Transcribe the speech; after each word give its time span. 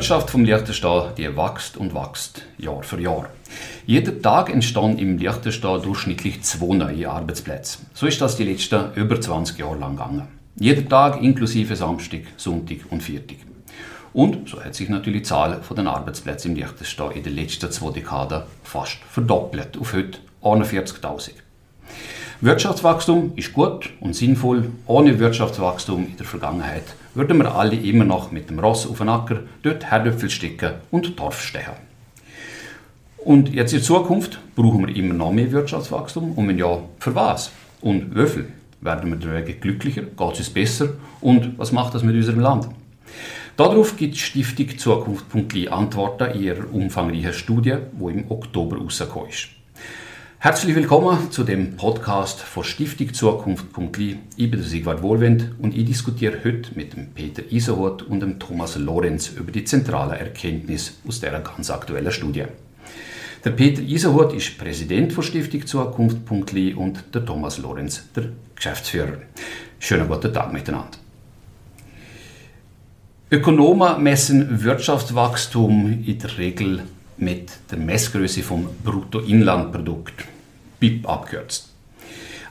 Wirtschaft 0.00 0.30
vom 0.30 0.46
Liechtenstein, 0.46 1.14
die 1.18 1.36
wächst 1.36 1.76
und 1.76 1.94
wächst, 1.94 2.40
Jahr 2.56 2.82
für 2.82 2.98
Jahr. 2.98 3.28
Jeder 3.84 4.22
Tag 4.22 4.48
entstehen 4.48 4.98
im 4.98 5.18
Liechtenstein 5.18 5.82
durchschnittlich 5.82 6.40
zwei 6.40 6.74
neue 6.74 7.10
Arbeitsplätze. 7.10 7.80
So 7.92 8.06
ist 8.06 8.18
das 8.18 8.34
die 8.34 8.44
letzten 8.44 8.94
über 8.94 9.20
20 9.20 9.58
Jahre 9.58 9.76
lang 9.76 9.96
gegangen. 9.96 10.28
Jeder 10.58 10.88
Tag 10.88 11.20
inklusive 11.20 11.76
Samstag, 11.76 12.22
Sonntag 12.38 12.78
und 12.88 13.02
Viertag. 13.02 13.36
Und 14.14 14.48
so 14.48 14.64
hat 14.64 14.74
sich 14.74 14.88
natürlich 14.88 15.20
die 15.20 15.28
Zahl 15.28 15.60
der 15.70 15.86
Arbeitsplätze 15.86 16.48
im 16.48 16.54
Liechtenstein 16.54 17.10
in 17.10 17.22
den 17.22 17.36
letzten 17.36 17.70
zwei 17.70 17.90
Dekaden 17.90 18.44
fast 18.64 19.00
verdoppelt 19.10 19.76
auf 19.78 19.92
heute 19.92 20.18
41.000. 20.42 21.32
Wirtschaftswachstum 22.40 23.34
ist 23.36 23.52
gut 23.52 23.90
und 24.00 24.16
sinnvoll. 24.16 24.72
Ohne 24.86 25.18
Wirtschaftswachstum 25.18 26.06
in 26.06 26.16
der 26.16 26.24
Vergangenheit 26.24 26.84
würden 27.14 27.38
wir 27.38 27.54
alle 27.54 27.76
immer 27.76 28.04
noch 28.04 28.30
mit 28.30 28.50
dem 28.50 28.58
Ross 28.58 28.86
auf 28.88 28.98
den 28.98 29.08
Acker, 29.08 29.40
dort 29.62 29.90
Herdöpfel 29.90 30.30
stecken 30.30 30.74
und 30.90 31.16
Torf 31.16 31.40
stechen. 31.42 31.74
Und 33.24 33.52
jetzt 33.52 33.72
in 33.72 33.82
Zukunft 33.82 34.40
brauchen 34.56 34.86
wir 34.86 34.96
immer 34.96 35.14
noch 35.14 35.32
mehr 35.32 35.52
Wirtschaftswachstum. 35.52 36.32
Und 36.32 36.48
wenn 36.48 36.58
ja, 36.58 36.78
für 36.98 37.14
was? 37.14 37.52
Und 37.80 38.14
viel? 38.14 38.48
Werden 38.80 39.10
wir 39.10 39.16
deswegen 39.16 39.60
glücklicher? 39.60 40.02
Geht 40.02 40.32
es 40.32 40.38
uns 40.38 40.50
besser? 40.50 40.88
Und 41.20 41.58
was 41.58 41.70
macht 41.70 41.94
das 41.94 42.02
mit 42.02 42.16
unserem 42.16 42.40
Land? 42.40 42.68
Darauf 43.56 43.96
gibt 43.98 44.14
die 44.14 44.18
Stiftung 44.18 44.78
Zukunft.li 44.78 45.68
Antworten 45.68 46.30
in 46.32 46.42
ihrer 46.42 46.72
umfangreichen 46.72 47.34
Studie, 47.34 47.76
die 47.92 48.04
im 48.04 48.30
Oktober 48.30 48.78
rausgekommen 48.78 49.28
ist. 49.28 49.48
Herzlich 50.42 50.74
willkommen 50.74 51.30
zu 51.30 51.44
dem 51.44 51.76
Podcast 51.76 52.40
von 52.40 52.64
Stiftung. 52.64 53.58
Ich 54.36 54.50
bin 54.50 54.62
Sigvard 54.62 55.02
Wohlwend 55.02 55.50
und 55.58 55.76
ich 55.76 55.84
diskutiere 55.84 56.38
heute 56.42 56.70
mit 56.76 56.94
dem 56.94 57.08
Peter 57.10 57.42
Iserhut 57.52 58.04
und 58.04 58.20
dem 58.20 58.38
Thomas 58.38 58.76
Lorenz 58.76 59.28
über 59.28 59.52
die 59.52 59.64
zentralen 59.64 60.18
Erkenntnisse 60.18 60.92
aus 61.06 61.20
dieser 61.20 61.40
ganz 61.40 61.68
aktuellen 61.68 62.10
Studie. 62.10 62.44
Der 63.44 63.50
Peter 63.50 63.82
Iserhut 63.82 64.32
ist 64.32 64.56
Präsident 64.56 65.12
von 65.12 65.24
Stiftung 65.24 65.62
und 66.78 67.04
der 67.14 67.26
Thomas 67.26 67.58
Lorenz 67.58 68.08
der 68.16 68.30
Geschäftsführer. 68.56 69.18
Schönen 69.78 70.08
guten 70.08 70.32
Tag 70.32 70.54
miteinander. 70.54 70.96
Ökonomen 73.30 74.02
messen 74.02 74.64
Wirtschaftswachstum 74.64 76.02
in 76.02 76.18
der 76.18 76.38
Regel 76.38 76.82
mit 77.20 77.50
der 77.70 77.78
Messgröße 77.78 78.42
vom 78.42 78.68
Bruttoinlandprodukt, 78.84 80.24
BIP 80.78 81.08
abkürzt. 81.08 81.68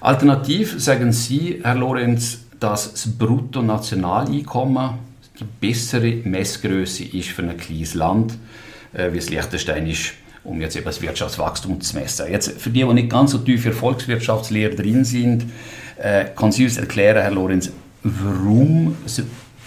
Alternativ 0.01 0.75
sagen 0.77 1.11
Sie, 1.11 1.59
Herr 1.63 1.75
Lorenz, 1.75 2.45
dass 2.59 2.91
das 2.93 3.17
Bruttonationaleinkommen 3.17 4.91
die 5.39 5.45
bessere 5.59 6.15
Messgröße 6.23 7.05
ist 7.05 7.29
für 7.29 7.43
ein 7.43 7.57
kleines 7.57 7.93
Land, 7.93 8.33
äh, 8.93 9.11
wie 9.13 9.17
es 9.17 9.29
Liechtenstein 9.29 9.87
ist, 9.87 10.13
um 10.43 10.59
jetzt 10.61 10.75
eben 10.75 10.85
das 10.85 11.01
Wirtschaftswachstum 11.01 11.79
zu 11.81 11.97
messen. 11.97 12.29
Jetzt 12.29 12.59
für 12.59 12.69
die, 12.69 12.83
die 12.83 12.93
nicht 12.93 13.09
ganz 13.09 13.31
so 13.31 13.37
tief 13.37 13.63
für 13.63 13.71
Volkswirtschaftslehre 13.71 14.75
drin 14.75 15.05
sind, 15.05 15.45
äh, 15.97 16.25
kann 16.35 16.51
Sie 16.51 16.65
uns 16.65 16.77
erklären, 16.77 17.21
Herr 17.21 17.31
Lorenz, 17.31 17.71
warum 18.03 18.95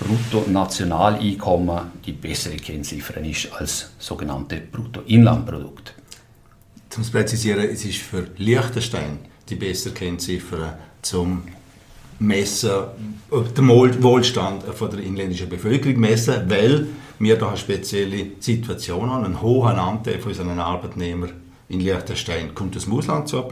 Bruttonationaleinkommen 0.02 1.92
die 2.04 2.12
bessere 2.12 2.56
Kennziffer 2.56 3.20
ist 3.20 3.52
als 3.52 3.90
sogenannte 3.98 4.56
Bruttoinlandprodukt. 4.56 5.94
Zum 6.90 7.04
Präzisieren, 7.04 7.68
es 7.70 7.84
ist 7.84 7.98
für 7.98 8.26
Liechtenstein 8.36 9.18
die 9.48 9.54
bessere 9.54 9.94
Kennziffer 9.94 10.78
zum 11.00 11.42
Messen, 12.18 12.70
den 13.30 13.68
Wohlstand 13.68 14.64
von 14.64 14.90
der 14.90 15.00
inländischen 15.00 15.48
Bevölkerung 15.48 15.98
messen, 15.98 16.48
weil 16.48 16.86
wir 17.18 17.38
da 17.38 17.48
eine 17.48 17.56
spezielle 17.56 18.32
Situation 18.40 19.10
haben. 19.10 19.24
Ein 19.24 19.40
hoher 19.40 19.76
Anteil 19.76 20.18
von 20.18 20.32
unseren 20.32 20.58
Arbeitnehmern 20.58 21.32
in 21.68 21.80
Liechtenstein 21.80 22.54
kommt 22.54 22.76
aus 22.76 22.84
dem 22.84 22.92
Ausland 22.92 23.28
zu 23.28 23.42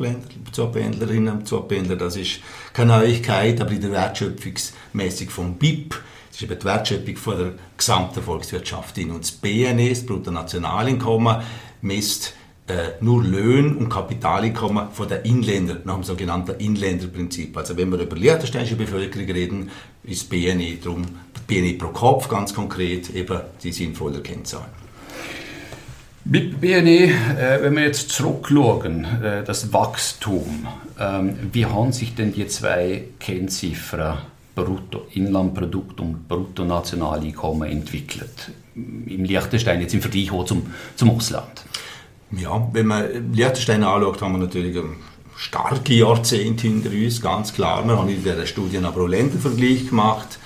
Pendlerinnen, 0.67 1.47
zu 1.47 1.61
Pendler. 1.61 1.97
Das 1.97 2.17
ist 2.17 2.41
keine 2.73 2.99
Neuigkeit, 2.99 3.61
aber 3.61 3.71
in 3.71 3.81
der 3.81 3.93
Wertschöpfungsmäßig 3.93 5.31
vom 5.31 5.55
BIP 5.55 5.97
das 6.31 6.37
ist 6.37 6.43
eben 6.43 6.59
die 6.59 6.65
Wertschöpfung 6.65 7.17
von 7.17 7.39
der 7.39 7.53
gesamten 7.77 8.23
Volkswirtschaft. 8.23 8.97
Und 8.99 9.21
das 9.21 9.33
BNE, 9.33 9.91
das 9.91 10.07
Bruttonationaleinkommen, 10.07 11.43
misst 11.83 12.35
äh, 12.69 12.91
nur 13.01 13.25
Löhne 13.25 13.77
und 13.77 13.89
Kapitaleinkommen 13.89 14.91
von 14.93 15.09
den 15.09 15.23
Inländern 15.23 15.81
nach 15.85 15.95
dem 15.95 16.05
sogenannten 16.05 16.55
Inländerprinzip. 16.61 17.57
Also 17.57 17.77
wenn 17.77 17.91
wir 17.91 17.99
über 17.99 18.15
die 18.15 18.23
liechtensteinische 18.23 18.77
Bevölkerung 18.77 19.29
reden, 19.29 19.71
ist 20.05 20.31
BNE 20.31 20.77
darum, 20.83 21.03
BNE 21.49 21.75
pro 21.75 21.89
Kopf 21.89 22.29
ganz 22.29 22.55
konkret 22.55 23.11
eben 23.11 23.41
die 23.63 23.73
sinnvolle 23.73 24.21
Kennzahl. 24.21 24.69
Mit 26.25 26.61
BNE, 26.61 27.07
äh, 27.07 27.63
wenn 27.63 27.75
wir 27.75 27.83
jetzt 27.83 28.11
zurückschauen, 28.11 29.05
äh, 29.21 29.43
das 29.43 29.73
Wachstum, 29.73 30.69
ähm, 30.99 31.37
wie 31.51 31.67
haben 31.67 31.93
sich 31.93 32.15
denn 32.15 32.33
die 32.33 32.47
zwei 32.47 33.05
Kennziffern 33.19 34.19
Bruttoinlandprodukt 34.55 36.01
und 36.01 36.29
Bruttonationaleinkommen 36.29 37.71
entwickelt. 37.71 38.51
Im 38.75 39.25
Liechtenstein 39.25 39.81
jetzt 39.81 39.95
im 39.95 40.01
Vergleich 40.01 40.31
zum, 40.47 40.67
zum 40.97 41.11
Ausland. 41.11 41.65
Ja, 42.33 42.69
wenn 42.73 42.87
man 42.87 43.33
Liechtenstein 43.33 43.83
anschaut, 43.85 44.23
haben 44.23 44.33
wir 44.33 44.39
natürlich 44.39 44.77
starke 45.37 45.95
Jahrzehnte 45.95 46.67
hinter 46.67 46.91
uns, 46.91 47.21
ganz 47.21 47.53
klar. 47.53 47.87
Wir 47.87 47.97
haben 47.97 48.09
in 48.09 48.23
dieser 48.23 48.47
Studie 48.47 48.79
aber 48.79 49.03
auch 49.03 49.09
Ländervergleich 49.09 49.89
gemacht 49.89 50.40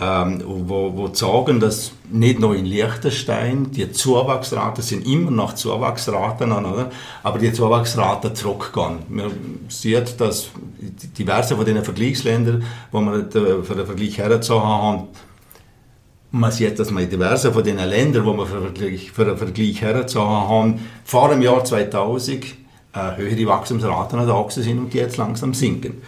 ähm, 0.00 0.42
wo, 0.44 0.92
wo 0.96 1.14
sagen, 1.14 1.60
dass 1.60 1.92
nicht 2.10 2.40
nur 2.40 2.56
in 2.56 2.64
Liechtenstein 2.64 3.70
die 3.70 3.92
Zuwachsraten 3.92 4.82
sind 4.82 5.06
immer 5.06 5.30
noch 5.30 5.54
Zuwachsraten, 5.54 6.50
oder? 6.50 6.90
aber 7.22 7.38
die 7.38 7.52
Zuwachsraten 7.52 8.34
zurückgehen. 8.34 8.98
Man 9.08 9.30
sieht, 9.68 10.20
dass 10.20 10.48
diverse 11.16 11.54
von 11.56 11.64
den 11.64 11.84
Vergleichsländern, 11.84 12.64
wo 12.90 13.00
wir 13.00 13.28
für 13.62 13.74
den 13.74 13.86
Vergleich 13.86 14.18
hergezogen 14.18 14.66
haben, 14.66 15.08
man 16.32 16.50
sieht, 16.50 16.80
dass 16.80 16.90
man 16.90 17.04
in 17.04 17.10
diversen 17.10 17.52
von 17.52 17.62
den 17.62 17.78
Ländern, 17.78 18.26
wo 18.26 18.32
wir 18.32 18.46
für 18.46 18.72
für 18.72 19.24
den 19.24 19.36
Vergleich 19.36 19.80
hergezogen 19.80 20.28
haben, 20.28 20.80
vor 21.04 21.28
dem 21.28 21.40
Jahr 21.40 21.64
2000 21.64 22.44
äh, 22.92 23.16
höhere 23.16 23.46
Wachstumsraten 23.46 24.26
da 24.26 24.50
sind 24.50 24.78
und 24.78 24.92
die 24.92 24.98
jetzt 24.98 25.16
langsam 25.16 25.54
sinken. 25.54 26.02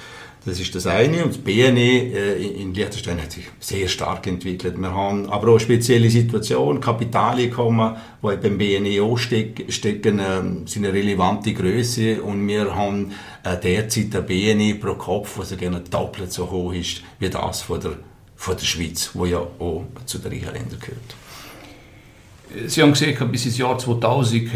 Das 0.47 0.61
ist 0.61 0.73
das 0.77 0.87
eine. 0.87 1.25
Und 1.25 1.35
das 1.35 1.39
BNE 1.39 2.15
äh, 2.15 2.63
in 2.63 2.73
Liechtenstein 2.73 3.21
hat 3.21 3.33
sich 3.33 3.47
sehr 3.59 3.89
stark 3.89 4.29
entwickelt. 4.29 4.79
Wir 4.79 4.95
haben 4.95 5.29
aber 5.29 5.49
auch 5.49 5.53
eine 5.53 5.61
spezielle 5.61 6.09
Situation. 6.09 6.81
Kapitaleinkommen, 6.81 7.97
die 8.23 8.37
beim 8.37 8.57
BNE 8.57 9.03
auch 9.03 9.19
stecken, 9.19 9.73
stecken 9.73 10.21
äh, 10.21 10.69
sind 10.69 10.85
eine 10.87 10.93
relevante 10.93 11.53
Größe. 11.53 12.23
Und 12.23 12.47
wir 12.47 12.73
haben 12.77 13.11
äh, 13.43 13.57
derzeit 13.57 14.15
ein 14.15 14.25
BNE 14.25 14.77
pro 14.77 14.95
Kopf, 14.95 15.37
was 15.37 15.57
gerne 15.59 15.81
doppelt 15.81 16.33
so 16.33 16.49
hoch 16.49 16.73
ist 16.73 17.03
wie 17.19 17.29
das 17.29 17.63
von 17.63 17.81
der, 17.81 17.95
von 18.37 18.57
der 18.57 18.65
Schweiz, 18.65 19.11
wo 19.15 19.27
ja 19.27 19.39
auch 19.39 19.85
zu 20.05 20.19
den 20.19 20.31
reichen 20.31 20.53
Ländern 20.53 20.79
gehört. 20.79 21.26
Sie 22.67 22.83
haben 22.83 22.93
gesehen, 22.93 23.17
bis 23.31 23.47
ins 23.47 23.59
Jahr 23.59 23.77
2000 23.77 24.49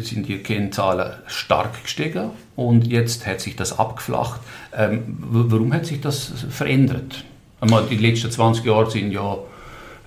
sind 0.00 0.28
die 0.28 0.38
Kennzahlen 0.38 1.12
stark 1.26 1.82
gestiegen 1.82 2.30
und 2.56 2.86
jetzt 2.86 3.26
hat 3.26 3.40
sich 3.40 3.54
das 3.54 3.78
abgeflacht. 3.78 4.40
Ähm, 4.76 5.18
warum 5.20 5.72
hat 5.74 5.86
sich 5.86 6.00
das 6.00 6.32
verändert? 6.50 7.24
Einmal 7.60 7.84
die 7.88 7.96
letzten 7.96 8.30
20 8.30 8.64
Jahre 8.64 8.90
sind 8.90 9.12
ja 9.12 9.36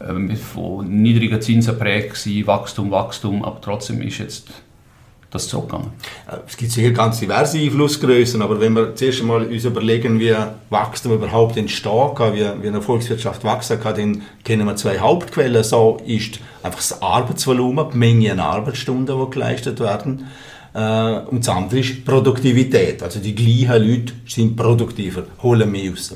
ähm, 0.01 0.35
von 0.35 1.01
niedriger 1.01 1.39
Zinsen 1.39 1.77
prägt, 1.77 2.27
Wachstum, 2.47 2.91
Wachstum, 2.91 3.45
aber 3.45 3.61
trotzdem 3.61 4.01
ist 4.01 4.17
jetzt 4.17 4.47
das 5.35 5.47
zurückgegangen? 5.47 5.91
Äh, 6.29 6.37
es 6.47 6.57
gibt 6.57 6.71
sicher 6.71 6.91
ganz 6.91 7.19
diverse 7.19 7.57
Einflussgrößen, 7.57 8.41
aber 8.41 8.59
wenn 8.59 8.73
wir 8.73 8.95
zuerst 8.95 9.21
einmal 9.21 9.45
uns 9.45 9.65
überlegen, 9.65 10.19
wie 10.19 10.35
Wachstum 10.69 11.13
überhaupt 11.13 11.57
entstehen 11.57 12.15
kann, 12.15 12.33
wie, 12.33 12.45
wie 12.61 12.67
eine 12.67 12.81
Volkswirtschaft 12.81 13.43
wachsen 13.43 13.79
kann, 13.79 13.95
dann 13.95 14.21
kennen 14.43 14.65
wir 14.65 14.75
zwei 14.75 14.99
Hauptquellen. 14.99 15.63
So 15.63 15.97
ist 16.05 16.39
einfach 16.63 16.79
das 16.79 17.01
Arbeitsvolumen, 17.01 17.87
die 17.93 17.97
Menge 17.97 18.31
an 18.31 18.39
Arbeitsstunden, 18.39 19.17
die 19.17 19.29
geleistet 19.31 19.79
werden. 19.79 20.27
Äh, 20.73 21.19
und 21.29 21.47
das 21.47 21.49
andere 21.55 21.79
ist 21.79 22.03
Produktivität. 22.03 23.01
Also 23.01 23.19
die 23.19 23.33
gleichen 23.33 23.87
Leute 23.87 24.13
sind 24.27 24.55
produktiver, 24.55 25.23
holen 25.41 25.71
mehr 25.71 25.91
raus. 25.91 26.15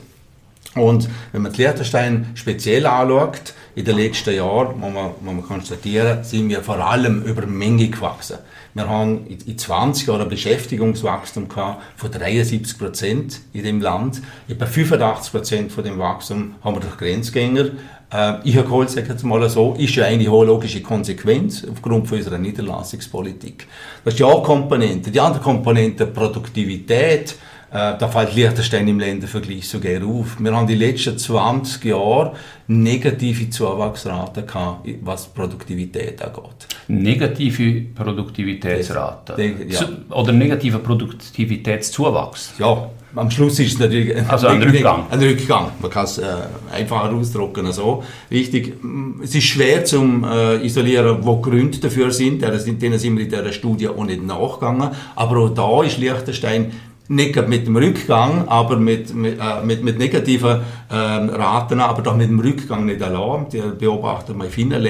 Und 0.75 1.09
wenn 1.31 1.41
man 1.41 1.51
die 1.51 1.63
Liechtenstein 1.63 2.27
speziell 2.35 2.85
anschaut, 2.85 3.53
in 3.75 3.85
den 3.85 3.97
letzten 3.97 4.35
Jahren, 4.35 4.79
muss 4.79 4.93
man, 4.93 5.11
muss 5.21 5.33
man 5.33 5.43
konstatieren, 5.43 6.23
sind 6.23 6.49
wir 6.49 6.61
vor 6.61 6.79
allem 6.79 7.23
über 7.23 7.45
Menge 7.45 7.87
gewachsen. 7.87 8.37
Wir 8.73 8.87
haben 8.87 9.25
in 9.27 9.57
20 9.57 10.07
Jahren 10.07 10.21
ein 10.21 10.29
Beschäftigungswachstum 10.29 11.47
von 11.49 12.11
73 12.11 12.77
Prozent 12.77 13.41
in 13.53 13.63
dem 13.63 13.81
Land. 13.81 14.21
Etwa 14.47 14.65
85 14.65 15.31
Prozent 15.31 15.71
von 15.71 15.83
dem 15.83 15.97
Wachstum 15.97 16.55
haben 16.63 16.75
wir 16.75 16.81
durch 16.81 16.97
Grenzgänger. 16.97 17.65
Äh, 18.11 18.33
ich 18.43 18.55
habe 18.57 18.67
geholt, 18.67 18.89
sage 18.89 19.07
jetzt 19.09 19.23
mal 19.23 19.47
so, 19.49 19.75
ist 19.75 19.95
ja 19.95 20.05
eigentlich 20.05 20.29
eine 20.29 20.45
logische 20.45 20.81
Konsequenz 20.81 21.65
aufgrund 21.69 22.07
von 22.07 22.17
unserer 22.17 22.37
Niederlassungspolitik. 22.37 23.67
Das 24.03 24.13
ist 24.13 24.19
die 24.19 24.25
eine 24.25 24.41
Komponente. 24.43 25.11
Die 25.11 25.19
andere 25.19 25.41
Komponente, 25.41 26.05
Produktivität, 26.05 27.35
äh, 27.71 27.97
da 27.97 28.07
fällt 28.07 28.33
Liechtenstein 28.33 28.87
im 28.87 28.99
Ländervergleich 28.99 29.67
sogar 29.67 30.03
auf. 30.03 30.37
Wir 30.39 30.55
haben 30.55 30.67
die 30.67 30.75
letzten 30.75 31.17
20 31.17 31.85
Jahre 31.85 32.33
negative 32.67 33.49
Zuwachsraten 33.49 34.45
gehabt, 34.45 34.87
was 35.01 35.27
Produktivität 35.27 36.21
angeht. 36.21 36.67
Negative 36.87 37.81
Produktivitätsrate? 37.93 39.55
Ja. 39.67 39.89
Oder 40.09 40.31
negativer 40.31 40.79
Produktivitätszuwachs? 40.79 42.53
Ja, 42.57 42.89
am 43.15 43.31
Schluss 43.31 43.59
ist 43.59 43.73
es 43.73 43.79
natürlich 43.79 44.15
also 44.29 44.47
ein, 44.47 44.61
Rückgang. 44.61 45.05
ein 45.09 45.19
Rückgang. 45.19 45.71
Man 45.81 45.89
kann 45.89 46.05
es 46.05 46.19
äh, 46.19 46.25
einfacher 46.71 47.11
ausdrücken. 47.11 47.65
Also, 47.65 48.03
richtig. 48.29 48.75
Es 49.23 49.33
ist 49.33 49.45
schwer 49.45 49.83
zu 49.83 50.23
äh, 50.31 50.63
isolieren, 50.63 51.17
wo 51.21 51.37
Gründe 51.37 51.79
dafür 51.79 52.11
sind. 52.11 52.41
Denen 52.43 52.99
sind 52.99 53.17
wir 53.17 53.23
in 53.23 53.29
dieser 53.29 53.51
Studie 53.51 53.87
auch 53.87 54.03
nicht 54.03 54.23
nachgegangen. 54.23 54.89
Aber 55.15 55.37
auch 55.37 55.49
da 55.49 55.83
ist 55.83 55.97
Liechtenstein 55.97 56.71
nicht 57.09 57.47
mit 57.47 57.67
dem 57.67 57.75
Rückgang, 57.75 58.47
aber 58.47 58.77
mit, 58.77 59.13
mit, 59.15 59.39
äh, 59.39 59.63
mit, 59.63 59.83
mit 59.83 59.97
negativen 59.97 60.59
äh, 60.89 60.93
Raten, 60.93 61.79
aber 61.79 62.03
doch 62.03 62.15
mit 62.15 62.29
dem 62.29 62.39
Rückgang 62.39 62.85
nicht 62.85 63.01
allein. 63.01 63.47
Die 63.51 63.63
beobachten 63.77 64.37
wir 64.37 64.45
in 64.45 64.51
vielen 64.51 64.83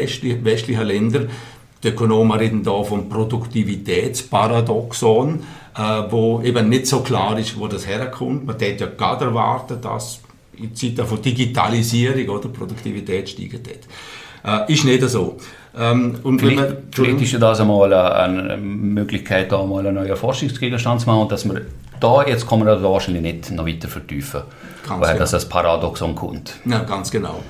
westlichen 0.43 0.85
Ländern. 0.85 1.29
Die 1.81 1.87
Ökonomen 1.87 2.37
reden 2.37 2.61
da 2.61 2.83
vom 2.83 3.07
Produktivitätsparadoxon, 3.07 5.39
äh, 5.77 6.01
wo 6.09 6.41
eben 6.41 6.67
nicht 6.67 6.87
so 6.87 6.99
klar 6.99 7.39
ist, 7.39 7.57
wo 7.57 7.67
das 7.67 7.87
herkommt. 7.87 8.45
Man 8.45 8.59
hätte 8.59 8.83
ja 8.83 8.89
gerade 8.97 9.23
erwarten, 9.25 9.79
dass 9.81 10.19
in 10.57 10.75
Zeiten 10.75 11.05
von 11.05 11.21
Digitalisierung 11.21 12.27
oder 12.35 12.49
Produktivität 12.49 13.29
steigt. 13.29 13.87
Äh, 14.45 14.73
ist 14.73 14.83
nicht 14.83 15.09
so. 15.09 15.37
Ähm, 15.77 16.15
und 16.23 16.39
vielleicht, 16.39 16.57
man, 16.57 16.77
vielleicht 16.91 17.21
ist 17.21 17.33
ja 17.33 17.39
das 17.39 17.61
einmal 17.61 17.93
eine, 17.93 18.57
Möglichkeit, 18.57 19.51
da 19.51 19.63
mal 19.63 19.85
einen 19.85 19.93
neuen 19.95 20.17
Forschungsgegenstand 20.17 21.01
zu 21.01 21.07
machen, 21.07 21.29
dass 21.29 21.45
wir 21.45 21.61
da, 21.99 22.25
jetzt 22.25 22.47
kann 22.47 22.59
man 22.59 22.67
das 22.67 22.81
wahrscheinlich 22.81 23.23
nicht 23.23 23.51
noch 23.51 23.65
weiter 23.65 23.87
vertiefen, 23.87 24.41
ganz 24.87 25.01
weil 25.01 25.09
genau. 25.09 25.19
das 25.19 25.33
als 25.33 25.47
Paradoxon 25.47 26.15
kommt. 26.15 26.53
Ja, 26.65 26.83
ganz 26.83 27.11
genau. 27.11 27.41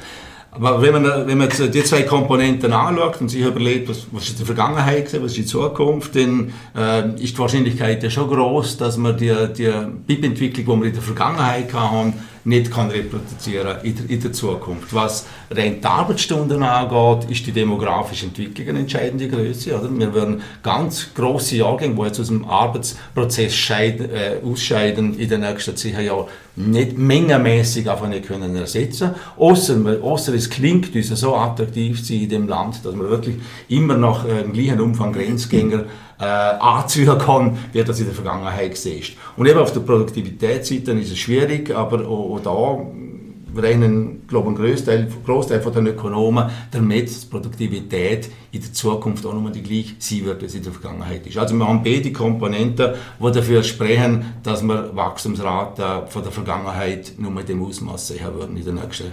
Aber 0.52 0.82
wenn 0.82 0.94
man, 0.94 1.28
wenn 1.28 1.38
man 1.38 1.50
die 1.50 1.84
zwei 1.84 2.02
Komponenten 2.02 2.74
anschaut 2.74 3.22
und 3.22 3.30
sich 3.30 3.42
überlegt, 3.42 3.88
was, 3.88 4.08
was 4.12 4.30
ist 4.30 4.40
die 4.40 4.46
Vergangenheit, 4.46 5.14
was 5.14 5.32
ist 5.32 5.38
die 5.38 5.46
Zukunft, 5.46 6.16
dann 6.16 6.52
äh, 6.76 7.08
ist 7.22 7.36
die 7.36 7.40
Wahrscheinlichkeit 7.40 8.02
ja 8.02 8.10
schon 8.10 8.28
groß, 8.28 8.78
dass 8.78 8.98
man 8.98 9.16
die, 9.16 9.34
die 9.56 9.72
BIP-Entwicklung, 10.08 10.78
die 10.78 10.82
wir 10.82 10.88
in 10.88 10.94
der 10.94 11.04
Vergangenheit 11.04 11.72
hatten, 11.72 12.14
nicht 12.44 12.72
kann 12.72 12.90
reproduzieren 12.90 13.78
in 13.84 13.96
der, 13.96 14.10
in 14.10 14.22
der 14.22 14.34
Zukunft. 14.34 14.94
Was 14.94 15.26
rein 15.52 15.82
die 15.82 15.86
Arbeitsstunden 15.86 16.64
angeht, 16.64 17.30
ist 17.30 17.46
die 17.46 17.52
demografische 17.52 18.26
Entwicklung 18.26 18.70
eine 18.70 18.80
entscheidende 18.80 19.28
Größe. 19.28 19.78
Oder? 19.78 19.90
Wir 19.98 20.14
werden 20.14 20.42
ganz 20.64 21.14
grosse 21.14 21.58
Jahrgänge, 21.58 21.96
die 21.96 22.02
jetzt 22.04 22.20
aus 22.20 22.28
dem 22.28 22.46
Arbeitsprozess 22.46 23.54
scheiden, 23.54 24.10
äh, 24.10 24.38
ausscheiden, 24.44 25.18
in 25.18 25.30
den 25.30 25.42
nächsten 25.42 25.76
zehn 25.76 26.00
Jahren 26.00 26.26
nicht 26.56 26.98
mengenmäßig 26.98 27.90
einfach 27.90 28.10
nicht 28.10 28.28
können 28.28 28.56
ersetzen 28.56 29.12
können. 29.38 30.04
Außer 30.04 30.34
es 30.34 30.50
klingt 30.50 30.94
uns 30.96 31.08
so 31.08 31.36
attraktiv 31.36 32.10
in 32.10 32.30
dem 32.30 32.48
Land, 32.48 32.84
dass 32.84 32.94
man 32.96 33.10
wirklich 33.10 33.36
immer 33.70 33.96
noch 33.96 34.26
äh, 34.26 34.42
im 34.42 34.54
gleichen 34.54 34.82
Umfang 34.82 35.14
Grenzgänger 35.14 35.86
äh, 36.20 36.24
anziehen 36.24 37.18
kann, 37.18 37.58
wie 37.72 37.84
das 37.84 38.00
in 38.00 38.06
der 38.06 38.16
Vergangenheit 38.16 38.72
gesehen 38.72 39.00
ist. 39.00 39.14
Und 39.38 39.48
eben 39.48 39.60
auf 39.60 39.72
der 39.72 39.80
Produktivitätsseite 39.82 40.92
ist 40.92 41.12
es 41.12 41.18
schwierig, 41.18 41.74
aber 41.74 42.08
auch, 42.08 42.36
auch 42.36 42.40
da 42.42 43.60
rechnen, 43.62 44.28
glaube 44.28 44.52
ich, 44.52 44.58
ein 44.58 44.64
Großteil, 44.64 45.08
Großteil 45.26 45.62
von 45.62 45.74
den 45.74 45.88
Ökonomen 45.88 46.50
damit, 46.72 47.10
dass 47.10 47.26
Produktivität 47.26 48.30
in 48.52 48.62
der 48.62 48.74
Zukunft 48.74 49.26
auch 49.26 49.34
nochmal 49.34 49.52
die 49.52 49.64
gleiche 49.64 49.96
sein 50.00 50.26
wird, 50.26 50.42
wie 50.42 50.46
es 50.46 50.56
in 50.56 50.64
der 50.64 50.74
Vergangenheit 50.74 51.26
ist. 51.26 51.38
Also 51.38 51.56
wir 51.56 51.68
haben 51.68 51.84
beide 51.84 52.12
Komponenten, 52.12 52.94
die 53.20 53.32
dafür 53.32 53.64
sprechen, 53.64 54.34
dass 54.44 54.62
wir 54.62 54.96
Wachstumsraten 54.96 56.08
von 56.08 56.24
der 56.24 56.32
Vergangenheit 56.32 57.14
nur 57.18 57.32
mit 57.32 57.50
dem 57.50 57.64
Ausmaß 57.64 58.10
sehen 58.10 58.34
würden 58.34 58.58
in 58.58 58.66
den 58.66 58.76
nächsten 58.76 59.12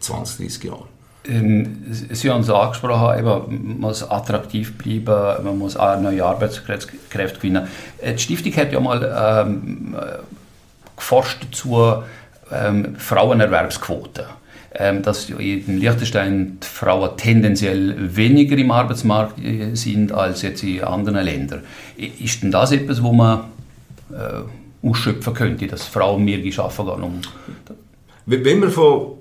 20, 0.00 0.46
30 0.46 0.64
Jahren. 0.64 0.93
Ähm, 1.26 1.82
Sie 2.10 2.30
haben 2.30 2.42
es 2.42 2.50
angesprochen, 2.50 3.18
eben, 3.18 3.68
man 3.68 3.80
muss 3.80 4.02
attraktiv 4.02 4.76
bleiben, 4.76 5.44
man 5.44 5.58
muss 5.58 5.76
auch 5.76 5.98
neue 6.00 6.24
Arbeitskräfte 6.24 6.98
gewinnen. 7.10 7.68
Äh, 7.98 8.14
die 8.14 8.18
Stiftung 8.22 8.54
hat 8.56 8.72
ja 8.72 8.80
mal 8.80 9.44
ähm, 9.46 9.96
äh, 9.98 10.18
geforscht 10.96 11.46
zu 11.52 12.02
ähm, 12.52 12.96
Frauenerwerbsquote. 12.96 14.26
Ähm, 14.76 15.02
dass 15.02 15.30
in 15.30 15.78
Liechtenstein 15.78 16.58
die 16.60 16.66
Frauen 16.66 17.16
tendenziell 17.16 18.16
weniger 18.16 18.56
im 18.58 18.72
Arbeitsmarkt 18.72 19.38
äh, 19.38 19.76
sind 19.76 20.10
als 20.10 20.42
jetzt 20.42 20.64
in 20.64 20.82
anderen 20.82 21.24
Ländern. 21.24 21.62
Ist 21.96 22.42
denn 22.42 22.50
das 22.50 22.72
etwas, 22.72 23.00
wo 23.00 23.12
man 23.12 23.44
äh, 24.10 24.88
ausschöpfen 24.88 25.32
könnte, 25.32 25.68
dass 25.68 25.84
Frauen 25.84 26.24
mehr 26.24 26.40
geschaffen 26.40 26.88
haben? 26.88 27.20
Wenn 28.26 28.62
wir 28.62 28.68
von 28.68 29.12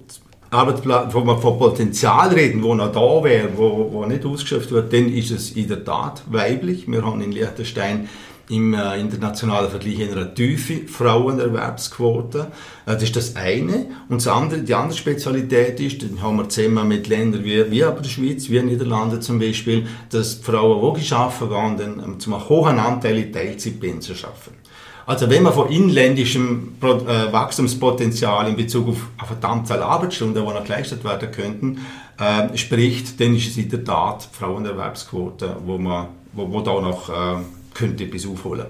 Arbeitsplatz, 0.54 1.14
wo 1.14 1.26
wir 1.26 1.38
von 1.38 1.58
Potenzial 1.58 2.30
reden, 2.30 2.64
wo 2.64 2.76
noch 2.76 2.92
da 2.92 3.24
wäre, 3.24 3.50
wo, 3.56 3.90
wo 3.92 4.06
nicht 4.06 4.26
ausgeschöpft 4.26 4.72
wird, 4.72 4.94
dann 4.94 5.12
ist 5.12 5.32
es 5.32 5.52
in 5.52 5.68
der 5.68 5.84
Tat 5.84 6.24
weiblich. 6.30 6.88
Wir 6.88 7.06
haben 7.06 7.22
in 7.22 7.32
Liechtenstein 7.32 8.08
im 8.50 8.74
äh, 8.74 9.00
internationalen 9.00 9.70
Vergleich 9.70 10.12
eine 10.12 10.34
tiefe 10.34 10.88
Frauenerwerbsquote. 10.88 12.48
Äh, 12.86 12.94
das 12.94 13.04
ist 13.04 13.16
das 13.16 13.36
eine. 13.36 13.88
Und 14.10 14.18
das 14.18 14.28
andere, 14.28 14.62
die 14.62 14.74
andere 14.74 14.98
Spezialität 14.98 15.80
ist, 15.80 16.04
dann 16.04 16.22
haben 16.22 16.38
wir 16.38 16.50
zusammen 16.50 16.88
mit 16.88 17.08
Ländern 17.08 17.44
wie, 17.44 17.72
wie 17.72 17.84
aber 17.84 18.02
der 18.02 18.10
Schweiz, 18.10 18.50
wie 18.50 18.62
Niederlande 18.62 19.20
zum 19.22 19.40
Beispiel, 19.40 19.88
dass 20.10 20.36
Frauen, 20.36 21.00
die 21.00 21.14
arbeiten 21.14 21.78
gehen, 21.78 21.98
dann 21.98 22.20
zum 22.20 22.50
hohen 22.50 22.80
Anteil 22.80 23.18
in 23.18 23.32
Teilzeitpensen 23.32 24.16
arbeiten. 24.24 24.63
Also 25.06 25.30
wenn 25.30 25.44
man 25.44 25.54
von 25.54 25.70
inländischem 25.70 26.76
äh, 26.82 27.34
Wachstumspotenzial 27.34 28.48
in 28.48 28.56
Bezug 28.56 28.88
auf, 28.90 29.08
eine 29.18 29.52
Anzahl 29.52 29.84
Arbeitsstunden, 29.84 30.46
die 30.46 30.54
noch 30.54 30.64
geleistet 30.64 31.04
werden 31.04 31.30
könnten, 31.32 31.86
äh, 32.18 32.58
spricht, 32.58 33.20
dann 33.20 33.36
ist 33.36 33.48
es 33.48 33.58
in 33.58 33.70
der 33.70 33.84
Tat 33.84 34.28
Frauenerwerbsquote, 34.32 35.58
wo 35.66 35.78
man 35.78 36.08
wo, 36.34 36.52
wo 36.52 36.62
da 36.62 36.80
noch 36.82 37.10
äh, 37.10 37.44
könnte 37.74 38.06
bis 38.06 38.28
aufholen. 38.28 38.66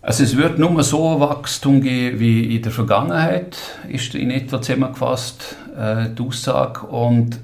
Also 0.00 0.24
es 0.24 0.36
wird 0.36 0.58
nur 0.58 0.82
so 0.82 1.20
Wachstum 1.20 1.80
geben 1.80 2.18
wie 2.18 2.56
in 2.56 2.62
der 2.62 2.72
Vergangenheit, 2.72 3.56
ist 3.88 4.14
in 4.16 4.32
etwa 4.32 4.60
zusammengefasst 4.60 5.56
äh, 5.76 6.08
die 6.10 6.22
Aussage. 6.22 6.86
Und 6.86 7.38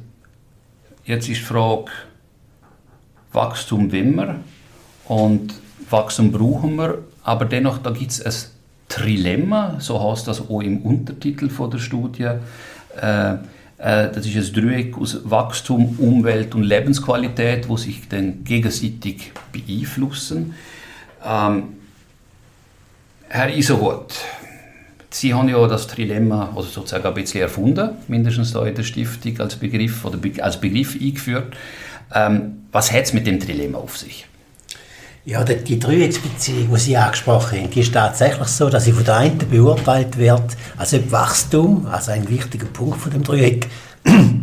jetzt 1.05 1.29
ist 1.29 1.40
die 1.40 1.44
Frage, 1.44 1.93
Wachstum 3.33 3.92
wir 3.92 4.40
und 5.04 5.54
Wachstum 5.90 6.33
brauchen 6.33 6.76
wir, 6.76 6.99
aber 7.23 7.45
dennoch, 7.45 7.78
da 7.78 7.90
gibt 7.90 8.11
es 8.11 8.23
ein 8.23 8.50
Trilemma, 8.88 9.76
so 9.78 10.02
heißt 10.02 10.28
das 10.28 10.40
auch 10.40 10.61
im 10.61 10.83
Untertitel 10.83 11.49
von 11.49 11.71
der 11.71 11.78
Studie. 11.78 12.28
Äh, 13.00 13.33
äh, 13.78 14.11
das 14.12 14.26
ist 14.26 14.57
ein 14.57 14.62
Dreieck 14.62 14.99
aus 14.99 15.18
Wachstum, 15.25 15.97
Umwelt 15.99 16.54
und 16.54 16.64
Lebensqualität, 16.64 17.68
wo 17.68 17.76
sich 17.76 18.09
dann 18.09 18.45
gegenseitig 18.45 19.33
beeinflussen. 19.52 20.54
Ähm, 21.25 21.64
Herr 23.28 23.54
Isohut, 23.54 24.14
Sie 25.11 25.33
haben 25.33 25.49
ja 25.49 25.66
das 25.66 25.87
Trilemma 25.87 26.52
also 26.54 26.68
sozusagen 26.68 27.07
ein 27.07 27.14
bisschen 27.14 27.40
erfunden, 27.40 27.90
mindestens 28.09 28.52
da 28.52 28.64
in 28.66 28.75
der 28.75 28.83
Stiftung 28.83 29.40
als 29.40 29.57
Begriff 29.57 30.04
oder 30.04 30.18
als 30.42 30.61
Begriff 30.61 30.97
eingeführt. 31.00 31.57
Ähm, 32.14 32.64
was 32.73 32.92
hat 32.92 33.04
es 33.04 33.12
mit 33.14 33.26
dem 33.26 33.40
Trilemma 33.40 33.78
auf 33.78 33.97
sich? 33.97 34.27
Ja, 35.28 35.44
die, 35.44 35.62
die 35.62 35.78
Dreiecksbeziehung, 35.78 36.70
die 36.73 36.80
Sie 36.80 36.97
angesprochen 36.97 37.58
haben, 37.58 37.70
die 37.70 37.80
ist 37.80 37.92
tatsächlich 37.92 38.49
so, 38.49 38.70
dass 38.70 38.87
sie 38.87 38.92
von 38.92 39.04
der 39.04 39.16
einen 39.18 39.37
beurteilt 39.37 40.16
wird, 40.16 40.56
als 40.78 40.94
ob 40.94 41.12
Wachstum, 41.12 41.85
also 41.85 42.12
ein 42.12 42.26
wichtiger 42.30 42.64
Punkt 42.64 42.99
von 42.99 43.12
dem 43.12 43.23
Dreieck, 43.23 43.68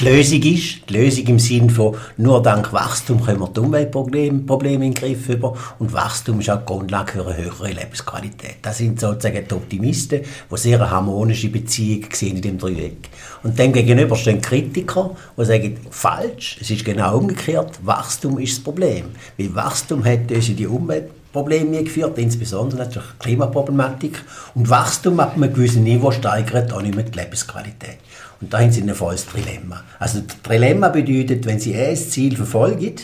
die 0.00 0.04
Lösung 0.06 0.42
ist. 0.42 0.88
Die 0.88 0.94
Lösung 0.94 1.26
im 1.26 1.38
Sinne 1.38 1.70
von, 1.70 1.94
nur 2.16 2.42
dank 2.42 2.72
Wachstum 2.72 3.22
können 3.22 3.40
wir 3.40 3.48
die 3.48 3.60
Umweltprobleme 3.60 4.38
Probleme 4.40 4.86
in 4.86 4.94
den 4.94 4.94
Griff 4.94 5.28
über 5.28 5.54
und 5.78 5.92
Wachstum 5.92 6.40
ist 6.40 6.48
auch 6.48 6.60
die 6.60 6.66
Grundlage 6.66 7.12
für 7.12 7.26
eine 7.26 7.36
höhere 7.36 7.68
Lebensqualität. 7.68 8.56
Das 8.62 8.78
sind 8.78 8.98
sozusagen 8.98 9.46
die 9.46 9.54
Optimisten, 9.54 10.20
die 10.50 10.56
sehr 10.56 10.80
eine 10.80 10.90
harmonische 10.90 11.48
Beziehung 11.48 12.06
sehen 12.12 12.36
in 12.36 12.42
dem 12.42 12.58
Dreieck. 12.58 13.10
Und 13.42 13.58
dem 13.58 13.72
gegenüber 13.72 14.16
stehen 14.16 14.40
Kritiker, 14.40 15.16
die 15.36 15.44
sagen, 15.44 15.76
falsch, 15.90 16.56
es 16.60 16.70
ist 16.70 16.84
genau 16.84 17.18
umgekehrt, 17.18 17.78
Wachstum 17.82 18.38
ist 18.38 18.56
das 18.56 18.64
Problem. 18.64 19.06
Weil 19.36 19.54
Wachstum 19.54 20.04
hat 20.04 20.30
uns 20.30 20.48
in 20.48 20.56
die 20.56 20.66
Umweltprobleme 20.66 21.84
geführt, 21.84 22.16
insbesondere 22.16 22.84
natürlich 22.84 23.18
Klimaproblematik. 23.18 24.24
Und 24.54 24.70
Wachstum 24.70 25.20
ab 25.20 25.34
einem 25.36 25.52
gewissen 25.52 25.84
Niveau 25.84 26.10
steigert 26.10 26.72
auch 26.72 26.80
nicht 26.80 26.94
mehr 26.94 27.04
die 27.04 27.18
Lebensqualität. 27.18 27.98
Und 28.40 28.52
da 28.52 28.60
haben 28.60 28.72
Sie 28.72 28.82
ein 28.82 28.94
volles 28.94 29.26
Trilemma. 29.26 29.84
Also 29.98 30.22
Trilemma 30.42 30.88
bedeutet, 30.88 31.44
wenn 31.46 31.60
Sie 31.60 31.74
ein 31.74 31.96
Ziel 31.96 32.36
verfolgen, 32.36 32.96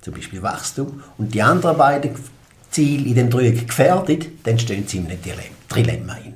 zum 0.00 0.14
Beispiel 0.14 0.42
Wachstum, 0.42 1.02
und 1.18 1.32
die 1.32 1.42
anderen 1.42 1.76
beiden 1.76 2.10
Ziele 2.70 3.08
in 3.08 3.14
dem 3.14 3.30
Dreieck 3.30 3.68
gefährdet, 3.68 4.26
dann 4.44 4.58
stehen 4.58 4.86
Sie 4.86 4.98
in 4.98 5.06
einem 5.06 5.18
Trilemma 5.68 6.14
rein. 6.14 6.34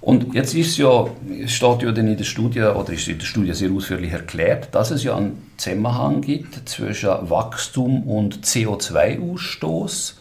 Und 0.00 0.34
jetzt 0.34 0.54
ist 0.54 0.76
ja, 0.76 1.06
steht 1.46 1.82
ja 1.82 1.88
in 1.88 2.16
der 2.16 2.24
Studie, 2.24 2.60
oder 2.60 2.92
ist 2.92 3.08
in 3.08 3.18
der 3.18 3.24
Studie 3.24 3.54
sehr 3.54 3.70
ausführlich 3.70 4.12
erklärt, 4.12 4.74
dass 4.74 4.90
es 4.90 5.02
ja 5.02 5.16
einen 5.16 5.50
Zusammenhang 5.56 6.20
gibt 6.20 6.68
zwischen 6.68 7.08
Wachstum 7.30 8.02
und 8.02 8.44
CO2-Ausstoß. 8.44 10.14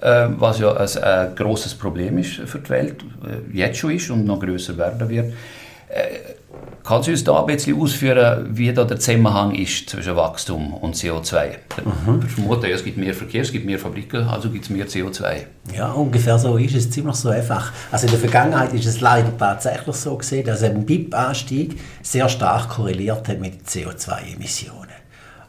äh, 0.00 0.28
was 0.38 0.58
ja 0.58 0.74
ein, 0.74 1.34
großes 1.34 1.74
Problem 1.74 2.18
ist 2.18 2.34
für 2.34 2.58
die 2.58 2.70
Welt, 2.70 3.02
äh, 3.24 3.56
jetzt 3.56 3.78
schon 3.78 3.92
ist 3.92 4.10
und 4.10 4.24
noch 4.24 4.40
größer 4.40 4.76
werden 4.76 5.08
wird. 5.08 5.32
Kannst 6.86 7.08
du 7.08 7.10
uns 7.10 7.24
da 7.24 7.40
ein 7.40 7.46
bisschen 7.46 7.80
ausführen, 7.80 8.46
wie 8.56 8.72
da 8.72 8.84
der 8.84 9.00
Zusammenhang 9.00 9.52
ist 9.56 9.90
zwischen 9.90 10.14
Wachstum 10.14 10.72
und 10.72 10.94
CO2? 10.94 11.48
Mhm. 11.84 12.22
Ich 12.24 12.32
vermute, 12.32 12.70
es 12.70 12.84
gibt 12.84 12.96
mehr 12.96 13.12
Verkehr, 13.12 13.42
es 13.42 13.50
gibt 13.50 13.66
mehr 13.66 13.80
Fabriken, 13.80 14.22
also 14.28 14.48
gibt 14.50 14.66
es 14.66 14.70
mehr 14.70 14.86
CO2. 14.86 15.46
Ja, 15.74 15.90
ungefähr 15.90 16.38
so 16.38 16.56
ist 16.56 16.76
es, 16.76 16.88
ziemlich 16.88 17.16
so 17.16 17.30
einfach. 17.30 17.72
Also 17.90 18.06
in 18.06 18.12
der 18.12 18.20
Vergangenheit 18.20 18.72
ist 18.72 18.86
es 18.86 19.00
leider 19.00 19.36
tatsächlich 19.36 19.96
so 19.96 20.16
gesehen, 20.16 20.46
dass 20.46 20.62
ein 20.62 20.86
BIP-Anstieg 20.86 21.80
sehr 22.02 22.28
stark 22.28 22.68
korreliert 22.68 23.28
hat 23.28 23.40
mit 23.40 23.66
CO2-Emissionen. 23.66 24.86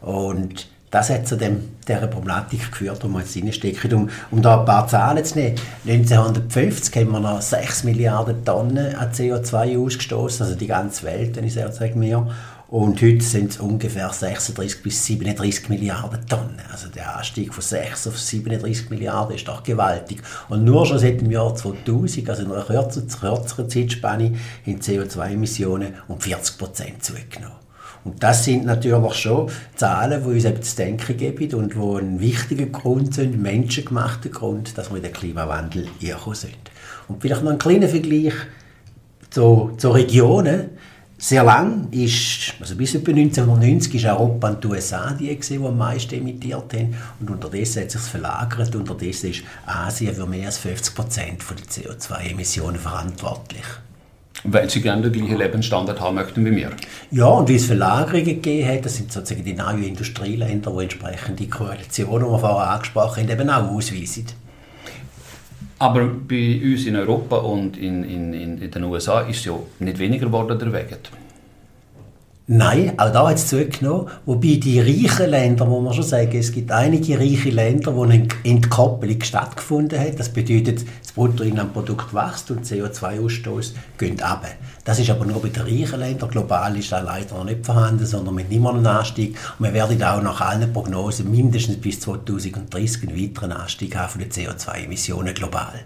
Und 0.02 0.68
das 0.90 1.10
hat 1.10 1.28
zu 1.28 1.36
dem, 1.36 1.70
dieser 1.86 2.08
Problematik 2.08 2.72
geführt, 2.72 3.04
wo 3.04 3.08
wir 3.10 3.20
jetzt 3.20 3.36
reinstecken. 3.36 3.94
Um, 3.94 4.10
um 4.32 4.42
da 4.42 4.60
ein 4.60 4.66
paar 4.66 4.88
Zahlen 4.88 5.24
zu 5.24 5.38
nehmen. 5.38 5.56
1950 5.86 6.96
haben 6.96 7.12
wir 7.12 7.20
noch 7.20 7.42
6 7.42 7.84
Milliarden 7.84 8.46
Tonnen 8.46 8.96
an 8.96 9.12
CO2 9.12 9.78
ausgestoßen, 9.78 10.46
also 10.46 10.58
die 10.58 10.68
ganze 10.68 11.04
Welt, 11.04 11.36
wenn 11.36 11.44
ich 11.44 11.54
sage 11.54 11.94
mir. 11.96 12.28
Und 12.70 13.02
heute 13.02 13.24
sind 13.24 13.52
es 13.52 13.58
ungefähr 13.60 14.10
36 14.12 14.84
bis 14.84 15.06
37 15.06 15.70
Milliarden 15.70 16.26
Tonnen. 16.28 16.62
Also 16.70 16.90
der 16.90 17.18
Anstieg 17.18 17.54
von 17.54 17.64
6 17.64 18.08
auf 18.08 18.20
37 18.20 18.90
Milliarden 18.90 19.36
ist 19.36 19.48
doch 19.48 19.64
gewaltig. 19.64 20.22
Und 20.50 20.66
nur 20.66 20.86
schon 20.86 21.00
seit 21.00 21.22
dem 21.22 21.32
Jahr 21.32 21.56
2000, 21.56 22.30
also 22.30 22.44
in 22.44 22.52
einer 22.52 22.64
kürzeren, 22.64 23.08
kürzeren 23.08 23.70
Zeitspanne, 23.70 24.36
haben 24.66 24.80
CO2-Emissionen 24.80 25.94
um 26.10 26.20
40 26.20 26.58
Prozent 26.58 27.04
zugenommen. 27.04 27.67
Und 28.08 28.24
das 28.24 28.46
sind 28.46 28.66
natürlich 28.66 29.16
schon 29.16 29.50
Zahlen, 29.76 30.24
die 30.24 30.30
uns 30.30 30.46
eben 30.46 30.64
zu 30.64 30.76
denken 30.78 31.18
geben 31.18 31.54
und 31.56 31.74
die 31.74 31.78
ein 31.78 32.20
wichtiger 32.22 32.68
Grund 32.68 33.14
sind, 33.14 33.42
menschengemachter 33.42 34.30
Grund, 34.30 34.78
dass 34.78 34.90
wir 34.90 34.98
in 34.98 35.04
den 35.04 35.12
Klimawandel 35.12 35.90
einkommen 36.02 36.36
sind. 36.36 36.56
Und 37.10 37.22
vielleicht 37.22 37.44
noch 37.44 37.52
ein 37.52 37.58
kleiner 37.58 37.90
Vergleich 37.90 38.34
zu, 39.30 39.74
zu 39.78 39.90
Regionen. 39.90 40.70
Sehr 41.18 41.44
lang 41.44 41.90
ist, 41.92 42.54
also 42.62 42.78
bis 42.78 42.96
etwa 42.96 43.12
1990 43.12 43.96
ist 43.96 44.06
Europa 44.06 44.50
und 44.52 44.64
die 44.64 44.68
USA 44.68 45.12
die, 45.12 45.36
die 45.36 45.58
am 45.58 45.78
meisten 45.78 46.16
emittiert 46.16 46.74
haben. 46.74 46.96
Und 47.20 47.30
unterdessen 47.30 47.82
hat 47.82 47.92
sich 47.92 48.02
verlagert. 48.02 48.74
Unterdessen 48.74 49.32
ist 49.32 49.44
Asien 49.66 50.16
für 50.16 50.28
mehr 50.28 50.46
als 50.46 50.60
50 50.60 50.96
Prozent 50.96 51.44
der 51.50 51.92
CO2-Emissionen 51.92 52.80
verantwortlich. 52.80 53.66
Weil 54.44 54.70
sie 54.70 54.82
gerne 54.82 55.10
den 55.10 55.14
gleichen 55.14 55.38
Lebensstandard 55.38 56.00
haben 56.00 56.16
möchten 56.16 56.46
wie 56.46 56.56
wir. 56.56 56.72
Ja, 57.12 57.26
und 57.26 57.50
wie 57.50 57.56
es 57.56 57.66
Verlagerungen 57.66 58.26
gegeben 58.26 58.68
hat, 58.70 58.86
das 58.86 58.96
sind 58.96 59.12
sozusagen 59.12 59.44
die 59.44 59.54
neuen 59.54 59.84
Industrieländer, 59.84 60.72
die 60.72 60.84
entsprechend 60.84 61.40
die 61.40 61.50
Koalitionen, 61.50 62.26
die 62.26 62.32
wir 62.32 62.40
vorher 62.40 62.72
angesprochen 62.72 63.24
haben, 63.24 63.32
eben 63.32 63.50
auch 63.50 63.72
ausweisen. 63.72 64.26
Aber 65.80 66.08
bei 66.08 66.60
uns 66.64 66.86
in 66.86 66.96
Europa 66.96 67.38
und 67.38 67.78
in, 67.78 68.04
in, 68.04 68.34
in 68.34 68.72
den 68.72 68.84
USA 68.84 69.22
ist 69.22 69.40
es 69.40 69.46
ja 69.46 69.54
nicht 69.80 70.00
weniger 70.00 70.26
geworden, 70.26 70.58
der 70.58 70.74
Weg. 70.74 70.98
Nein, 72.50 72.98
auch 72.98 73.12
da 73.12 73.28
hat 73.28 73.36
es 73.36 73.48
zugenommen. 73.48 74.08
Wobei 74.26 74.56
die 74.56 74.80
reichen 74.80 75.32
Länder, 75.32 75.66
muss 75.66 75.84
man 75.84 75.94
schon 75.94 76.04
sagen, 76.04 76.38
es 76.38 76.50
gibt 76.54 76.72
einige 76.72 77.20
reiche 77.20 77.50
Länder, 77.50 77.94
wo 77.94 78.04
eine 78.04 78.26
Entkoppelung 78.46 79.22
stattgefunden 79.22 80.00
hat. 80.00 80.18
Das 80.18 80.30
bedeutet, 80.30 80.86
das 81.04 81.12
Bruttoinlandprodukt 81.12 82.14
wächst 82.14 82.50
und 82.50 82.66
CO2-Ausstoß 82.66 83.74
geht 83.98 84.24
ab. 84.24 84.46
Das 84.86 84.98
ist 84.98 85.10
aber 85.10 85.26
nur 85.26 85.42
bei 85.42 85.50
den 85.50 85.64
reichen 85.64 86.00
Ländern. 86.00 86.30
Global 86.30 86.78
ist 86.78 86.90
das 86.90 87.04
leider 87.04 87.36
noch 87.36 87.44
nicht 87.44 87.66
vorhanden, 87.66 88.06
sondern 88.06 88.36
mit 88.36 88.50
immer 88.50 88.74
einen 88.74 88.88
Anstieg. 88.88 89.38
Und 89.60 89.66
wir 89.66 89.74
werden 89.74 90.02
auch 90.02 90.22
nach 90.22 90.40
allen 90.40 90.72
Prognosen 90.72 91.30
mindestens 91.30 91.82
bis 91.82 92.00
2030 92.00 93.10
einen 93.10 93.22
weiteren 93.22 93.52
Anstieg 93.52 93.94
haben 93.98 94.10
von 94.10 94.22
den 94.22 94.32
CO2-Emissionen 94.32 95.34
global. 95.34 95.82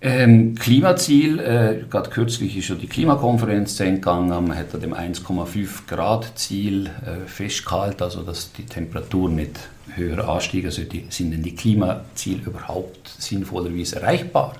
Ähm, 0.00 0.54
Klimaziel, 0.54 1.40
äh, 1.40 1.84
gerade 1.90 2.10
kürzlich 2.10 2.56
ist 2.56 2.66
schon 2.66 2.78
die 2.78 2.86
Klimakonferenz 2.86 3.76
zu 3.76 3.84
gegangen, 3.84 4.28
man 4.28 4.56
hat 4.56 4.72
dem 4.80 4.94
1,5 4.94 5.86
Grad 5.88 6.38
Ziel 6.38 6.86
äh, 6.86 7.26
festgehalten, 7.26 8.04
also 8.04 8.22
dass 8.22 8.52
die 8.52 8.64
Temperatur 8.64 9.28
nicht 9.28 9.58
höher 9.94 10.28
ansteigt. 10.28 10.66
Also 10.66 10.82
die, 10.84 11.06
sind 11.10 11.32
denn 11.32 11.42
die 11.42 11.54
Klimaziele 11.54 12.42
überhaupt 12.46 13.08
sinnvollerweise 13.18 13.96
erreichbar 13.96 14.54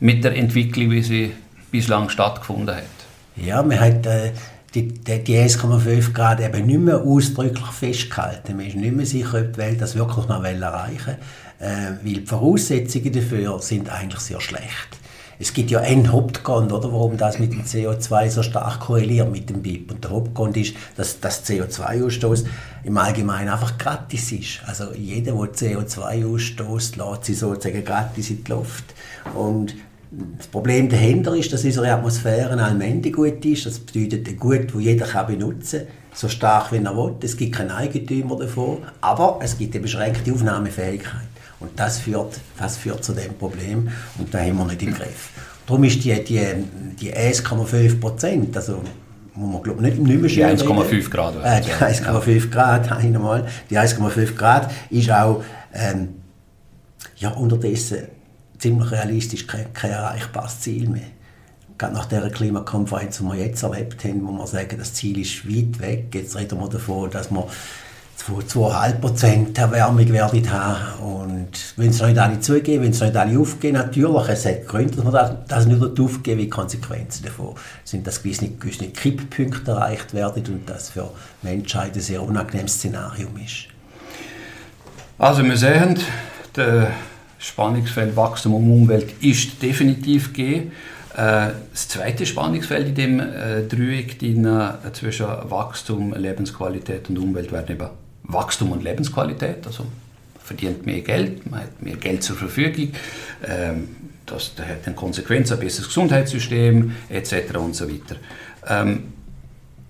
mit 0.00 0.24
der 0.24 0.36
Entwicklung, 0.36 0.90
wie 0.90 1.02
sie 1.02 1.32
bislang 1.70 2.08
stattgefunden 2.08 2.74
hat? 2.74 2.82
Ja, 3.36 3.62
man 3.62 3.78
hat 3.78 4.04
äh, 4.06 4.32
die, 4.74 4.88
die, 4.88 5.24
die 5.24 5.36
1,5 5.36 6.12
Grad 6.12 6.40
eben 6.40 6.66
nicht 6.66 6.78
mehr 6.80 7.02
ausdrücklich 7.02 7.66
festgehalten. 7.66 8.56
Man 8.56 8.66
ist 8.66 8.76
nicht 8.76 8.94
mehr 8.94 9.06
sicher, 9.06 9.40
ob 9.40 9.52
die 9.52 9.58
Welt 9.58 9.80
das 9.80 9.94
wirklich 9.94 10.26
noch 10.28 10.42
erreichen 10.42 11.06
will 11.06 11.16
äh, 11.62 11.92
weil 12.02 12.14
die 12.14 12.26
Voraussetzungen 12.26 13.12
dafür 13.12 13.58
sind 13.60 13.88
eigentlich 13.88 14.20
sehr 14.20 14.40
schlecht. 14.40 14.98
Es 15.38 15.52
gibt 15.52 15.70
ja 15.70 15.80
einen 15.80 16.12
Hauptgrund, 16.12 16.72
oder, 16.72 16.92
warum 16.92 17.16
das 17.16 17.38
mit 17.38 17.52
dem 17.52 17.64
CO2 17.64 18.30
so 18.30 18.42
stark 18.42 18.80
korreliert 18.80 19.30
mit 19.32 19.50
dem 19.50 19.62
BIP. 19.62 19.90
Und 19.90 20.04
der 20.04 20.10
Hauptgrund 20.12 20.56
ist, 20.56 20.74
dass 20.96 21.18
das 21.18 21.44
CO2-Ausstoß 21.44 22.44
im 22.84 22.96
Allgemeinen 22.96 23.48
einfach 23.48 23.76
gratis 23.76 24.30
ist. 24.30 24.60
Also 24.66 24.92
jeder, 24.94 25.32
der 25.32 25.52
CO2 25.52 26.32
ausstoßt, 26.32 26.96
lässt 26.96 27.24
sie 27.24 27.34
sozusagen 27.34 27.84
gratis 27.84 28.30
in 28.30 28.44
die 28.44 28.50
Luft. 28.52 28.84
Und 29.34 29.74
das 30.38 30.46
Problem 30.46 30.88
dahinter 30.88 31.34
ist, 31.34 31.52
dass 31.52 31.64
unsere 31.64 31.90
Atmosphäre 31.90 32.62
allmählich 32.62 33.12
gut 33.14 33.44
ist. 33.44 33.64
Das 33.64 33.78
bedeutet 33.78 34.28
ein 34.28 34.36
Gut, 34.36 34.74
das 34.74 34.82
jeder 34.82 35.06
kann 35.06 35.26
benutzen 35.26 35.80
kann, 35.80 35.88
so 36.14 36.28
stark 36.28 36.70
wie 36.70 36.76
er 36.76 36.96
will. 36.96 37.14
Es 37.22 37.36
gibt 37.36 37.54
keinen 37.54 37.70
Eigentümer 37.70 38.36
davon, 38.36 38.78
aber 39.00 39.38
es 39.42 39.56
gibt 39.56 39.74
eine 39.74 39.82
beschränkte 39.82 40.32
Aufnahmefähigkeit. 40.32 41.28
Und 41.60 41.70
das 41.76 42.00
führt, 42.00 42.40
das 42.58 42.76
führt 42.76 43.04
zu 43.04 43.12
dem 43.12 43.34
Problem 43.34 43.88
und 44.18 44.34
da 44.34 44.40
haben 44.40 44.58
wir 44.58 44.66
nicht 44.66 44.82
im 44.82 44.92
Griff. 44.92 45.30
Darum 45.66 45.84
ist 45.84 46.04
die, 46.04 46.12
die, 46.24 46.40
die 47.00 47.14
1,5 47.14 48.00
Prozent, 48.00 48.56
also 48.56 48.82
wo 49.34 49.46
man 49.46 49.62
glaube 49.62 49.80
nicht, 49.80 49.96
nicht 49.98 50.20
mehr 50.20 50.28
Die 50.28 50.62
1,5 50.62 51.08
Grad. 51.08 51.36
Äh, 51.42 51.62
die 51.62 51.70
1,5 51.70 52.50
Grad, 52.50 52.92
einmal. 52.98 53.46
Die 53.70 53.78
1,5 53.78 54.34
Grad 54.34 54.70
ist 54.90 55.10
auch 55.10 55.42
ähm, 55.72 56.08
ja, 57.16 57.30
unterdessen 57.30 58.08
ziemlich 58.62 58.92
realistisch 58.92 59.46
kein, 59.46 59.72
kein 59.72 59.90
erreichbares 59.90 60.60
Ziel 60.60 60.88
mehr. 60.88 61.02
Gerade 61.78 61.94
nach 61.94 62.06
der 62.06 62.30
Klimakonferenz, 62.30 63.18
die 63.18 63.24
wir 63.24 63.34
jetzt 63.34 63.62
erlebt 63.64 64.04
haben, 64.04 64.24
wo 64.24 64.30
wir 64.30 64.46
sagen, 64.46 64.78
das 64.78 64.94
Ziel 64.94 65.18
ist 65.18 65.48
weit 65.48 65.80
weg. 65.80 66.14
Jetzt 66.14 66.36
reden 66.36 66.60
wir 66.60 66.68
davon, 66.68 67.10
dass 67.10 67.28
wir 67.30 67.48
2,5 68.28 68.92
Prozent 69.00 69.58
Erwärmung 69.58 70.08
werden 70.12 70.52
haben. 70.52 71.02
Und 71.02 71.74
wenn 71.76 71.90
es 71.90 72.00
nicht 72.00 72.18
alle 72.18 72.38
zugeben, 72.38 72.84
wenn 72.84 72.92
es 72.92 73.00
nicht 73.00 73.16
alle 73.16 73.36
aufgehen, 73.36 73.72
natürlich, 73.72 74.28
es 74.28 74.46
hat 74.46 74.68
Gründe, 74.68 74.94
dass 74.94 75.04
man 75.04 75.12
das, 75.12 75.32
das 75.48 75.66
nicht 75.66 76.00
aufgeben 76.00 76.40
wie 76.40 76.48
Konsequenzen 76.48 77.24
davon 77.24 77.56
sind, 77.82 78.06
dass 78.06 78.22
gewisse, 78.22 78.48
gewisse 78.48 78.86
Kipppunkte 78.90 79.72
erreicht 79.72 80.14
werden 80.14 80.46
und 80.46 80.70
das 80.70 80.90
für 80.90 81.10
Menschheit 81.42 81.96
ein 81.96 82.00
sehr 82.00 82.22
unangenehmes 82.22 82.74
Szenario 82.74 83.26
ist. 83.44 83.66
Also 85.18 85.42
wir 85.42 85.56
sehen, 85.56 85.98
der 86.54 86.92
Spannungsfeld 87.42 88.14
Wachstum 88.14 88.54
und 88.54 88.70
Umwelt 88.70 89.20
ist 89.20 89.60
definitiv 89.62 90.32
gegeben. 90.32 90.72
Äh, 91.14 91.50
das 91.72 91.88
zweite 91.88 92.24
Spannungsfeld 92.24 92.88
in 92.88 92.94
dem 92.94 93.20
äh, 93.20 93.62
Dreieck 93.68 94.22
äh, 94.22 94.92
zwischen 94.92 95.26
Wachstum, 95.26 96.14
Lebensqualität 96.14 97.10
und 97.10 97.18
Umwelt 97.18 97.50
werden 97.50 97.74
eben 97.74 97.88
Wachstum 98.22 98.70
und 98.70 98.84
Lebensqualität. 98.84 99.66
Also 99.66 99.86
verdient 100.42 100.86
mehr 100.86 101.00
Geld, 101.00 101.50
man 101.50 101.62
hat 101.62 101.82
mehr 101.82 101.96
Geld 101.96 102.22
zur 102.22 102.36
Verfügung, 102.36 102.92
ähm, 103.44 103.88
das, 104.24 104.52
hat 104.58 104.86
eine 104.86 104.94
Konsequenz, 104.94 105.50
ein 105.50 105.58
besseres 105.58 105.88
Gesundheitssystem 105.88 106.94
etc. 107.08 107.56
und 107.56 107.74
so 107.74 107.88
weiter. 107.90 108.16
Ähm, 108.68 109.12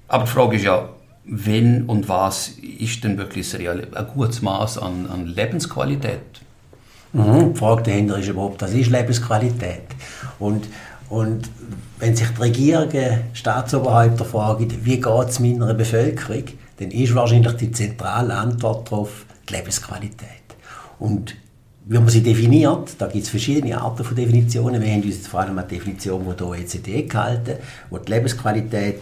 aber 0.08 0.24
die 0.24 0.30
Frage 0.30 0.56
ist 0.56 0.64
ja, 0.64 0.88
wenn 1.24 1.84
und 1.84 2.08
was 2.08 2.48
ist 2.78 3.04
denn 3.04 3.18
wirklich 3.18 3.54
ein 3.54 4.06
gutes 4.14 4.40
Maß 4.40 4.78
an, 4.78 5.06
an 5.06 5.26
Lebensqualität? 5.26 6.20
Mhm, 7.12 7.52
die 7.52 7.58
Frage 7.58 7.82
dahinter 7.82 8.18
ist 8.18 8.28
überhaupt, 8.28 8.62
was 8.62 8.72
ist 8.72 8.90
Lebensqualität? 8.90 9.82
Und, 10.38 10.68
und 11.08 11.50
wenn 11.98 12.16
sich 12.16 12.28
die 12.28 12.40
Regierungen, 12.40 13.20
Staatsoberhäupter 13.34 14.24
fragen, 14.24 14.72
wie 14.82 15.00
geht 15.00 15.28
es 15.28 15.40
meiner 15.40 15.74
Bevölkerung, 15.74 16.44
dann 16.78 16.90
ist 16.90 17.14
wahrscheinlich 17.14 17.52
die 17.54 17.70
zentrale 17.70 18.34
Antwort 18.34 18.90
darauf 18.90 19.26
die 19.48 19.54
Lebensqualität. 19.54 20.28
Und 20.98 21.36
wie 21.84 21.98
man 21.98 22.08
sie 22.08 22.22
definiert, 22.22 22.94
da 22.98 23.06
gibt 23.08 23.24
es 23.24 23.30
verschiedene 23.30 23.80
Arten 23.80 24.04
von 24.04 24.16
Definitionen. 24.16 24.80
Wir 24.80 24.92
haben 24.92 25.02
uns 25.02 25.16
jetzt 25.16 25.28
vor 25.28 25.40
allem 25.40 25.58
eine 25.58 25.66
Definition 25.66 26.24
von 26.24 26.36
der 26.36 26.46
OECD 26.46 27.02
gehalten, 27.02 27.56
wo 27.90 27.98
die 27.98 28.12
Lebensqualität 28.12 28.98
äh, 28.98 29.00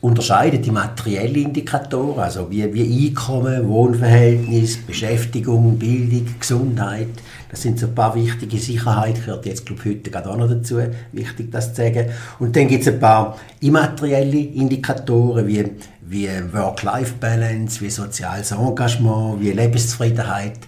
unterscheidet 0.00 0.64
die 0.64 0.70
materiellen 0.70 1.46
Indikatoren, 1.46 2.20
also 2.20 2.50
wie, 2.50 2.72
wie 2.72 3.08
Einkommen, 3.08 3.68
Wohnverhältnis, 3.68 4.78
Beschäftigung, 4.78 5.78
Bildung, 5.78 6.26
Gesundheit. 6.38 7.08
Das 7.50 7.62
sind 7.62 7.78
so 7.78 7.86
ein 7.86 7.94
paar 7.94 8.14
wichtige 8.14 8.58
Sicherheit, 8.58 9.16
gehört 9.16 9.44
jetzt 9.44 9.66
glaube 9.66 9.82
ich, 9.84 9.96
heute 9.96 10.10
gerade 10.10 10.30
auch 10.30 10.36
noch 10.36 10.48
dazu, 10.48 10.78
wichtig 11.12 11.52
das 11.52 11.74
zu 11.74 11.82
sagen. 11.82 12.06
Und 12.38 12.56
dann 12.56 12.68
gibt 12.68 12.82
es 12.82 12.88
ein 12.88 13.00
paar 13.00 13.36
immaterielle 13.60 14.38
Indikatoren 14.38 15.46
wie 15.46 15.64
wie 16.10 16.28
Work-Life-Balance, 16.52 17.80
wie 17.80 17.90
soziales 17.90 18.50
Engagement, 18.50 19.40
wie 19.40 19.52
Lebenszufriedenheit. 19.52 20.58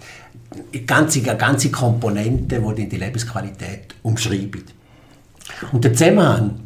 ganze, 0.87 1.21
ganze 1.21 1.69
Komponenten, 1.69 2.75
die 2.75 2.87
die 2.87 2.97
Lebensqualität 2.97 3.95
umschreiben. 4.03 4.63
Und 5.71 5.83
der 5.83 5.93
Zusammenhang, 5.93 6.62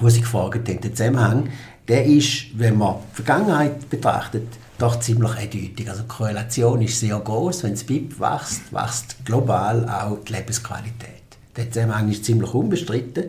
wo 0.00 0.08
Sie 0.08 0.20
gefragt 0.20 0.68
haben, 0.68 0.80
der 0.80 0.94
Zusammenhang, 0.94 1.48
der 1.88 2.04
ist, 2.04 2.58
wenn 2.58 2.78
man 2.78 2.96
die 3.12 3.22
Vergangenheit 3.22 3.88
betrachtet, 3.88 4.48
doch 4.78 5.00
ziemlich 5.00 5.34
eindeutig. 5.36 5.88
Also 5.88 6.02
die 6.02 6.08
Korrelation 6.08 6.82
ist 6.82 7.00
sehr 7.00 7.18
groß. 7.18 7.64
Wenn 7.64 7.72
das 7.72 7.84
BIP 7.84 8.20
wächst, 8.20 8.72
wächst 8.72 9.24
global 9.24 9.88
auch 9.88 10.18
die 10.24 10.32
Lebensqualität. 10.32 11.22
Der 11.56 11.70
Zusammenhang 11.70 12.10
ist 12.10 12.24
ziemlich 12.24 12.52
unbestritten. 12.52 13.24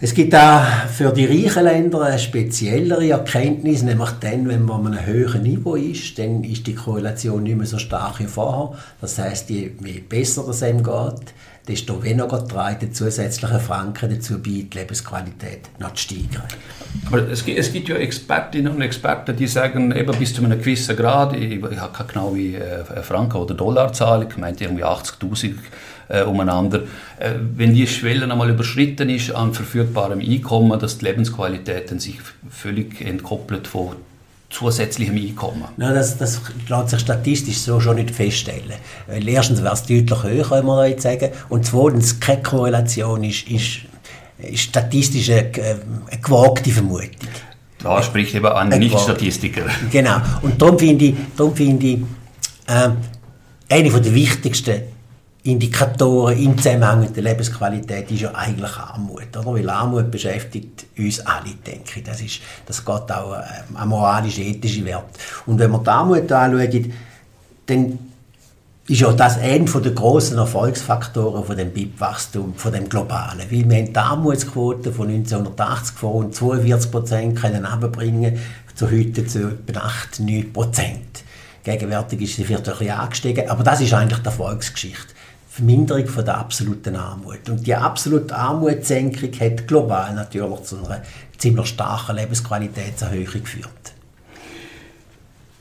Es 0.00 0.12
gibt 0.12 0.34
auch 0.34 0.64
für 0.92 1.12
die 1.12 1.24
reichen 1.24 1.64
Länder 1.64 2.02
eine 2.02 2.18
speziellere 2.18 3.08
Erkenntnis, 3.08 3.82
nämlich 3.82 4.10
dann, 4.20 4.46
wenn 4.48 4.64
man 4.64 4.86
an 4.86 4.94
einem 4.94 5.06
höheren 5.06 5.42
Niveau 5.44 5.76
ist, 5.76 6.18
dann 6.18 6.44
ist 6.44 6.66
die 6.66 6.74
Korrelation 6.74 7.44
nicht 7.44 7.56
mehr 7.56 7.66
so 7.66 7.78
stark 7.78 8.20
wie 8.20 8.26
vorher. 8.26 8.76
Das 9.00 9.18
heißt, 9.18 9.50
je 9.50 9.70
besser 10.08 10.46
es 10.48 10.62
einem 10.62 10.82
geht, 10.82 11.32
desto 11.66 12.02
weniger 12.02 12.46
tragen 12.46 12.92
zusätzliche 12.92 13.58
Franken 13.58 14.10
dazu 14.10 14.34
bei, 14.34 14.50
die 14.50 14.68
Lebensqualität 14.72 15.70
noch 15.78 15.94
zu 15.94 16.02
steigern. 16.02 16.44
Aber 17.06 17.28
es, 17.28 17.46
es, 17.46 17.72
gibt 17.72 17.88
ja 17.88 17.96
Expertinnen 17.96 18.74
und 18.74 18.82
Experten, 18.82 19.34
die 19.34 19.46
sagen, 19.46 19.90
eben 19.92 20.18
bis 20.18 20.34
zu 20.34 20.44
einem 20.44 20.58
gewissen 20.58 20.96
Grad, 20.96 21.34
ich, 21.34 21.52
ich 21.52 21.78
habe 21.78 21.92
keine 21.92 22.08
genaue 22.08 22.56
äh, 22.56 23.02
Franken- 23.02 23.38
oder 23.38 23.54
Dollarzahl, 23.54 24.26
ich 24.28 24.36
meinte 24.36 24.64
irgendwie 24.64 24.84
80'000 24.84 25.54
äh, 26.08 26.22
umeinander. 26.22 26.82
Äh, 27.18 27.32
wenn 27.56 27.74
die 27.74 27.86
Schwelle 27.86 28.30
einmal 28.30 28.50
überschritten 28.50 29.08
ist 29.08 29.34
an 29.34 29.54
verfügbarem 29.54 30.20
Einkommen, 30.20 30.78
dass 30.78 30.98
die 30.98 31.06
Lebensqualität 31.06 31.90
dann 31.90 31.98
sich 31.98 32.18
völlig 32.50 33.00
entkoppelt 33.00 33.66
von 33.66 33.96
zusätzlichem 34.54 35.16
Einkommen? 35.16 35.64
No, 35.76 35.92
das, 35.92 36.16
das 36.16 36.40
lässt 36.68 36.88
sich 36.90 37.00
statistisch 37.00 37.58
so 37.58 37.80
schon 37.80 37.96
nicht 37.96 38.10
feststellen. 38.10 38.72
Weil 39.06 39.28
erstens 39.28 39.62
wäre 39.62 39.74
es 39.74 39.82
deutlich 39.82 40.22
höher, 40.22 40.44
kann 40.44 40.64
man 40.64 40.88
jetzt 40.88 41.02
sagen, 41.02 41.30
und 41.48 41.66
zweitens, 41.66 42.20
keine 42.20 42.42
Korrelation 42.42 43.24
ist, 43.24 43.48
ist, 43.50 43.80
ist 44.38 44.60
statistisch 44.60 45.30
eine, 45.30 45.50
eine 45.50 46.20
gewagte 46.22 46.70
Vermutung. 46.70 47.10
Da 47.82 48.02
spricht 48.02 48.34
eben 48.34 48.46
ein 48.46 48.78
Nicht-Statistiker. 48.78 49.66
Genau, 49.90 50.16
und 50.40 50.60
darum 50.60 50.78
finde 50.78 51.04
ich, 51.06 51.14
darum 51.36 51.54
finde 51.54 51.86
ich 51.86 51.98
äh, 52.66 52.90
eine 53.68 54.00
der 54.00 54.14
wichtigsten 54.14 54.93
Indikatoren 55.46 56.38
im 56.38 56.56
Zusammenhang 56.56 57.00
mit 57.00 57.14
der 57.14 57.22
Lebensqualität 57.22 58.10
ist 58.10 58.22
ja 58.22 58.34
eigentlich 58.34 58.76
Armut. 58.78 59.36
Oder? 59.36 59.46
Weil 59.46 59.68
Armut 59.68 60.10
beschäftigt 60.10 60.86
uns 60.96 61.20
alle, 61.20 61.50
denke 61.66 61.98
ich. 61.98 62.02
Das, 62.02 62.22
ist, 62.22 62.40
das 62.64 62.82
geht 62.82 63.12
auch 63.12 63.34
äh, 63.34 63.42
ein 63.74 63.88
moralisch-ethischer 63.88 64.86
Wert. 64.86 65.04
Und 65.44 65.58
wenn 65.58 65.70
man 65.70 65.84
die 65.84 65.90
Armut 65.90 66.32
anschaut, 66.32 66.86
dann 67.66 67.98
ist 68.88 69.00
ja 69.00 69.12
das 69.12 69.38
einer 69.38 69.80
der 69.80 69.92
grossen 69.92 70.38
Erfolgsfaktoren 70.38 71.44
von 71.44 71.56
dem 71.58 71.72
BIP-Wachstum, 71.72 72.54
von 72.56 72.72
dem 72.72 72.88
globalen. 72.88 73.40
Weil 73.50 73.68
wir 73.68 73.76
haben 73.76 73.92
die 73.92 73.98
Armutsquote 73.98 74.92
von 74.92 75.08
1980 75.08 75.94
von 75.94 76.10
rund 76.10 76.34
42 76.34 76.90
Prozent 76.90 77.38
können 77.38 77.66
runterbringen, 77.66 78.38
zu 78.74 78.90
heute 78.90 79.26
zu 79.26 79.58
etwa 79.68 79.80
8, 79.80 80.20
9 80.20 80.52
Prozent. 80.54 81.22
Gegenwärtig 81.64 82.22
ist 82.22 82.36
sie 82.36 82.44
vielleicht 82.44 82.66
ein 82.66 82.78
bisschen 82.78 82.94
angestiegen, 82.94 83.48
aber 83.50 83.62
das 83.62 83.82
ist 83.82 83.92
eigentlich 83.92 84.20
die 84.20 84.26
Erfolgsgeschichte. 84.26 85.14
Verminderung 85.54 86.08
von 86.08 86.24
der 86.24 86.38
absoluten 86.38 86.96
Armut. 86.96 87.48
Und 87.48 87.64
die 87.64 87.76
absolute 87.76 88.34
Armutssenkung 88.34 89.30
hat 89.38 89.68
global 89.68 90.12
natürlich 90.12 90.62
zu 90.62 90.84
einer 90.84 91.02
ziemlich 91.38 91.66
starken 91.66 92.16
Lebensqualitätserhöhung 92.16 93.44
geführt. 93.44 93.92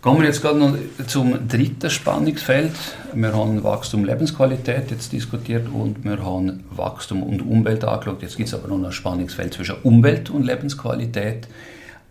Kommen 0.01 0.21
wir 0.21 0.25
jetzt 0.25 0.41
gerade 0.41 0.57
noch 0.57 0.75
zum 1.05 1.47
dritten 1.47 1.91
Spannungsfeld. 1.91 2.73
Wir 3.13 3.33
haben 3.33 3.63
Wachstum 3.63 4.03
Lebensqualität 4.03 4.89
jetzt 4.89 5.12
diskutiert 5.12 5.67
und 5.71 6.03
wir 6.03 6.25
haben 6.25 6.63
Wachstum 6.71 7.21
und 7.21 7.43
Umwelt 7.43 7.84
angeschaut. 7.84 8.23
Jetzt 8.23 8.38
gibt 8.38 8.49
es 8.49 8.56
aber 8.56 8.75
noch 8.75 8.84
ein 8.84 8.91
Spannungsfeld 8.91 9.53
zwischen 9.53 9.75
Umwelt 9.84 10.32
und 10.32 10.41
Lebensqualität. 10.41 11.47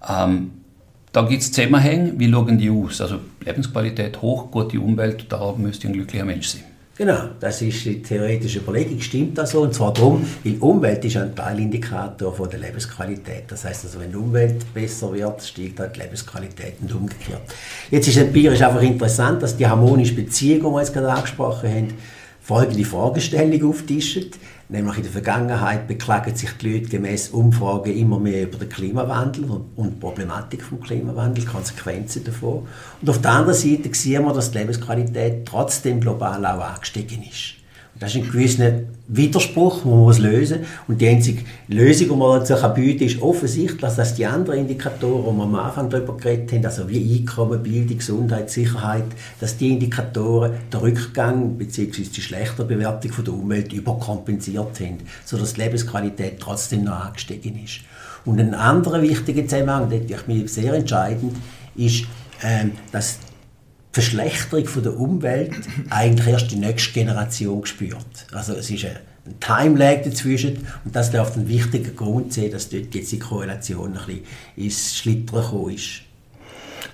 Ähm, 0.08 0.52
da 1.10 1.22
gibt 1.22 1.42
es 1.42 1.50
Zusammenhänge. 1.50 2.12
Wie 2.16 2.30
schauen 2.30 2.58
die 2.58 2.70
aus? 2.70 3.00
Also 3.00 3.18
Lebensqualität 3.44 4.22
hoch, 4.22 4.52
gute 4.52 4.78
Umwelt, 4.78 5.26
da 5.30 5.52
müsste 5.58 5.88
ein 5.88 5.94
glücklicher 5.94 6.24
Mensch 6.24 6.46
sein. 6.46 6.71
Genau, 7.02 7.30
das 7.40 7.60
ist 7.62 7.84
die 7.84 8.00
theoretische 8.00 8.60
Überlegung, 8.60 9.00
stimmt 9.00 9.36
das 9.36 9.50
so? 9.50 9.62
Und 9.62 9.74
zwar 9.74 9.92
darum, 9.92 10.24
weil 10.44 10.54
Umwelt 10.60 11.04
ist 11.04 11.16
ein 11.16 11.34
Teilindikator 11.34 12.32
von 12.32 12.48
der 12.48 12.60
Lebensqualität. 12.60 13.42
Das 13.48 13.64
heißt 13.64 13.86
also, 13.86 13.98
wenn 13.98 14.12
die 14.12 14.16
Umwelt 14.16 14.72
besser 14.72 15.12
wird, 15.12 15.42
steigt 15.42 15.80
halt 15.80 15.96
die 15.96 16.00
Lebensqualität 16.02 16.74
und 16.80 16.94
umgekehrt. 16.94 17.40
Jetzt 17.90 18.06
ist 18.06 18.18
empirisch 18.18 18.62
einfach 18.62 18.82
interessant, 18.82 19.42
dass 19.42 19.56
die 19.56 19.66
harmonische 19.66 20.14
Beziehung, 20.14 20.60
die 20.60 20.66
wir 20.66 20.78
jetzt 20.78 20.92
gerade 20.92 21.10
angesprochen 21.10 21.68
haben, 21.68 21.88
folgende 22.42 22.84
Fragestellung 22.84 23.70
auftischen. 23.70 24.26
Nämlich 24.68 24.96
in 24.96 25.02
der 25.02 25.12
Vergangenheit 25.12 25.86
beklagen 25.86 26.34
sich 26.34 26.50
die 26.52 26.72
Leute 26.72 26.88
gemäß 26.88 27.28
Umfragen 27.28 27.96
immer 27.96 28.18
mehr 28.18 28.44
über 28.44 28.58
den 28.58 28.68
Klimawandel 28.68 29.44
und 29.76 29.94
die 29.94 30.00
Problematik 30.00 30.64
des 30.68 30.80
Klimawandels, 30.86 31.46
Konsequenzen 31.46 32.24
davon. 32.24 32.66
Und 33.00 33.10
auf 33.10 33.20
der 33.20 33.32
anderen 33.32 33.58
Seite 33.58 33.94
sehen 33.94 34.24
wir, 34.24 34.32
dass 34.32 34.50
die 34.50 34.58
Lebensqualität 34.58 35.46
trotzdem 35.46 36.00
global 36.00 36.44
auch 36.46 36.74
angestiegen 36.74 37.22
ist. 37.22 37.61
Das 38.02 38.16
ist 38.16 38.16
ein 38.16 38.32
gewisser 38.32 38.80
Widerspruch, 39.06 39.82
den 39.82 40.04
man 40.04 40.16
lösen 40.16 40.58
muss. 40.58 40.68
Und 40.88 41.00
die 41.00 41.06
einzige 41.06 41.44
Lösung, 41.68 42.08
die 42.08 42.16
man 42.16 42.40
dazu 42.40 42.54
bieten 42.74 42.98
kann, 42.98 43.06
ist 43.06 43.22
offensichtlich, 43.22 43.92
dass 43.94 44.14
die 44.14 44.26
anderen 44.26 44.58
Indikatoren, 44.58 45.22
die 45.22 45.38
wir 45.38 45.44
am 45.44 45.54
Anfang 45.54 45.88
darüber 45.88 46.16
geredet 46.16 46.50
haben, 46.50 46.66
also 46.66 46.88
wie 46.88 47.20
Einkommen, 47.20 47.62
Bildung, 47.62 47.98
Gesundheit, 47.98 48.50
Sicherheit, 48.50 49.04
dass 49.38 49.56
die 49.56 49.70
Indikatoren 49.70 50.50
den 50.72 50.80
Rückgang 50.80 51.56
bzw. 51.56 52.02
die 52.02 52.20
schlechte 52.20 52.64
Bewertung 52.64 53.12
der 53.24 53.34
Umwelt 53.34 53.72
überkompensiert 53.72 54.80
haben, 54.80 54.98
sodass 55.24 55.54
die 55.54 55.60
Lebensqualität 55.60 56.40
trotzdem 56.40 56.82
noch 56.82 57.04
angestiegen 57.04 57.62
ist. 57.62 57.82
Und 58.24 58.40
ein 58.40 58.56
anderer 58.56 59.00
wichtiger 59.00 59.46
Zusammenhang, 59.46 59.88
der 59.88 60.00
ich 60.00 60.26
mir 60.26 60.48
sehr 60.48 60.74
entscheidend, 60.74 61.36
ist, 61.76 62.06
ähm, 62.42 62.72
dass 62.90 63.18
Verschlechterung 63.92 64.82
der 64.82 64.98
Umwelt 64.98 65.52
eigentlich 65.90 66.26
erst 66.26 66.50
die 66.50 66.56
nächste 66.56 66.92
Generation 66.92 67.64
spürt. 67.66 68.26
Also 68.32 68.54
es 68.54 68.70
ist 68.70 68.86
ein 68.86 69.38
Time-Lag 69.38 70.02
dazwischen 70.02 70.66
und 70.84 70.96
das 70.96 71.10
darf 71.10 71.36
ein 71.36 71.46
wichtiger 71.48 71.90
Grund 71.90 72.32
sein, 72.32 72.50
dass 72.50 72.70
dort 72.70 72.94
jetzt 72.94 73.12
die 73.12 73.18
Korrelation 73.18 73.96
ein 73.96 74.06
bisschen 74.06 74.24
ins 74.56 74.96
Schlittern 74.96 75.42
gekommen 75.42 75.74
ist. 75.74 76.02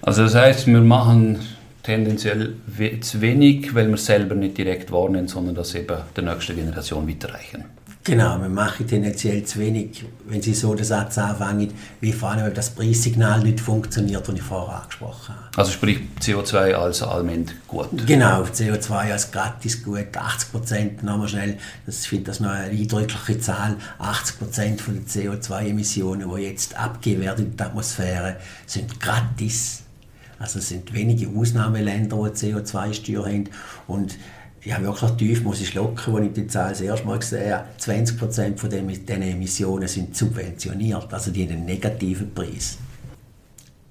Also 0.02 0.24
das 0.24 0.34
heißt, 0.34 0.66
wir 0.66 0.80
machen 0.80 1.38
tendenziell 1.82 2.54
zu 3.00 3.20
wenig, 3.20 3.74
weil 3.74 3.88
wir 3.88 3.96
selber 3.96 4.34
nicht 4.34 4.58
direkt 4.58 4.92
wahrnehmen, 4.92 5.28
sondern 5.28 5.54
das 5.54 5.74
eben 5.74 5.96
der 6.16 6.24
nächsten 6.24 6.56
Generation 6.56 7.08
weiterreichen. 7.08 7.64
Genau, 8.08 8.40
wir 8.40 8.48
machen 8.48 8.88
tendenziell 8.88 9.44
zu 9.44 9.58
wenig, 9.58 10.02
wenn 10.26 10.40
Sie 10.40 10.54
so 10.54 10.74
den 10.74 10.86
Satz 10.86 11.18
anfangen, 11.18 11.74
wie 12.00 12.14
vor 12.14 12.30
allem, 12.30 12.44
weil 12.44 12.54
das 12.54 12.70
Preissignal 12.70 13.42
nicht 13.42 13.60
funktioniert, 13.60 14.26
das 14.26 14.34
ich 14.34 14.40
vorher 14.40 14.80
angesprochen 14.80 15.34
habe. 15.34 15.58
Also 15.58 15.72
sprich 15.72 15.98
CO2 16.18 16.72
als 16.72 17.02
allgemein 17.02 17.50
gut? 17.66 17.88
Genau, 18.06 18.44
CO2 18.44 19.12
als 19.12 19.30
gratis 19.30 19.84
gut, 19.84 20.16
80 20.16 20.50
Prozent, 20.50 21.02
nochmal 21.02 21.28
schnell, 21.28 21.58
das, 21.84 22.00
ich 22.00 22.08
finde 22.08 22.24
das 22.24 22.40
noch 22.40 22.48
eine 22.48 22.70
eindrückliche 22.70 23.40
Zahl, 23.40 23.76
80 23.98 24.38
Prozent 24.38 24.80
von 24.80 24.94
den 24.94 25.04
CO2-Emissionen, 25.06 26.34
die 26.34 26.42
jetzt 26.44 26.78
abgegeben 26.78 27.24
werden 27.24 27.44
in 27.44 27.56
die 27.58 27.62
Atmosphäre, 27.62 28.36
sind 28.64 28.98
gratis. 29.00 29.82
Also 30.38 30.60
es 30.60 30.68
sind 30.70 30.94
wenige 30.94 31.28
Ausnahmeländer, 31.28 32.16
die 32.30 32.52
CO2-Steuer 32.54 33.26
haben 33.26 33.50
und 33.86 34.16
ich 34.68 34.74
habe 34.74 34.84
wirklich 34.84 35.10
tief 35.12 35.42
muss 35.42 35.62
ich 35.62 35.68
schlucken, 35.68 36.14
als 36.14 36.26
ich 36.26 36.32
die 36.34 36.46
Zahl 36.46 36.68
das 36.68 36.82
erste 36.82 37.06
Mal 37.06 37.18
gesehen 37.18 37.54
habe. 37.54 37.64
20 37.78 38.18
Prozent 38.18 38.60
von 38.60 38.68
diesen 38.68 39.22
Emissionen 39.22 39.88
sind 39.88 40.14
subventioniert, 40.14 41.06
also 41.10 41.30
die 41.30 41.44
haben 41.44 41.52
einen 41.52 41.64
negativen 41.64 42.34
Preis. 42.34 42.76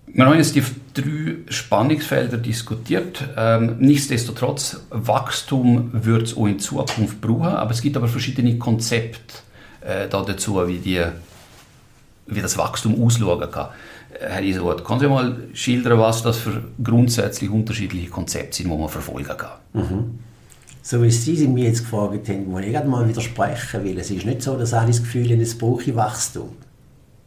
Wir 0.06 0.26
haben 0.26 0.38
jetzt 0.38 0.56
die 0.56 0.64
drei 0.94 1.38
Spannungsfelder 1.50 2.38
diskutiert. 2.38 3.28
Ähm, 3.36 3.78
nichtsdestotrotz, 3.80 4.82
Wachstum 4.92 5.90
wird 5.94 6.28
es 6.28 6.38
auch 6.38 6.46
in 6.46 6.60
Zukunft 6.60 7.22
brauchen, 7.22 7.48
aber 7.48 7.72
es 7.72 7.82
gibt 7.82 7.98
aber 7.98 8.08
verschiedene 8.08 8.60
Konzepte 8.60 9.34
äh, 9.82 10.08
dazu, 10.08 10.68
wie, 10.68 10.78
die, 10.78 11.04
wie 12.28 12.42
das 12.42 12.56
Wachstum 12.56 13.04
ausschauen 13.04 13.50
kann. 13.50 13.70
Äh, 14.14 14.30
Herr 14.30 14.44
Isowort, 14.44 14.86
können 14.86 15.00
Sie 15.00 15.08
mal 15.08 15.38
schildern, 15.54 15.98
was 15.98 16.22
das 16.22 16.38
für 16.38 16.64
grundsätzlich 16.84 17.50
unterschiedliche 17.50 18.12
Konzepte 18.12 18.58
sind, 18.58 18.72
die 18.72 18.78
man 18.78 18.90
verfolgen 18.90 19.36
kann? 19.36 19.58
Mhm 19.74 20.20
so 20.90 21.04
wie 21.04 21.12
Sie 21.12 21.46
mir 21.50 21.66
jetzt 21.66 21.82
gefragt 21.82 22.30
haben, 22.30 22.50
muss 22.50 22.64
ich 22.64 22.72
gerade 22.72 22.88
mal 22.88 23.06
widersprechen, 23.06 23.84
weil 23.84 24.00
es 24.00 24.10
ist 24.10 24.26
nicht 24.26 24.42
so, 24.42 24.56
dass 24.56 24.74
alle 24.74 24.88
das 24.88 25.02
Gefühl 25.02 25.30
haben, 25.30 25.42
es 25.42 25.58
brauche 25.58 25.94
Wachstum. 25.94 26.52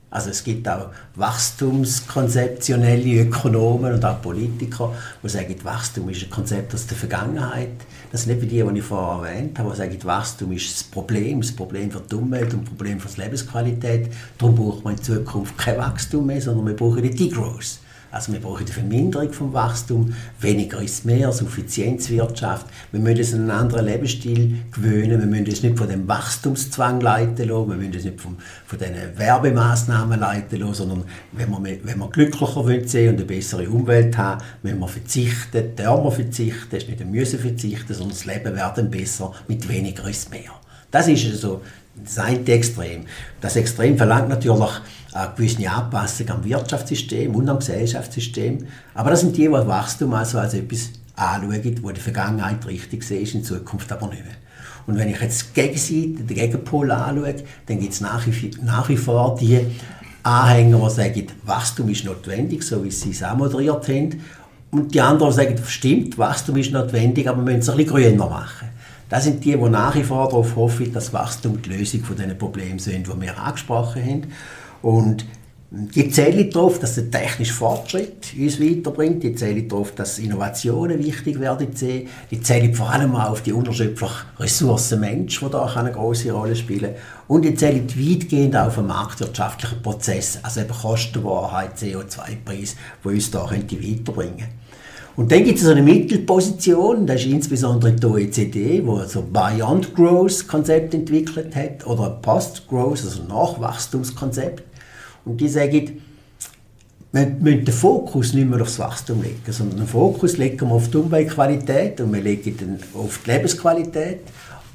Also 0.08 0.30
es 0.30 0.42
gibt 0.42 0.66
auch 0.66 0.88
wachstumskonzeptionelle 1.14 3.20
Ökonomen 3.20 3.92
und 3.92 4.02
auch 4.02 4.22
Politiker, 4.22 4.94
die 5.22 5.28
sagen, 5.28 5.54
Wachstum 5.62 6.08
ist 6.08 6.22
ein 6.22 6.30
Konzept 6.30 6.74
aus 6.74 6.86
der 6.86 6.96
Vergangenheit. 6.96 7.72
Das 8.10 8.22
sind 8.22 8.38
nicht 8.38 8.50
die, 8.50 8.62
die 8.62 8.78
ich 8.78 8.84
vorher 8.84 9.30
erwähnt 9.30 9.58
habe, 9.58 9.72
die 9.72 9.76
sagen, 9.76 9.98
Wachstum 10.04 10.52
ist 10.52 10.72
das 10.72 10.84
Problem, 10.84 11.42
das 11.42 11.52
Problem 11.52 11.90
für 11.90 12.00
die 12.00 12.14
Umwelt 12.14 12.54
und 12.54 12.62
das 12.62 12.70
Problem 12.70 12.98
für 12.98 13.08
die 13.08 13.20
Lebensqualität. 13.20 14.10
Darum 14.38 14.54
braucht 14.54 14.84
man 14.84 14.94
in 14.94 15.02
Zukunft 15.02 15.58
kein 15.58 15.76
Wachstum 15.76 16.24
mehr, 16.26 16.40
sondern 16.40 16.66
wir 16.66 16.74
brauchen 16.74 17.02
die 17.02 17.10
Degrowth. 17.10 17.78
Also 18.12 18.32
wir 18.32 18.40
brauchen 18.40 18.64
eine 18.64 18.72
Verminderung 18.72 19.32
vom 19.32 19.52
Wachstum, 19.52 20.14
weniger 20.40 20.82
ist 20.82 21.04
mehr, 21.04 21.30
Suffizienzwirtschaft. 21.32 22.66
Wir 22.90 23.00
müssen 23.00 23.18
uns 23.18 23.34
einen 23.34 23.50
anderen 23.50 23.86
Lebensstil 23.86 24.58
gewöhnen, 24.72 25.20
wir 25.20 25.26
müssen 25.26 25.46
uns 25.46 25.62
nicht 25.62 25.78
von 25.78 25.88
dem 25.88 26.08
Wachstumszwang 26.08 27.00
leiten 27.00 27.48
lassen, 27.48 27.68
wir 27.68 27.76
müssen 27.76 27.94
uns 27.94 28.04
nicht 28.04 28.20
von, 28.20 28.36
von 28.66 28.78
diesen 28.78 29.16
Werbemaßnahmen 29.16 30.18
leiten 30.18 30.58
lassen, 30.58 30.74
sondern 30.74 31.04
wenn 31.32 31.50
wir, 31.50 31.78
wenn 31.84 31.98
wir 31.98 32.10
glücklicher 32.10 32.64
wollen 32.64 32.80
und 32.80 32.96
eine 32.96 33.24
bessere 33.24 33.70
Umwelt 33.70 34.18
haben, 34.18 34.42
müssen 34.62 34.80
wir 34.80 34.88
verzichten, 34.88 35.76
dürfen 35.76 36.04
wir 36.04 36.12
verzichten, 36.12 36.76
ist 36.76 36.88
nicht 36.88 37.00
ein 37.00 37.10
Müssen 37.10 37.38
verzichten, 37.38 37.94
sondern 37.94 38.16
das 38.16 38.24
Leben 38.24 38.56
wird 38.56 38.90
besser, 38.90 39.32
mit 39.46 39.68
weniger 39.68 40.08
ist 40.08 40.30
mehr. 40.30 40.50
Das 40.90 41.06
ist 41.06 41.24
also 41.30 41.60
das 42.02 42.18
eine 42.18 42.44
Extrem. 42.46 43.04
Das 43.40 43.56
Extrem 43.56 43.96
verlangt 43.96 44.28
natürlich 44.28 44.70
eine 45.12 45.32
gewisse 45.36 45.68
Anpassung 45.68 46.30
am 46.30 46.44
Wirtschaftssystem 46.44 47.34
und 47.34 47.48
am 47.48 47.58
Gesellschaftssystem. 47.58 48.66
Aber 48.94 49.10
das 49.10 49.20
sind 49.20 49.36
die, 49.36 49.42
die 49.42 49.52
Wachstum 49.52 50.14
also 50.14 50.38
als 50.38 50.54
etwas 50.54 50.90
anschauen, 51.16 51.78
wo 51.82 51.90
die 51.90 52.00
Vergangenheit 52.00 52.66
richtig 52.66 53.10
ist, 53.10 53.34
in 53.34 53.44
Zukunft 53.44 53.90
aber 53.92 54.08
nicht 54.08 54.24
mehr. 54.24 54.34
Und 54.86 54.98
wenn 54.98 55.08
ich 55.08 55.20
jetzt 55.20 55.50
die 55.50 55.60
Gegenseite, 55.60 56.24
den 56.24 56.36
Gegenpol 56.36 56.90
anschaue, 56.90 57.34
dann 57.66 57.80
gibt 57.80 57.92
es 57.92 58.00
nach, 58.00 58.26
nach 58.62 58.88
wie 58.88 58.96
vor 58.96 59.36
die 59.40 59.60
Anhänger, 60.22 60.88
die 60.88 60.94
sagen, 60.94 61.26
Wachstum 61.44 61.88
ist 61.88 62.04
notwendig, 62.04 62.62
so 62.62 62.84
wie 62.84 62.90
sie 62.90 63.10
es 63.10 63.22
auch 63.22 63.36
moderiert 63.36 63.88
haben. 63.88 64.20
Und 64.70 64.94
die 64.94 65.00
anderen 65.00 65.32
sagen, 65.32 65.56
stimmt, 65.66 66.16
Wachstum 66.18 66.56
ist 66.56 66.72
notwendig, 66.72 67.28
aber 67.28 67.38
wir 67.38 67.44
müssen 67.44 67.60
es 67.60 67.68
ein 67.70 67.76
bisschen 67.76 67.92
grüner 67.92 68.28
machen. 68.28 68.68
Das 69.08 69.24
sind 69.24 69.44
die, 69.44 69.56
die 69.56 69.68
nach 69.68 69.94
wie 69.96 70.04
vor 70.04 70.28
darauf 70.28 70.54
hoffen, 70.54 70.92
dass 70.92 71.12
Wachstum 71.12 71.60
die 71.60 71.70
Lösung 71.70 72.04
von 72.04 72.16
diesen 72.16 72.38
Problemen 72.38 72.78
sind, 72.78 73.08
die 73.08 73.20
wir 73.20 73.38
angesprochen 73.38 74.02
haben. 74.02 74.22
Und 74.82 75.24
die 75.72 76.10
zählen 76.10 76.50
darauf, 76.50 76.80
dass 76.80 76.96
der 76.96 77.12
technische 77.12 77.52
Fortschritt 77.52 78.34
uns 78.36 78.60
weiterbringt. 78.60 79.22
Die 79.22 79.36
zählen 79.36 79.68
darauf, 79.68 79.92
dass 79.94 80.18
Innovationen 80.18 80.98
wichtig 80.98 81.38
werden. 81.38 81.68
Die 82.30 82.40
zählen 82.40 82.74
vor 82.74 82.90
allem 82.90 83.14
auch 83.14 83.30
auf 83.30 83.42
die 83.42 83.52
unterschiedlichen 83.52 84.08
Ressourcen 84.40 84.98
Mensch, 84.98 85.38
die 85.38 85.48
da 85.48 85.64
eine 85.66 85.92
große 85.92 86.32
Rolle 86.32 86.56
spielen. 86.56 86.96
Und 87.28 87.44
die 87.44 87.54
zählen 87.54 87.86
weitgehend 87.88 88.56
auf 88.56 88.78
einen 88.78 88.88
marktwirtschaftlichen 88.88 89.80
Prozess, 89.80 90.40
also 90.42 90.60
eben 90.60 90.70
Kostenwahrheit, 90.70 91.76
CO2-Preis, 91.78 92.74
die 93.04 93.08
uns 93.08 93.30
da 93.30 93.48
weiterbringen 93.48 94.04
könnte. 94.04 94.44
Und 95.16 95.30
dann 95.30 95.44
gibt 95.44 95.58
es 95.58 95.66
eine 95.66 95.82
Mittelposition, 95.82 97.06
das 97.06 97.20
ist 97.20 97.26
insbesondere 97.26 97.92
die 97.92 98.06
OECD, 98.06 98.82
wo 98.84 99.04
so 99.04 99.22
Beyond 99.22 99.94
Growth 99.94 100.48
Konzept 100.48 100.94
entwickelt 100.94 101.54
hat, 101.54 101.86
oder 101.86 102.10
Post 102.22 102.66
Growth, 102.68 103.04
also 103.04 103.22
Nachwachstumskonzept. 103.24 104.69
Und 105.24 105.40
die 105.40 105.48
sagen, 105.48 106.02
wir 107.12 107.26
müssen 107.26 107.64
den 107.64 107.74
Fokus 107.74 108.34
nicht 108.34 108.48
mehr 108.48 108.62
aufs 108.62 108.78
Wachstum 108.78 109.22
legen, 109.22 109.40
sondern 109.50 109.78
den 109.78 109.86
Fokus 109.86 110.36
legen 110.36 110.68
wir 110.68 110.74
auf 110.74 110.90
die 110.90 110.98
Umweltqualität 110.98 112.00
und 112.00 112.12
wir 112.12 112.20
legen 112.20 112.56
den 112.56 112.78
auf 112.94 113.20
die 113.24 113.32
Lebensqualität. 113.32 114.20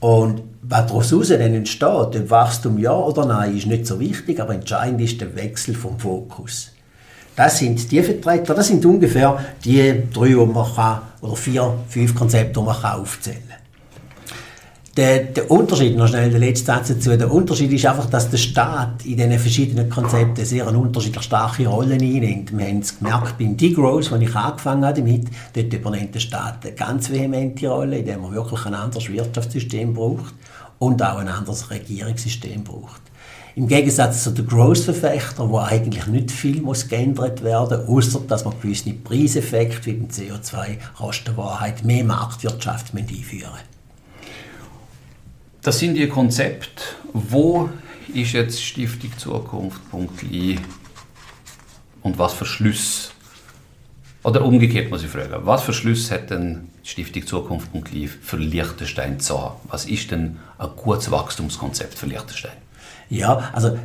Und 0.01 0.41
was 0.62 0.88
daraus 0.88 1.29
entsteht, 1.29 1.89
ob 1.89 2.29
Wachstum 2.29 2.77
ja 2.77 2.91
oder 2.91 3.25
nein, 3.25 3.55
ist 3.55 3.67
nicht 3.67 3.88
so 3.88 3.99
wichtig, 3.99 4.39
aber 4.41 4.53
entscheidend 4.53 5.01
ist 5.01 5.21
der 5.21 5.34
Wechsel 5.36 5.73
vom 5.73 5.97
Fokus. 5.97 6.71
Das 7.36 7.60
sind 7.60 7.91
die 7.91 8.01
Vertreter, 8.01 8.53
das 8.53 8.67
sind 8.67 8.86
ungefähr 8.86 9.38
die 9.63 10.03
drei, 10.13 10.27
die 10.27 10.36
man 10.36 10.73
kann, 10.75 11.01
oder 11.21 11.36
vier, 11.36 11.73
fünf 11.89 12.15
Konzepte, 12.15 12.60
die 12.60 12.65
man 12.65 12.79
kann 12.79 12.99
aufzählen 12.99 13.41
kann. 13.47 13.54
Der, 14.97 15.25
der, 15.25 15.51
Unterschied, 15.51 15.97
noch 15.97 16.08
schnell 16.08 16.29
der 16.29 16.39
letzte 16.39 16.67
Satz 16.67 16.88
dazu, 16.88 17.17
der 17.17 17.29
Unterschied 17.29 17.69
ist 17.73 17.86
einfach, 17.86 18.10
dass 18.10 18.29
der 18.29 18.38
Staat 18.38 19.03
in 19.03 19.17
diesen 19.17 19.38
verschiedenen 19.39 19.89
Konzepten 19.89 20.45
sehr 20.45 20.65
eine 20.65 20.77
unterschiedlich 20.77 21.25
starke 21.25 21.67
Rolle 21.67 21.95
einnimmt. 21.95 22.58
Wir 22.58 22.65
haben 22.65 22.79
es 22.79 22.97
gemerkt 22.97 23.38
beim 23.38 23.58
Degrowth, 23.58 24.13
als 24.13 24.21
ich 24.21 24.34
angefangen 24.34 24.86
habe 24.86 25.01
damit, 25.01 25.25
dort 25.53 25.73
übernimmt 25.73 26.15
der 26.15 26.21
Staat 26.21 26.65
eine 26.65 26.75
ganz 26.75 27.12
vehemente 27.12 27.67
Rolle, 27.67 27.97
indem 27.97 28.23
er 28.23 28.31
wirklich 28.31 28.65
ein 28.67 28.73
anderes 28.73 29.10
Wirtschaftssystem 29.10 29.93
braucht 29.93 30.34
und 30.79 31.03
auch 31.03 31.17
ein 31.17 31.27
anderes 31.27 31.69
Regierungssystem 31.69 32.63
braucht. 32.63 33.01
Im 33.58 33.67
Gegensatz 33.67 34.23
zu 34.23 34.31
den 34.31 34.47
Growth-Verfechtern, 34.47 35.49
wo 35.49 35.60
eigentlich 35.60 36.08
nicht 36.08 36.31
viel 36.31 36.62
muss 36.62 36.88
geändert 36.88 37.43
werden 37.43 37.86
muss, 37.86 38.15
außer 38.15 38.21
dass 38.29 38.45
man 38.45 38.53
gewisse 38.62 38.93
Preiseffekte 38.93 39.88
wie 39.88 39.93
beim 39.93 40.08
CO2 40.08 40.77
Kostenwahrheit 40.97 41.84
mehr 41.84 42.05
Marktwirtschaft 42.05 42.95
einführen 42.95 43.74
Das 45.65 45.80
sind 45.80 45.95
die 45.95 46.08
Konzepte. 46.08 46.84
Wo 47.12 47.71
ist 48.13 48.34
jetzt 48.34 48.63
Stiftung 48.63 49.17
Zukunft.li 49.17 50.60
und 52.04 52.19
was 52.19 52.34
für 52.34 52.45
Schlüsse 52.45 53.10
oder 54.23 54.45
umgekehrt 54.45 54.91
muss 54.91 55.04
ich 55.04 55.10
fragen, 55.10 55.34
was 55.39 55.63
für 55.63 55.73
Schlüsse 55.73 56.13
hat 56.13 56.30
denn 56.30 56.69
Stiftung 56.84 57.25
Zukunft.li 57.25 58.08
für 58.08 58.38
Liechtenstein 58.38 59.19
zu 59.19 59.41
haben? 59.41 59.56
Was 59.63 59.86
ist 59.86 60.12
denn 60.12 60.38
ein 60.60 60.69
gutes 60.75 61.10
Wachstumskonzept 61.10 61.97
für 61.97 62.06
Liechtenstein? 62.06 62.58
Ja, 63.10 63.49
also 63.51 63.80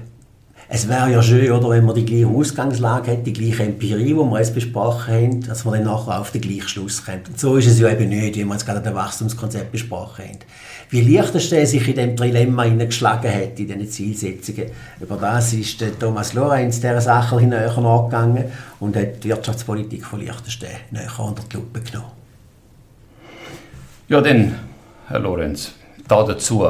es 0.72 0.88
wäre 0.88 1.10
ja 1.10 1.20
schön, 1.20 1.50
oder, 1.50 1.70
wenn 1.70 1.84
man 1.84 1.96
die 1.96 2.04
gleiche 2.04 2.28
Ausgangslage 2.28 3.10
hätte, 3.10 3.24
die 3.24 3.32
gleiche 3.32 3.64
Empirie, 3.64 4.04
die 4.04 4.14
wir 4.14 4.38
jetzt 4.38 4.54
besprochen 4.54 5.12
haben, 5.12 5.40
dass 5.40 5.64
man 5.64 5.74
dann 5.74 5.82
nachher 5.82 6.20
auf 6.20 6.30
den 6.30 6.40
gleichen 6.40 6.68
Schluss 6.68 7.04
kommt. 7.04 7.28
Und 7.28 7.40
so 7.40 7.56
ist 7.56 7.66
es 7.66 7.80
ja 7.80 7.88
eben 7.90 8.08
nicht, 8.08 8.36
wie 8.36 8.44
wir 8.44 8.52
jetzt 8.52 8.66
gerade 8.66 8.80
das 8.80 8.94
Wachstumskonzept 8.94 9.72
besprochen 9.72 10.26
haben. 10.26 10.38
Wie 10.90 11.00
Liechtenstein 11.00 11.66
sich 11.66 11.88
in 11.88 11.96
dem 11.96 12.14
Dilemma 12.14 12.62
hineingeschlagen 12.62 13.34
hat, 13.34 13.58
in 13.58 13.66
diesen 13.66 13.90
Zielsetzungen, 13.90 14.66
über 15.00 15.16
das 15.16 15.52
ist 15.54 15.84
Thomas 15.98 16.34
Lorenz 16.34 16.76
dieser 16.76 17.00
Sache 17.00 17.42
näher 17.42 17.76
angegangen 17.76 18.44
und 18.78 18.94
hat 18.94 19.24
die 19.24 19.28
Wirtschaftspolitik 19.30 20.06
von 20.06 20.20
Liechtenstein 20.20 20.76
näher 20.92 21.10
unter 21.18 21.42
die 21.50 21.56
Lupe 21.56 21.80
genommen. 21.80 22.12
Ja, 24.08 24.20
dann, 24.20 24.54
Herr 25.08 25.18
Lorenz, 25.18 25.72
da 26.06 26.22
dazu, 26.22 26.64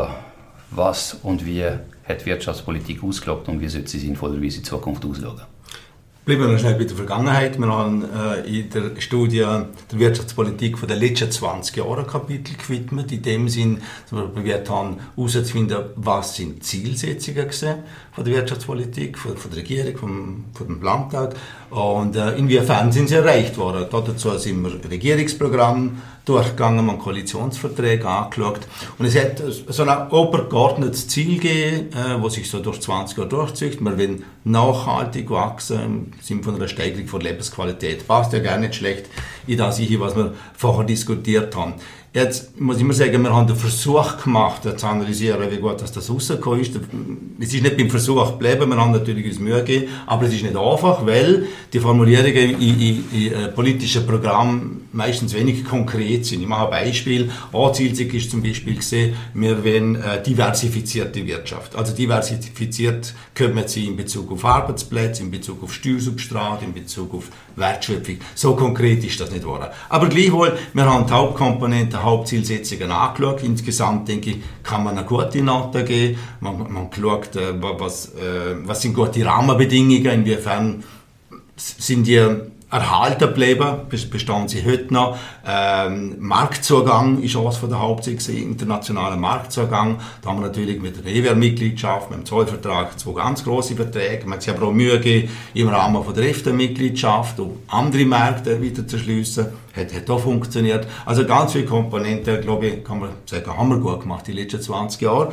was 0.70 1.18
und 1.22 1.44
wie 1.44 1.66
hat 2.10 2.26
Wirtschaftspolitik 2.26 3.02
ausgelockt 3.02 3.48
und 3.48 3.60
wie 3.60 3.68
sollte 3.68 3.88
sie 3.88 3.98
sinnvollerweise 3.98 4.58
in 4.58 4.64
Zukunft 4.64 5.04
ausschauen? 5.04 5.42
Bleiben 6.26 6.42
wir 6.42 6.48
noch 6.48 6.58
schnell 6.58 6.74
bei 6.74 6.84
der 6.84 6.94
Vergangenheit. 6.94 7.58
Wir 7.58 7.66
haben 7.66 8.04
äh, 8.04 8.60
in 8.60 8.68
der 8.68 9.00
Studie 9.00 9.38
der 9.38 9.68
Wirtschaftspolitik 9.90 10.78
von 10.78 10.86
den 10.86 10.98
letzten 10.98 11.30
20 11.30 11.76
Jahren 11.78 12.06
Kapitel 12.06 12.54
gewidmet. 12.56 13.10
In 13.10 13.22
dem 13.22 13.48
Sinn, 13.48 13.80
dass 14.08 14.12
wir 14.12 14.28
probiert 14.28 14.68
haben, 14.68 14.98
herauszufinden, 15.16 15.78
was 15.96 16.36
sind 16.36 16.62
Zielsetzungen 16.62 17.50
von 17.50 18.24
der 18.24 18.34
Wirtschaftspolitik, 18.34 19.18
von 19.18 19.34
der 19.50 19.56
Regierung, 19.56 19.96
vom, 19.96 20.44
von 20.52 20.66
dem 20.66 20.82
Landtag 20.82 21.34
und 21.70 22.16
äh, 22.16 22.32
inwiefern 22.36 22.90
sind 22.90 23.08
sie 23.08 23.14
erreicht 23.14 23.56
worden. 23.56 23.86
Dazu 23.90 24.36
sind 24.36 24.62
wir 24.62 24.90
Regierungsprogramm 24.90 26.02
durchgegangen, 26.24 26.84
man 26.84 26.98
Koalitionsverträge 26.98 28.06
angeschaut 28.06 28.60
und 28.98 29.06
es 29.06 29.16
hat 29.16 29.42
so 29.68 29.82
ein 29.84 30.10
obergeordnetes 30.10 31.08
Ziel 31.08 31.36
gegeben, 31.36 31.92
äh, 31.92 32.22
was 32.22 32.34
sich 32.34 32.50
so 32.50 32.60
durch 32.60 32.80
20 32.80 33.16
Jahre 33.16 33.28
durchzieht. 33.28 33.80
Wir 33.80 33.96
wollen 33.96 34.24
nachhaltig 34.44 35.30
wachsen 35.30 35.80
im 35.80 36.12
Sinne 36.20 36.42
von 36.42 36.56
einer 36.56 36.68
Steigerung 36.68 37.06
von 37.06 37.20
Lebensqualität. 37.20 38.06
Passt 38.06 38.32
ja 38.32 38.40
gar 38.40 38.58
nicht 38.58 38.74
schlecht 38.74 39.06
in 39.46 39.58
das, 39.58 39.80
was 39.80 40.16
wir 40.16 40.34
vorher 40.56 40.84
diskutiert 40.84 41.54
haben. 41.54 41.74
Jetzt 42.12 42.60
muss 42.60 42.76
ich 42.76 42.82
immer 42.82 42.92
sagen, 42.92 43.22
wir 43.22 43.32
haben 43.32 43.46
den 43.46 43.54
Versuch 43.54 44.20
gemacht, 44.24 44.62
zu 44.64 44.86
analysieren, 44.86 45.48
wie 45.48 45.58
gut 45.58 45.80
das 45.80 46.10
rausgekommen 46.10 46.60
ist. 46.60 46.74
Es 47.38 47.54
ist 47.54 47.62
nicht 47.62 47.76
beim 47.76 47.88
Versuch 47.88 48.32
geblieben, 48.32 48.68
wir 48.68 48.76
haben 48.76 48.90
natürlich 48.90 49.26
uns 49.26 49.38
Mühe 49.38 49.58
gegeben, 49.62 49.92
aber 50.06 50.26
es 50.26 50.34
ist 50.34 50.42
nicht 50.42 50.56
einfach, 50.56 51.06
weil 51.06 51.46
die 51.72 51.78
Formulierungen 51.78 52.60
in, 52.60 52.80
in, 52.80 53.04
in 53.12 53.32
äh, 53.32 53.48
politischen 53.48 54.04
Programmen 54.08 54.79
meistens 54.92 55.34
wenig 55.34 55.64
konkret 55.64 56.26
sind. 56.26 56.42
Ich 56.42 56.48
mache 56.48 56.64
ein 56.66 56.84
Beispiel. 56.86 57.30
Ein 57.52 57.70
ist 57.74 58.30
zum 58.30 58.42
Beispiel 58.42 58.76
gesehen, 58.76 59.14
wir 59.34 59.64
wollen 59.64 59.96
äh, 59.96 60.22
diversifizierte 60.22 61.26
Wirtschaft. 61.26 61.76
Also 61.76 61.94
diversifiziert 61.94 63.14
können 63.34 63.56
wir 63.56 63.68
sie 63.68 63.86
in 63.86 63.96
Bezug 63.96 64.30
auf 64.32 64.44
Arbeitsplätze, 64.44 65.22
in 65.22 65.30
Bezug 65.30 65.62
auf 65.62 65.72
Steuersubstrat, 65.72 66.62
in 66.62 66.72
Bezug 66.72 67.14
auf 67.14 67.28
Wertschöpfung. 67.56 68.16
So 68.34 68.56
konkret 68.56 69.04
ist 69.04 69.20
das 69.20 69.30
nicht 69.30 69.46
wahr. 69.46 69.72
Aber 69.88 70.08
gleichwohl, 70.08 70.58
wir 70.72 70.84
haben 70.84 71.06
die 71.06 71.12
Hauptkomponenten, 71.12 72.02
Hauptzielsetzungen 72.02 72.90
angeschaut. 72.90 73.42
Insgesamt, 73.42 74.08
denke 74.08 74.30
ich, 74.30 74.36
kann 74.62 74.84
man 74.84 74.96
eine 74.96 75.06
gute 75.06 75.42
Note 75.42 75.84
geben. 75.84 76.18
Man, 76.40 76.72
man 76.72 76.88
schaut, 76.92 77.36
äh, 77.36 77.54
was, 77.60 78.06
äh, 78.14 78.56
was 78.64 78.82
sind 78.82 78.94
gute 78.94 79.24
Rahmenbedingungen, 79.24 80.24
inwiefern 80.24 80.82
sind 81.56 82.06
die 82.06 82.49
erhalten 82.70 83.18
geblieben, 83.18 83.78
bestehen 83.88 84.48
sie 84.48 84.64
heute 84.64 84.92
noch. 84.94 85.18
Ähm, 85.46 86.16
Marktzugang 86.20 87.20
ist 87.22 87.36
eines 87.36 87.56
von 87.56 87.68
der 87.68 87.80
Hauptsätze, 87.80 88.32
internationaler 88.32 89.16
Marktzugang. 89.16 90.00
Da 90.22 90.30
haben 90.30 90.40
wir 90.40 90.46
natürlich 90.46 90.80
mit 90.80 91.04
der 91.04 91.12
EWR-Mitgliedschaft, 91.12 92.10
mit 92.10 92.20
dem 92.20 92.26
Zollvertrag 92.26 92.98
zwei 92.98 93.12
ganz 93.14 93.42
große 93.42 93.74
Verträge. 93.74 94.24
Man 94.24 94.34
hat 94.34 94.42
sich 94.42 94.54
aber 94.54 94.68
auch 94.68 94.72
Mühe 94.72 94.98
gegeben, 94.98 95.30
im 95.54 95.68
Rahmen 95.68 96.04
von 96.04 96.14
der 96.14 96.28
EFTA-Mitgliedschaft, 96.30 97.40
um 97.40 97.58
andere 97.68 98.04
Märkte 98.04 98.60
wieder 98.62 98.86
zu 98.86 98.98
schliessen. 98.98 99.46
Hat, 99.74 99.94
hat 99.94 100.10
auch 100.10 100.20
funktioniert. 100.20 100.86
Also 101.06 101.24
ganz 101.24 101.52
viele 101.52 101.64
Komponenten, 101.64 102.40
glaube 102.40 102.66
ich, 102.66 102.84
kann 102.84 103.00
man 103.00 103.10
sagen, 103.26 103.56
haben 103.56 103.68
wir 103.68 103.78
gut 103.78 104.00
gemacht 104.02 104.26
die 104.26 104.32
letzten 104.32 104.60
20 104.60 105.00
Jahre. 105.00 105.32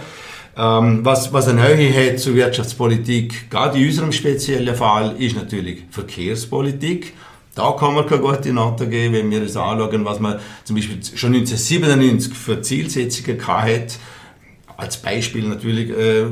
Ähm, 0.58 1.06
was, 1.06 1.32
was 1.32 1.48
eine 1.48 1.76
Nähe 1.76 2.12
hat 2.12 2.20
zur 2.20 2.34
Wirtschaftspolitik, 2.34 3.50
gerade 3.52 3.78
in 3.78 3.86
unserem 3.86 4.12
speziellen 4.12 4.76
Fall, 4.76 5.16
ist 5.20 5.36
natürlich 5.36 5.84
Verkehrspolitik. 5.92 7.14
da 7.54 7.72
kann 7.72 7.94
man 7.94 8.08
keine 8.08 8.22
gute 8.22 8.54
Note 8.54 8.88
geben, 8.88 9.14
wenn 9.14 9.32
wir 9.32 9.42
uns 9.42 9.56
anschauen, 9.56 10.04
was 10.04 10.20
man 10.20 10.40
zum 10.64 10.76
Beispiel 10.76 10.98
schon 11.04 11.34
1997 11.36 12.34
für 12.34 12.62
Zielsetzungen 12.62 13.48
hatte 13.48 13.96
als 14.78 14.98
Beispiel 14.98 15.48
natürlich 15.48 15.90
äh, 15.90 16.26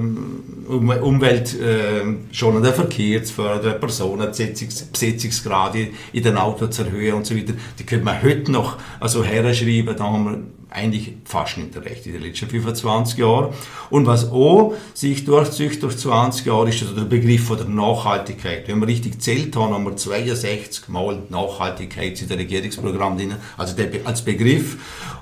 Umwelt 0.67 1.59
äh, 1.59 2.03
schon 2.31 2.61
der 2.61 2.73
Verkehr 2.73 3.23
zu 3.23 3.33
fördern, 3.33 3.79
Personenbesetzungsgrade 3.79 5.87
in 6.13 6.23
den 6.23 6.37
Autos 6.37 6.77
erhöhen 6.77 7.15
und 7.15 7.25
so 7.25 7.35
weiter. 7.35 7.53
Die 7.79 7.83
könnte 7.83 8.05
man 8.05 8.21
heute 8.21 8.51
noch 8.51 8.77
also 8.99 9.23
herschreiben, 9.23 9.95
da 9.97 10.03
haben 10.03 10.25
wir 10.25 10.37
eigentlich 10.69 11.13
fast 11.23 11.57
nicht 11.57 11.75
recht 11.77 12.05
in 12.05 12.13
den 12.13 12.21
letzten 12.21 12.47
25 12.47 13.17
Jahren. 13.17 13.51
Und 13.89 14.05
was 14.05 14.29
auch 14.29 14.75
sich 14.93 15.25
durchzieht 15.25 15.81
durch 15.81 15.97
20 15.97 16.45
Jahre, 16.45 16.69
ist 16.69 16.83
also 16.83 16.93
der 16.93 17.05
Begriff 17.05 17.45
von 17.45 17.57
der 17.57 17.65
Nachhaltigkeit. 17.67 18.67
Wenn 18.67 18.79
wir 18.79 18.87
richtig 18.87 19.13
gezählt 19.13 19.55
haben, 19.55 19.73
haben 19.73 19.85
wir 19.85 19.95
62 19.95 20.87
Mal 20.89 21.23
Nachhaltigkeit 21.29 22.21
in 22.21 22.27
der 22.27 22.37
Regierungsprogramm 22.37 23.17
drin, 23.17 23.33
also 23.57 23.75
der, 23.75 23.89
als 24.03 24.23
Begriff. 24.23 24.77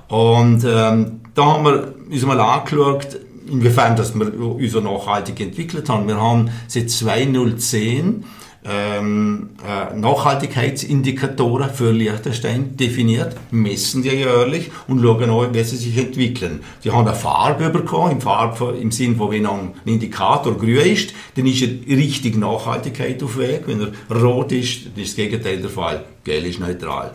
Und 0.07 0.65
ähm, 0.65 1.21
da 1.35 1.45
haben 1.45 1.65
wir 1.65 1.93
uns 2.09 2.25
mal 2.25 2.39
angeschaut, 2.39 3.19
inwiefern 3.47 3.95
dass 3.95 4.13
wir 4.13 4.39
uns 4.39 4.73
nachhaltig 4.73 5.39
entwickelt 5.39 5.89
haben. 5.89 6.07
Wir 6.07 6.19
haben 6.19 6.49
seit 6.67 6.89
2010 6.89 8.23
ähm, 8.65 9.49
äh, 9.67 9.93
Nachhaltigkeitsindikatoren 9.97 11.69
für 11.69 11.91
Liechtenstein 11.91 12.77
definiert, 12.77 13.35
messen 13.51 14.03
die 14.03 14.09
jährlich 14.09 14.71
und 14.87 15.01
schauen 15.01 15.29
auch, 15.29 15.47
wie 15.51 15.63
sie 15.63 15.75
sich 15.75 15.97
entwickeln. 15.97 16.61
Die 16.83 16.91
haben 16.91 17.05
eine 17.05 17.15
Farbe 17.15 17.69
bekommen, 17.69 18.13
im, 18.13 18.21
Farbe, 18.21 18.77
im 18.77 18.91
Sinn 18.91 19.17
von, 19.17 19.31
wenn 19.31 19.45
ein 19.45 19.73
Indikator 19.85 20.57
grün 20.57 20.93
ist, 20.93 21.13
dann 21.35 21.45
ist 21.45 21.61
er 21.61 21.97
richtig 21.97 22.37
Nachhaltigkeit 22.37 23.21
auf 23.21 23.37
Weg. 23.37 23.63
Wenn 23.65 23.81
er 23.81 24.15
rot 24.15 24.51
ist, 24.53 24.85
dann 24.85 25.03
ist 25.03 25.09
das 25.09 25.15
Gegenteil 25.15 25.57
der 25.57 25.69
Fall. 25.69 26.05
Gelb 26.23 26.45
ist 26.45 26.59
neutral. 26.59 27.11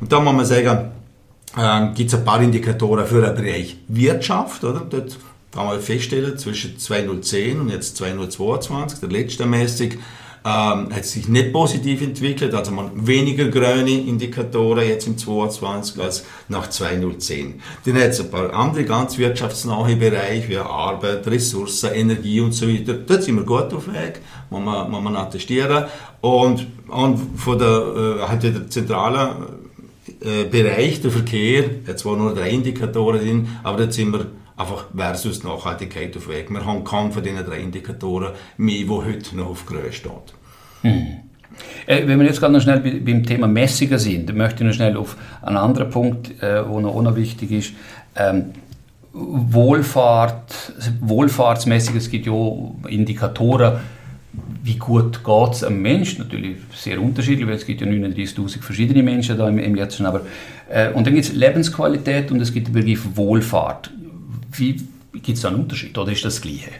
Und 0.00 0.12
da 0.12 0.20
muss 0.20 0.34
man 0.34 0.44
sagen, 0.44 0.92
äh, 1.56 1.88
gibt 1.94 2.12
es 2.12 2.18
ein 2.18 2.24
paar 2.24 2.40
Indikatoren 2.40 3.06
für 3.06 3.20
den 3.20 3.34
Bereich 3.34 3.76
Wirtschaft. 3.88 4.64
Oder? 4.64 4.80
Dort 4.88 5.18
kann 5.52 5.66
man 5.66 5.80
feststellen, 5.80 6.38
zwischen 6.38 6.78
2010 6.78 7.60
und 7.60 7.68
jetzt 7.70 7.96
2022, 7.96 9.00
der 9.00 9.08
letzte 9.10 9.46
mäßig, 9.46 9.98
ähm, 10.44 10.92
hat 10.92 11.04
sich 11.04 11.28
nicht 11.28 11.52
positiv 11.52 12.02
entwickelt, 12.02 12.52
also 12.52 12.72
man 12.72 13.06
weniger 13.06 13.44
grüne 13.44 13.90
Indikatoren 13.90 14.88
jetzt 14.88 15.06
im 15.06 15.16
2022 15.16 16.02
als 16.02 16.24
nach 16.48 16.68
2010. 16.68 17.60
Dann 17.84 17.94
hat 17.94 18.10
es 18.10 18.20
ein 18.20 18.30
paar 18.30 18.52
andere 18.52 18.84
ganz 18.84 19.18
wirtschaftsnahe 19.18 19.94
Bereiche 19.94 20.48
wie 20.48 20.56
Arbeit, 20.56 21.26
Ressourcen, 21.28 21.92
Energie 21.94 22.40
und 22.40 22.52
so 22.52 22.66
weiter. 22.66 22.94
Dort 22.94 23.22
sind 23.22 23.36
wir 23.36 23.44
gut 23.44 23.72
auf 23.72 23.86
Weg, 23.86 24.20
muss 24.50 24.64
man, 24.64 24.90
muss 24.90 25.02
man 25.02 25.14
attestieren. 25.14 25.84
Und, 26.20 26.66
und 26.88 27.38
von 27.38 27.58
der, 27.58 27.68
äh, 27.68 28.28
halt 28.28 28.42
der 28.42 28.68
zentralen 28.68 29.30
äh, 30.24 30.44
Bereich, 30.44 31.00
der 31.00 31.10
Verkehr, 31.10 31.64
hat 31.86 31.98
zwar 31.98 32.16
nur 32.16 32.34
drei 32.34 32.50
Indikatoren 32.50 33.20
drin, 33.20 33.48
aber 33.62 33.78
dort 33.78 33.92
sind 33.92 34.12
wir 34.12 34.26
einfach 34.56 34.86
versus 34.94 35.42
Nachhaltigkeit 35.42 36.16
auf 36.16 36.28
Weg. 36.28 36.50
Wir 36.50 36.64
haben 36.64 36.84
keinen 36.84 37.12
von 37.12 37.22
diesen 37.22 37.44
drei 37.44 37.58
Indikatoren 37.58 38.32
mehr, 38.56 38.84
der 38.84 38.96
heute 38.96 39.36
noch 39.36 39.50
auf 39.50 39.66
Größe 39.66 39.92
steht. 39.92 40.12
Hm. 40.82 41.06
Äh, 41.86 42.06
wenn 42.06 42.18
wir 42.18 42.26
jetzt 42.26 42.40
gerade 42.40 42.52
noch 42.52 42.62
schnell 42.62 42.80
beim 42.80 43.24
Thema 43.24 43.46
Messiger 43.46 43.98
sind, 43.98 44.34
möchte 44.34 44.62
ich 44.62 44.68
noch 44.68 44.74
schnell 44.74 44.96
auf 44.96 45.16
einen 45.42 45.56
anderen 45.56 45.90
Punkt, 45.90 46.42
äh, 46.42 46.66
wo 46.68 46.80
noch 46.80 47.16
wichtig 47.16 47.50
ist. 47.50 47.72
Ähm, 48.16 48.52
Wohlfahrt, 49.14 50.72
wohlfahrtsmäßig, 51.00 51.96
es 51.96 52.10
gibt 52.10 52.26
ja 52.26 52.32
Indikatoren, 52.88 53.80
wie 54.62 54.76
gut 54.76 55.24
geht 55.24 55.52
es 55.52 55.64
einem 55.64 55.82
Menschen, 55.82 56.24
natürlich 56.24 56.56
sehr 56.74 57.00
unterschiedlich, 57.00 57.46
weil 57.46 57.56
es 57.56 57.66
gibt 57.66 57.80
ja 57.80 57.86
39'000 57.86 58.60
verschiedene 58.60 59.02
Menschen 59.02 59.36
da 59.36 59.48
im, 59.48 59.58
im 59.58 59.74
letzten, 59.74 60.06
aber 60.06 60.22
äh, 60.68 60.92
und 60.92 61.06
dann 61.06 61.14
gibt 61.14 61.26
es 61.26 61.32
Lebensqualität 61.32 62.30
und 62.30 62.40
es 62.40 62.52
gibt 62.52 62.68
den 62.68 62.74
Begriff 62.74 63.04
Wohlfahrt. 63.14 63.90
Wie 64.52 64.80
gibt 65.12 65.36
es 65.36 65.40
da 65.40 65.48
einen 65.48 65.60
Unterschied 65.60 65.96
oder 65.98 66.12
ist 66.12 66.24
das 66.24 66.34
das 66.34 66.42
Gleiche? 66.42 66.70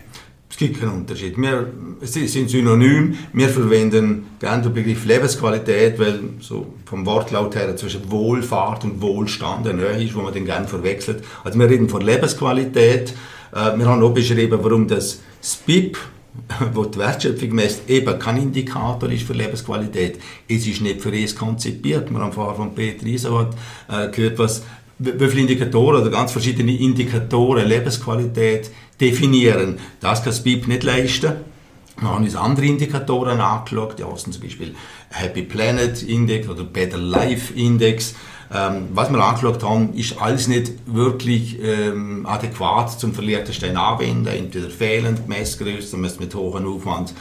Es 0.49 0.59
gibt 0.59 0.79
keinen 0.79 0.93
Unterschied. 0.93 1.37
Wir 1.39 1.73
sind 2.03 2.51
synonym. 2.51 3.17
Wir 3.33 3.49
verwenden 3.49 4.27
gerne 4.39 4.63
den 4.63 4.75
Begriff 4.75 5.07
Lebensqualität, 5.07 5.99
weil 5.99 6.21
so 6.41 6.75
vom 6.85 7.07
Wortlaut 7.07 7.57
her 7.57 7.75
zwischen 7.75 8.11
Wohlfahrt 8.11 8.85
und 8.85 9.01
Wohlstand 9.01 9.67
eine 9.67 9.81
Nähe 9.81 10.05
ist, 10.05 10.15
wo 10.15 10.21
man 10.21 10.35
den 10.35 10.45
gerne 10.45 10.69
verwechselt. 10.69 11.25
Also 11.43 11.59
wir 11.59 11.71
reden 11.71 11.89
von 11.89 12.03
Lebensqualität. 12.03 13.15
Äh, 13.53 13.79
wir 13.79 13.87
haben 13.87 14.03
auch 14.03 14.13
beschrieben, 14.13 14.59
warum 14.63 14.87
das 14.87 15.23
SPIP, 15.43 15.97
wo 16.73 16.85
die 16.85 16.99
Wertschöpfung 16.99 17.51
messt, 17.55 17.89
eben 17.89 18.19
kein 18.19 18.39
Indikator 18.39 19.11
ist 19.11 19.25
für 19.25 19.35
Lebensqualität. 19.35 20.19
Es 20.49 20.67
ist 20.67 20.81
nicht 20.81 21.01
für 21.01 21.15
es 21.15 21.37
konzipiert. 21.37 22.11
Wir 22.11 22.19
haben 22.19 22.33
vorher 22.33 22.55
von 22.55 22.75
Peter 22.75 23.07
Isowat 23.07 23.55
äh, 23.89 24.09
gehört, 24.09 24.39
was 24.39 24.63
wie 24.99 25.29
viele 25.29 25.43
Indikatoren 25.43 26.01
oder 26.01 26.11
ganz 26.11 26.33
verschiedene 26.33 26.77
Indikatoren 26.77 27.67
Lebensqualität 27.67 28.71
definieren. 29.01 29.79
Das 30.01 30.21
kann 30.23 30.31
das 30.31 30.43
BIP 30.43 30.69
nicht 30.69 30.85
leisten. 30.85 31.33
Wir 31.99 32.09
haben 32.09 32.25
uns 32.25 32.37
andere 32.37 32.67
Indikatoren 32.67 33.41
angeschaut, 33.41 33.99
die 33.99 34.05
heißen 34.05 34.33
zum 34.33 34.43
Beispiel 34.43 34.75
Happy 35.11 35.43
Planet 35.43 36.03
Index 36.03 36.49
oder 36.49 36.65
Better 36.65 36.99
Life 36.99 37.53
Index. 37.55 38.15
Ähm, 38.55 38.89
was 38.93 39.11
wir 39.11 39.19
angeschaut 39.19 39.63
haben, 39.63 39.95
ist 39.95 40.21
alles 40.21 40.47
nicht 40.47 40.73
wirklich 40.87 41.59
ähm, 41.63 42.27
adäquat 42.27 43.01
zum 43.01 43.15
verlierten 43.15 43.55
Stein 43.55 43.79
anwenden. 43.79 44.27
Entweder 44.27 44.69
fehlend 44.69 45.27
Messgröße, 45.27 45.97
man 45.97 46.11
muss 46.11 46.21
mit 46.21 46.35
hohem 46.35 46.67
Aufwand 46.67 47.15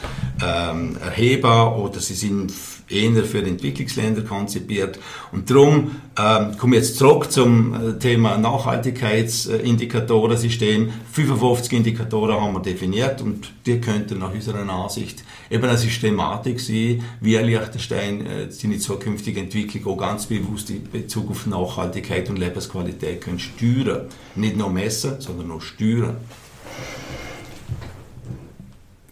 ähm, 0.44 0.98
erheben 1.02 1.72
oder 1.74 2.00
sie 2.00 2.12
sind 2.14 2.52
eher 2.88 3.24
für 3.24 3.42
Entwicklungsländer 3.42 4.22
konzipiert. 4.22 4.98
Und 5.32 5.50
darum 5.50 5.96
ähm, 6.18 6.58
komme 6.58 6.76
ich 6.76 6.82
jetzt 6.82 6.98
zurück 6.98 7.32
zum 7.32 7.74
äh, 7.74 7.94
Thema 7.98 8.36
Nachhaltigkeitsindikatorensystem. 8.36 10.92
55 11.12 11.72
Indikatoren 11.72 12.38
haben 12.40 12.52
wir 12.54 12.60
definiert 12.60 13.22
und 13.22 13.50
die 13.64 13.80
könnten 13.80 14.18
nach 14.18 14.34
unserer 14.34 14.68
Ansicht 14.68 15.24
eben 15.50 15.64
eine 15.64 15.78
Systematik 15.78 16.60
sein, 16.60 17.02
wie 17.20 17.36
Liechtenstein 17.36 18.26
äh, 18.26 18.50
seine 18.50 18.78
zukünftige 18.78 19.40
Entwicklung 19.40 19.86
auch 19.86 19.96
ganz 19.98 20.26
bewusst 20.26 20.70
in 20.70 20.90
Bezug 20.90 21.30
auf 21.30 21.46
Nachhaltigkeit 21.46 22.28
und 22.30 22.38
Lebensqualität 22.38 23.20
können 23.20 23.38
steuern. 23.38 24.06
Nicht 24.34 24.56
nur 24.56 24.70
messen, 24.70 25.20
sondern 25.20 25.50
auch 25.50 25.62
steuern. 25.62 26.16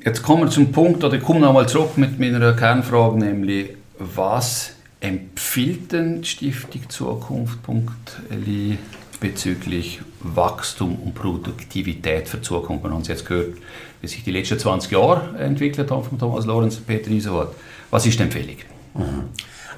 Jetzt 0.04 0.22
kommen 0.22 0.44
wir 0.44 0.50
zum 0.50 0.72
Punkt, 0.72 1.04
oder 1.04 1.16
ich 1.16 1.22
komme 1.22 1.40
nochmal 1.40 1.68
zurück 1.68 1.98
mit 1.98 2.18
meiner 2.18 2.54
Kernfrage, 2.54 3.18
nämlich 3.18 3.70
was 3.98 4.72
empfiehlt 5.00 5.92
denn 5.92 6.22
die 6.22 6.28
Stiftung 6.28 6.88
Zukunft.li 6.88 8.78
bezüglich 9.20 10.00
Wachstum 10.20 10.96
und 10.96 11.14
Produktivität 11.14 12.28
für 12.28 12.38
die 12.38 12.42
Zukunft? 12.42 12.84
Wir 12.84 12.90
haben 12.90 13.02
es 13.02 13.08
jetzt 13.08 13.26
gehört, 13.26 13.58
wie 14.00 14.08
sich 14.08 14.24
die 14.24 14.32
letzten 14.32 14.58
20 14.58 14.90
Jahre 14.90 15.38
entwickelt 15.38 15.90
haben 15.90 16.04
von 16.04 16.18
Thomas 16.18 16.46
Lorenz 16.46 16.76
und 16.76 16.86
Peter 16.86 17.10
Isohat. 17.10 17.48
Was 17.90 18.06
ist 18.06 18.20
Empfehlung? 18.20 18.56
Mhm. 18.94 19.24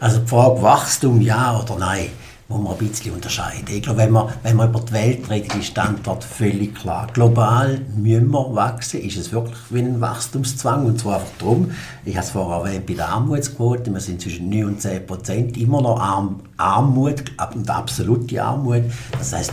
Also 0.00 0.20
die 0.20 0.28
Frage 0.28 0.62
Wachstum, 0.62 1.20
ja 1.20 1.60
oder 1.60 1.76
nein 1.78 2.08
muss 2.52 2.62
man 2.62 2.72
ein 2.72 2.88
bisschen 2.88 3.14
unterscheiden. 3.14 3.74
Ich 3.74 3.82
glaube, 3.82 3.98
wenn 3.98 4.10
man, 4.10 4.28
wenn 4.42 4.56
man 4.56 4.70
über 4.70 4.80
die 4.80 4.92
Welt 4.92 5.30
redet, 5.30 5.54
ist 5.54 5.76
die 5.76 5.80
Antwort 5.80 6.22
völlig 6.22 6.74
klar. 6.74 7.08
Global 7.12 7.80
müssen 7.96 8.30
wir 8.30 8.54
wachsen. 8.54 9.00
Ist 9.00 9.16
es 9.16 9.32
wirklich 9.32 9.58
wie 9.70 9.80
ein 9.80 10.00
Wachstumszwang? 10.00 10.86
Und 10.86 11.00
zwar 11.00 11.20
einfach 11.20 11.28
darum, 11.38 11.70
ich 12.04 12.16
habe 12.16 12.24
es 12.24 12.30
vorher 12.30 12.64
erwähnt, 12.64 12.86
bei 12.86 12.94
der 12.94 13.08
Armutsquote, 13.08 13.92
wir 13.92 14.00
sind 14.00 14.20
zwischen 14.20 14.50
9 14.50 14.64
und 14.64 14.80
10 14.80 15.06
Prozent 15.06 15.56
immer 15.56 15.80
noch 15.80 15.98
Arm, 15.98 16.40
Armut 16.56 17.24
und 17.54 17.70
absolute 17.70 18.42
Armut. 18.42 18.82
Das 19.18 19.32
heißt, 19.32 19.52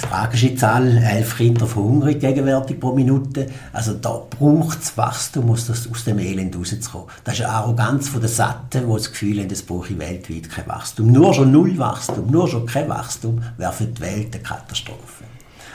tragische 0.00 0.54
Zahl, 0.54 0.98
elf 0.98 1.36
Kinder 1.36 1.66
verhungern 1.66 2.18
gegenwärtig 2.18 2.78
pro 2.80 2.92
Minute. 2.92 3.46
Also 3.72 3.94
da 3.94 4.22
braucht 4.30 4.82
es 4.82 4.96
Wachstum, 4.96 5.54
das, 5.54 5.88
aus 5.90 6.04
dem 6.04 6.18
Elend 6.18 6.56
rauszukommen. 6.56 7.08
Das 7.24 7.34
ist 7.34 7.44
eine 7.44 7.52
Arroganz 7.52 8.08
von 8.08 8.20
der 8.20 8.30
Satten, 8.30 8.86
die 8.86 8.92
das 8.92 9.10
Gefühl 9.10 9.40
haben, 9.40 9.50
es 9.50 9.62
brauche 9.62 9.98
weltweit 9.98 10.50
kein 10.50 10.66
Wachstum. 10.66 11.12
Nur 11.12 11.34
schon 11.34 11.52
null 11.52 11.78
Wachstum, 11.78 12.30
nur 12.30 12.48
schon 12.48 12.66
kein 12.66 12.88
Wachstum 12.88 13.42
wäre 13.56 13.72
für 13.72 13.84
die 13.84 14.00
Welt 14.00 14.34
eine 14.34 14.42
Katastrophe. 14.42 15.24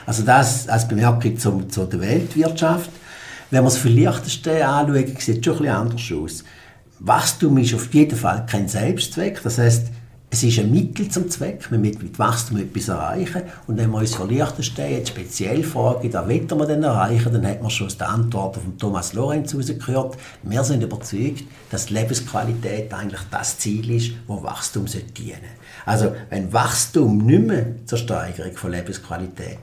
Also 0.06 0.22
das 0.22 0.68
als 0.68 0.86
Bemerkung 0.86 1.38
zum, 1.38 1.70
zu 1.70 1.84
der 1.84 2.00
Weltwirtschaft. 2.00 2.90
Wenn 3.50 3.62
man 3.62 3.72
es 3.72 3.78
für 3.78 3.88
Liechtenstein 3.88 4.62
anschaut, 4.62 5.20
sieht 5.20 5.38
es 5.38 5.44
schon 5.44 5.54
ein 5.54 5.62
bisschen 5.62 5.68
anders 5.68 6.12
aus. 6.12 6.44
Wachstum 6.98 7.58
ist 7.58 7.74
auf 7.74 7.92
jeden 7.92 8.16
Fall 8.16 8.46
kein 8.46 8.68
Selbstzweck. 8.68 9.42
Das 9.42 9.58
heißt, 9.58 9.88
es 10.36 10.42
ist 10.42 10.58
ein 10.58 10.70
Mittel 10.70 11.08
zum 11.08 11.30
Zweck, 11.30 11.70
wir 11.70 11.78
mit, 11.78 12.02
mit 12.02 12.18
Wachstum 12.18 12.58
etwas 12.58 12.88
erreichen. 12.88 13.40
Und 13.66 13.78
wenn 13.78 13.90
wir 13.90 14.00
uns 14.00 14.14
vor 14.14 14.28
Liechtenstein 14.28 15.06
speziell 15.06 15.62
fragen, 15.62 16.10
da 16.10 16.28
wollen 16.28 16.50
wir 16.50 16.66
denn 16.66 16.82
erreichen, 16.82 17.32
dann 17.32 17.46
hat 17.46 17.62
man 17.62 17.70
schon 17.70 17.86
aus 17.86 17.96
der 17.96 18.10
Antwort 18.10 18.56
von 18.56 18.76
Thomas 18.76 19.14
Lorenz 19.14 19.54
herausgehört. 19.54 20.18
Wir 20.42 20.62
sind 20.62 20.82
überzeugt, 20.82 21.44
dass 21.70 21.88
Lebensqualität 21.88 22.92
eigentlich 22.92 23.22
das 23.30 23.58
Ziel 23.58 23.90
ist, 23.90 24.12
wo 24.26 24.42
Wachstum 24.42 24.84
dienen 24.84 25.06
sollte. 25.16 25.36
Also, 25.86 26.12
wenn 26.28 26.52
Wachstum 26.52 27.16
nicht 27.24 27.46
mehr 27.46 27.66
zur 27.86 27.96
Steigerung 27.96 28.54
von 28.56 28.72
Lebensqualität 28.72 29.58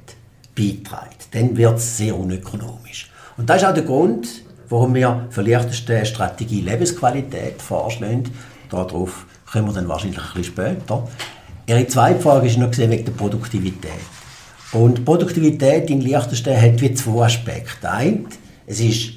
beiträgt, 0.56 1.28
dann 1.34 1.56
wird 1.56 1.78
es 1.78 1.98
sehr 1.98 2.18
unökonomisch. 2.18 3.12
Und 3.38 3.48
das 3.48 3.62
ist 3.62 3.68
auch 3.68 3.76
der 3.76 3.84
Grund, 3.84 4.28
warum 4.70 4.96
wir 4.96 5.28
für 5.30 5.44
Liechtenstein 5.44 6.04
Strategie 6.08 6.62
Lebensqualität 6.62 7.62
vorschlagen. 7.62 8.24
Darauf 8.72 9.28
kommen 9.54 9.68
wir 9.68 9.74
dann 9.74 9.88
wahrscheinlich 9.88 10.18
ein 10.18 10.26
bisschen 10.34 10.44
später. 10.46 11.08
Ihre 11.68 11.88
zweite 11.88 12.20
Frage 12.20 12.48
ist 12.48 12.58
noch 12.58 12.76
wegen 12.76 13.06
der 13.06 13.12
Produktivität. 13.12 13.92
Und 14.72 15.06
Produktivität 15.06 15.90
in 15.92 16.02
Liechtenstein 16.02 16.60
hat 16.60 16.82
wie 16.82 16.94
zwei 16.96 17.26
Aspekte. 17.26 17.90
Ein, 17.90 18.26
es 18.66 18.80
ist 18.80 19.14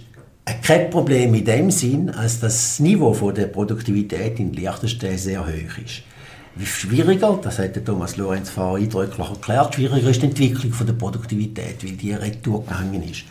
kein 0.63 0.91
Problem 0.91 1.35
in 1.35 1.45
dem 1.45 1.71
Sinn, 1.71 2.11
als 2.11 2.39
das 2.39 2.79
Niveau 2.79 3.15
von 3.15 3.35
der 3.35 3.47
Produktivität 3.47 4.39
in 4.39 4.53
Liechtenstein 4.53 5.17
sehr 5.17 5.41
hoch 5.41 5.79
ist. 5.83 6.03
Schwieriger, 6.65 7.39
das 7.43 7.59
hat 7.59 7.85
Thomas 7.85 8.17
Lorenz 8.17 8.51
vorher 8.51 8.85
eindrücklich 8.85 9.29
erklärt, 9.29 9.75
schwieriger 9.75 10.09
ist 10.09 10.23
die 10.23 10.27
Entwicklung 10.27 10.73
von 10.73 10.87
der 10.87 10.95
Produktivität, 10.95 11.83
weil 11.83 11.93
die 11.93 12.13
retour 12.13 12.65
gegangen 12.65 13.03
ist. 13.03 13.25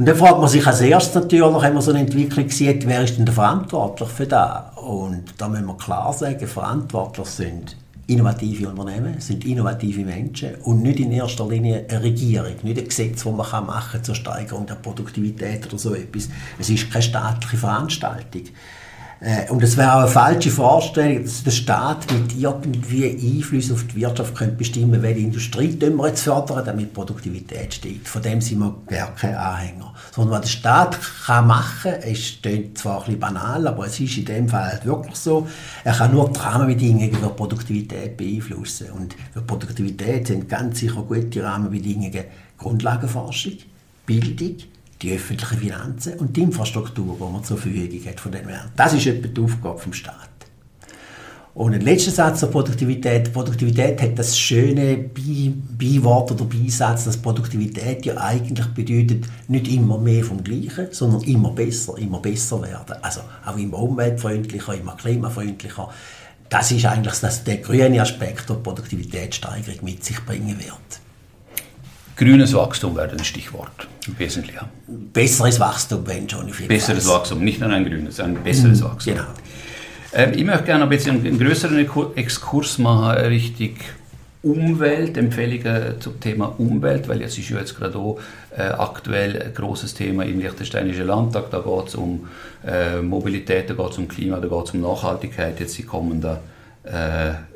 Und 0.00 0.06
dann 0.06 0.16
fragt 0.16 0.38
man 0.38 0.48
sich 0.48 0.66
als 0.66 0.80
erstes 0.80 1.14
natürlich, 1.14 1.44
wenn 1.44 1.74
man 1.74 1.82
so 1.82 1.90
eine 1.90 2.00
Entwicklung 2.00 2.48
sieht, 2.48 2.88
wer 2.88 3.04
ist 3.04 3.18
denn 3.18 3.26
der 3.26 3.34
verantwortlich 3.34 4.08
für 4.08 4.26
das? 4.26 4.62
Und 4.76 5.24
da 5.36 5.46
müssen 5.46 5.66
wir 5.66 5.76
klar 5.76 6.10
sagen, 6.14 6.46
verantwortlich 6.46 7.28
sind 7.28 7.76
innovative 8.06 8.70
Unternehmen, 8.70 9.20
sind 9.20 9.44
innovative 9.44 10.00
Menschen 10.00 10.54
und 10.62 10.80
nicht 10.82 11.00
in 11.00 11.12
erster 11.12 11.46
Linie 11.46 11.84
eine 11.86 12.02
Regierung, 12.02 12.54
nicht 12.62 12.78
ein 12.78 12.88
Gesetz, 12.88 13.24
das 13.24 13.24
man 13.26 13.66
machen 13.66 13.92
kann 13.92 14.02
zur 14.02 14.14
Steigerung 14.14 14.64
der 14.64 14.76
Produktivität 14.76 15.66
oder 15.66 15.76
so 15.76 15.94
etwas. 15.94 16.30
Es 16.58 16.70
ist 16.70 16.90
keine 16.90 17.02
staatliche 17.02 17.58
Veranstaltung. 17.58 18.44
Äh, 19.20 19.50
und 19.50 19.62
es 19.62 19.76
wäre 19.76 19.94
auch 19.94 20.00
eine 20.00 20.08
falsche 20.08 20.50
Vorstellung, 20.50 21.22
dass 21.22 21.42
der 21.42 21.50
Staat 21.50 22.10
mit 22.10 22.38
irgendwie 22.38 23.36
Einfluss 23.36 23.70
auf 23.70 23.84
die 23.84 24.00
Wirtschaft 24.00 24.34
könnte 24.34 24.56
bestimmen 24.56 25.02
welche 25.02 25.20
Industrie 25.20 25.76
wir 25.78 26.06
jetzt 26.06 26.22
fördern, 26.22 26.64
damit 26.64 26.86
die 26.86 26.94
Produktivität 26.94 27.74
steigt. 27.74 28.08
Von 28.08 28.22
dem 28.22 28.40
sind 28.40 28.60
wir 28.60 28.74
gar 28.86 29.14
keine 29.14 29.38
Anhänger. 29.38 29.92
Sondern 30.12 30.38
was 30.38 30.40
der 30.42 30.48
Staat 30.48 30.98
kann 31.26 31.46
machen 31.46 31.92
kann, 31.92 32.10
ist 32.10 32.38
zwar 32.74 33.00
ein 33.00 33.04
bisschen 33.04 33.20
banal, 33.20 33.66
aber 33.66 33.86
es 33.86 34.00
ist 34.00 34.16
in 34.16 34.24
dem 34.24 34.48
Fall 34.48 34.72
halt 34.72 34.86
wirklich 34.86 35.16
so, 35.16 35.46
er 35.84 35.92
kann 35.92 36.12
nur 36.12 36.30
die 36.30 36.40
Rahmenbedingungen 36.40 37.12
für 37.12 37.26
die 37.26 37.34
Produktivität 37.34 38.16
beeinflussen. 38.16 38.90
Und 38.92 39.14
für 39.32 39.40
die 39.40 39.46
Produktivität 39.46 40.28
sind 40.28 40.48
ganz 40.48 40.80
sicher 40.80 41.02
gute 41.02 41.44
Rahmenbedingungen 41.44 42.24
Grundlagenforschung, 42.56 43.54
Bildung, 44.04 44.56
die 45.02 45.14
öffentlichen 45.14 45.58
Finanzen 45.58 46.14
und 46.14 46.36
die 46.36 46.42
Infrastruktur, 46.42 47.16
die 47.18 47.32
man 47.32 47.44
zur 47.44 47.56
Verfügung 47.56 48.06
hat 48.06 48.20
von 48.20 48.32
den 48.32 48.44
Ländern. 48.44 48.70
Das 48.76 48.92
ist 48.92 49.06
etwa 49.06 49.28
die 49.28 49.40
Aufgabe 49.40 49.80
des 49.82 49.96
Staates. 49.96 50.28
Und 51.52 51.74
ein 51.74 51.80
letzter 51.80 52.12
Satz 52.12 52.40
zur 52.40 52.50
Produktivität. 52.50 53.32
Produktivität 53.32 54.00
hat 54.00 54.18
das 54.18 54.38
schöne 54.38 54.96
Beiwort 54.96 56.30
oder 56.30 56.44
Beisatz, 56.44 57.04
dass 57.04 57.16
Produktivität 57.16 58.06
ja 58.06 58.16
eigentlich 58.18 58.66
bedeutet, 58.68 59.26
nicht 59.48 59.66
immer 59.68 59.98
mehr 59.98 60.24
vom 60.24 60.44
Gleichen, 60.44 60.88
sondern 60.92 61.22
immer 61.22 61.50
besser, 61.50 61.98
immer 61.98 62.20
besser 62.20 62.62
werden. 62.62 62.96
Also 63.02 63.22
auch 63.44 63.56
immer 63.56 63.78
umweltfreundlicher, 63.78 64.74
immer 64.74 64.96
klimafreundlicher. 64.96 65.88
Das 66.48 66.70
ist 66.70 66.86
eigentlich 66.86 67.18
das, 67.18 67.42
der 67.42 67.58
grüne 67.58 68.00
Aspekt, 68.00 68.48
der 68.48 68.54
Produktivitätssteigerung 68.54 69.78
mit 69.82 70.04
sich 70.04 70.24
bringen 70.24 70.56
wird. 70.58 71.00
Grünes 72.20 72.52
Wachstum 72.52 72.96
wäre 72.96 73.12
ein 73.12 73.24
Stichwort 73.24 73.88
im 74.06 74.18
Wesentlichen. 74.18 74.66
Besseres 74.86 75.58
Wachstum, 75.58 76.06
wenn 76.06 76.28
schon. 76.28 76.52
Besseres 76.68 77.08
Wachstum, 77.08 77.42
nicht 77.42 77.60
nur 77.60 77.70
ein 77.70 77.82
grünes, 77.82 78.20
ein 78.20 78.34
besseres 78.34 78.82
mhm, 78.82 78.84
Wachstum. 78.84 79.14
Genau. 79.14 79.26
Ähm, 80.12 80.32
ich 80.34 80.44
möchte 80.44 80.64
gerne 80.64 80.82
ein 80.82 80.90
bisschen 80.90 81.24
einen 81.24 81.38
größeren 81.38 81.88
Exkurs 82.16 82.76
machen, 82.76 83.10
richtig 83.24 83.76
Umweltempfehlungen 84.42 85.98
zum 85.98 86.20
Thema 86.20 86.54
Umwelt, 86.58 87.08
weil 87.08 87.22
jetzt 87.22 87.38
ist 87.38 87.48
ja 87.48 87.58
jetzt 87.58 87.74
gerade 87.78 87.96
auch 87.96 88.20
äh, 88.54 88.64
aktuell 88.64 89.40
ein 89.40 89.54
großes 89.54 89.94
Thema 89.94 90.26
im 90.26 90.40
Liechtensteinischen 90.40 91.06
Landtag. 91.06 91.50
Da 91.50 91.60
geht 91.60 91.88
es 91.88 91.94
um 91.94 92.28
äh, 92.66 93.00
Mobilität, 93.00 93.70
da 93.70 93.72
geht 93.72 93.92
es 93.92 93.96
um 93.96 94.06
Klima, 94.08 94.36
da 94.36 94.48
geht 94.48 94.68
es 94.68 94.74
um 94.74 94.82
Nachhaltigkeit, 94.82 95.58
jetzt 95.58 95.78
die 95.78 95.84
kommenden 95.84 96.36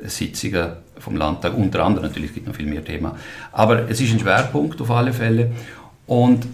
Sitzungen 0.03 0.73
vom 0.99 1.17
Landtag, 1.17 1.57
unter 1.57 1.83
anderem 1.83 2.05
natürlich 2.07 2.33
gibt 2.33 2.47
es 2.47 2.51
noch 2.51 2.55
viel 2.55 2.67
mehr 2.67 2.83
Themen. 2.83 3.11
Aber 3.51 3.89
es 3.89 3.99
ist 3.99 4.13
ein 4.13 4.19
Schwerpunkt 4.19 4.79
auf 4.81 4.91
alle 4.91 5.13
Fälle. 5.13 5.51
Und 6.07 6.45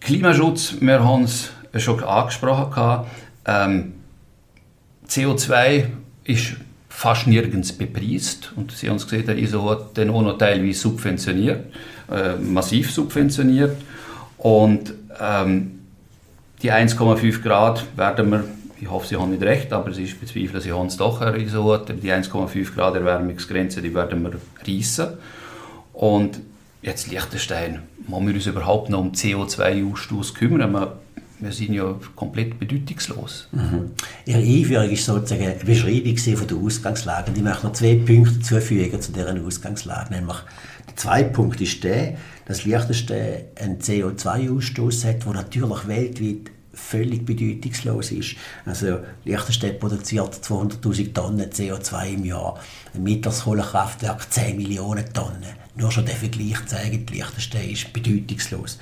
Klimaschutz, 0.00 0.74
wir 0.80 1.04
haben 1.04 1.24
es 1.24 1.52
schon 1.78 2.02
angesprochen, 2.02 3.06
ähm, 3.46 3.92
CO2 5.08 5.86
ist 6.24 6.56
fast 6.88 7.26
nirgends 7.26 7.72
bepreist 7.72 8.52
und 8.56 8.72
Sie 8.72 8.88
haben 8.88 8.96
es 8.96 9.04
gesehen, 9.04 9.26
der 9.26 9.38
ISO 9.38 9.70
hat 9.70 9.96
den 9.96 10.10
auch 10.10 10.22
noch 10.22 10.38
teilweise 10.38 10.78
subventioniert, 10.78 11.66
äh, 12.10 12.36
massiv 12.36 12.90
subventioniert 12.92 13.76
und 14.38 14.94
ähm, 15.20 15.80
die 16.62 16.72
1,5 16.72 17.42
Grad 17.42 17.84
werden 17.96 18.30
wir 18.30 18.44
ich 18.82 18.90
hoffe, 18.90 19.06
Sie 19.06 19.16
haben 19.16 19.30
nicht 19.30 19.44
recht, 19.44 19.72
aber 19.72 19.90
es 19.90 19.98
ist 19.98 20.20
bezweifelt, 20.20 20.60
Sie 20.64 20.72
haben 20.72 20.88
es 20.88 20.96
doch 20.96 21.20
so. 21.20 21.76
Die 21.76 22.12
1,5 22.12 22.74
Grad 22.74 22.96
Erwärmungsgrenze, 22.96 23.80
die 23.80 23.94
werden 23.94 24.24
wir 24.24 24.32
reissen. 24.66 25.18
Und 25.92 26.40
jetzt 26.82 27.08
Liechtenstein, 27.08 27.82
müssen 28.08 28.26
wir 28.26 28.34
uns 28.34 28.46
überhaupt 28.46 28.90
noch 28.90 28.98
um 28.98 29.12
CO2-Ausstoß 29.12 30.34
kümmern? 30.34 30.72
Wir, 30.72 30.96
wir 31.38 31.52
sind 31.52 31.74
ja 31.74 31.94
komplett 32.16 32.58
bedeutungslos. 32.58 33.46
Mhm. 33.52 33.92
Ihre 34.26 34.40
Einführung 34.40 34.90
ist 34.90 35.04
sozusagen 35.04 35.44
eine 35.44 35.64
Beschreibung 35.64 36.16
von 36.16 36.46
der 36.48 36.56
Ausgangslage. 36.56 37.30
Und 37.30 37.36
ich 37.36 37.44
möchte 37.44 37.66
noch 37.66 37.72
zwei 37.74 37.94
Punkte 37.94 38.40
zufügen 38.40 39.00
zu 39.00 39.12
dieser 39.12 39.46
Ausgangslage. 39.46 40.12
Nämlich, 40.12 40.38
der 40.88 40.96
zweite 40.96 41.30
Punkt 41.30 41.60
ist 41.60 41.84
der, 41.84 42.16
dass 42.46 42.64
Liechtenstein 42.64 43.44
einen 43.60 43.78
CO2-Ausstoß 43.78 45.04
hat, 45.06 45.24
der 45.24 45.32
natürlich 45.34 45.86
weltweit 45.86 46.51
völlig 46.74 47.24
bedeutungslos 47.26 48.12
ist. 48.12 48.36
Also 48.64 49.00
Liechtenstein 49.24 49.78
produziert 49.78 50.34
200.000 50.34 51.12
Tonnen 51.12 51.50
CO2 51.50 52.14
im 52.14 52.24
Jahr, 52.24 52.58
ein 52.94 53.02
mittleres 53.02 53.42
Kohlekraftwerk 53.44 54.30
10 54.32 54.56
Millionen 54.56 55.12
Tonnen. 55.12 55.44
Nur 55.74 55.90
schon 55.90 56.06
der 56.06 56.16
Vergleich 56.16 56.64
zeigt, 56.66 57.10
Liechtenstein 57.10 57.70
ist 57.70 57.92
bedeutungslos. 57.92 58.78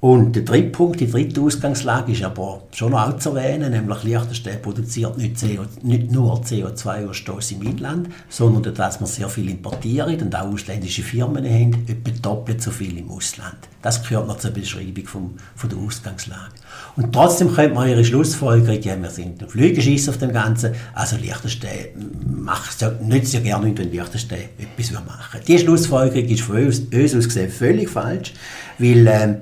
Und 0.00 0.36
der 0.36 0.44
dritte 0.44 0.68
Punkt, 0.68 1.00
die 1.00 1.10
dritte 1.10 1.40
Ausgangslage 1.40 2.12
ist 2.12 2.22
aber 2.22 2.62
schon 2.72 2.94
auch 2.94 3.16
zu 3.18 3.30
erwähnen, 3.30 3.72
nämlich 3.72 4.04
Liechtenstein 4.04 4.62
produziert 4.62 5.18
nicht, 5.18 5.40
CO, 5.40 5.64
nicht 5.82 6.12
nur 6.12 6.40
CO2-Ausstoß 6.40 7.54
im 7.54 7.62
Inland, 7.62 8.08
sondern 8.28 8.72
dass 8.74 9.00
wir 9.00 9.08
sehr 9.08 9.28
viel 9.28 9.50
importieren 9.50 10.20
und 10.20 10.36
auch 10.36 10.52
ausländische 10.52 11.02
Firmen 11.02 11.44
haben, 11.44 11.84
etwa 11.88 12.12
doppelt 12.22 12.62
so 12.62 12.70
viel 12.70 12.96
im 12.96 13.10
Ausland. 13.10 13.56
Das 13.82 14.00
gehört 14.04 14.28
noch 14.28 14.38
zur 14.38 14.52
Beschreibung 14.52 15.04
vom, 15.04 15.34
von 15.56 15.68
der 15.68 15.78
Ausgangslage. 15.78 16.52
Und 16.94 17.12
trotzdem 17.12 17.52
könnte 17.52 17.74
man 17.74 17.88
ihre 17.88 18.04
Schlussfolgerung, 18.04 18.80
ja, 18.80 19.02
wir 19.02 19.10
sind 19.10 19.42
ein 19.42 19.48
Flügeschiss 19.48 20.08
auf 20.08 20.18
dem 20.18 20.32
Ganzen, 20.32 20.74
also 20.94 21.16
Liechtenstein 21.16 21.88
macht 22.24 22.80
ja, 22.82 22.92
nicht 23.02 23.26
so 23.26 23.40
gerne, 23.40 23.76
wenn 23.76 23.90
Liechtenstein 23.90 24.50
etwas 24.58 24.92
machen 24.92 25.40
Die 25.48 25.58
Schlussfolgerung 25.58 26.28
ist 26.28 26.42
von 26.42 26.56
uns, 26.64 26.78
uns 26.78 27.14
aus 27.16 27.24
gesehen 27.24 27.50
völlig 27.50 27.90
falsch, 27.90 28.32
weil 28.78 29.06
ähm, 29.08 29.36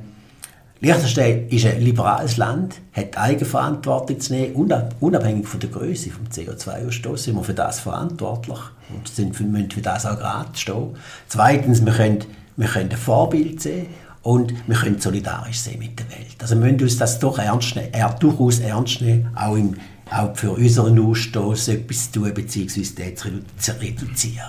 Liechtenstein 0.81 1.49
ist 1.49 1.65
ein 1.65 1.81
liberales 1.81 2.37
Land, 2.37 2.77
hat 2.93 3.17
Eigenverantwortung 3.17 4.21
zu 4.21 4.35
nehmen, 4.35 4.93
unabhängig 5.01 5.49
von 5.49 5.59
der 5.59 5.71
Größe 5.71 6.11
des 6.11 6.39
CO2-Ausstoßes 6.39 7.17
sind 7.17 7.37
wir 7.37 7.45
für 7.45 7.55
das 7.55 7.81
verantwortlich 7.81 8.59
und 8.95 9.09
sind 9.09 9.41
müssen 9.41 9.71
für 9.71 9.81
das 9.81 10.05
auch 10.05 10.19
gerade 10.19 10.51
stehen. 10.55 10.91
Zweitens, 11.29 11.85
wir 11.85 11.93
können, 11.95 12.25
wir 12.57 12.69
können 12.69 12.91
ein 12.91 12.97
Vorbild 12.97 13.63
sehen 13.63 13.87
und 14.23 14.53
wir 14.67 14.77
können 14.77 15.01
solidarisch 15.01 15.61
sein 15.61 15.79
mit 15.79 15.99
der 15.99 16.11
Welt. 16.11 16.37
Also 16.41 16.57
wir 16.57 16.71
müssen 16.71 16.83
uns 16.83 16.99
das 16.99 17.19
doch 17.21 17.39
ernst 17.39 17.75
nehmen, 17.75 17.95
äh, 17.95 18.05
durchaus 18.21 18.59
ernst 18.59 19.01
nehmen, 19.01 19.31
auch, 19.35 19.57
im, 19.57 19.77
auch 20.11 20.37
für 20.37 20.51
unseren 20.51 20.99
Ausstoß 20.99 21.69
etwas 21.69 22.13
zu 22.13 22.21
tun 22.21 22.35
bzw. 22.35 22.83
den 22.83 23.17
zu 23.17 23.81
reduzieren. 23.81 24.45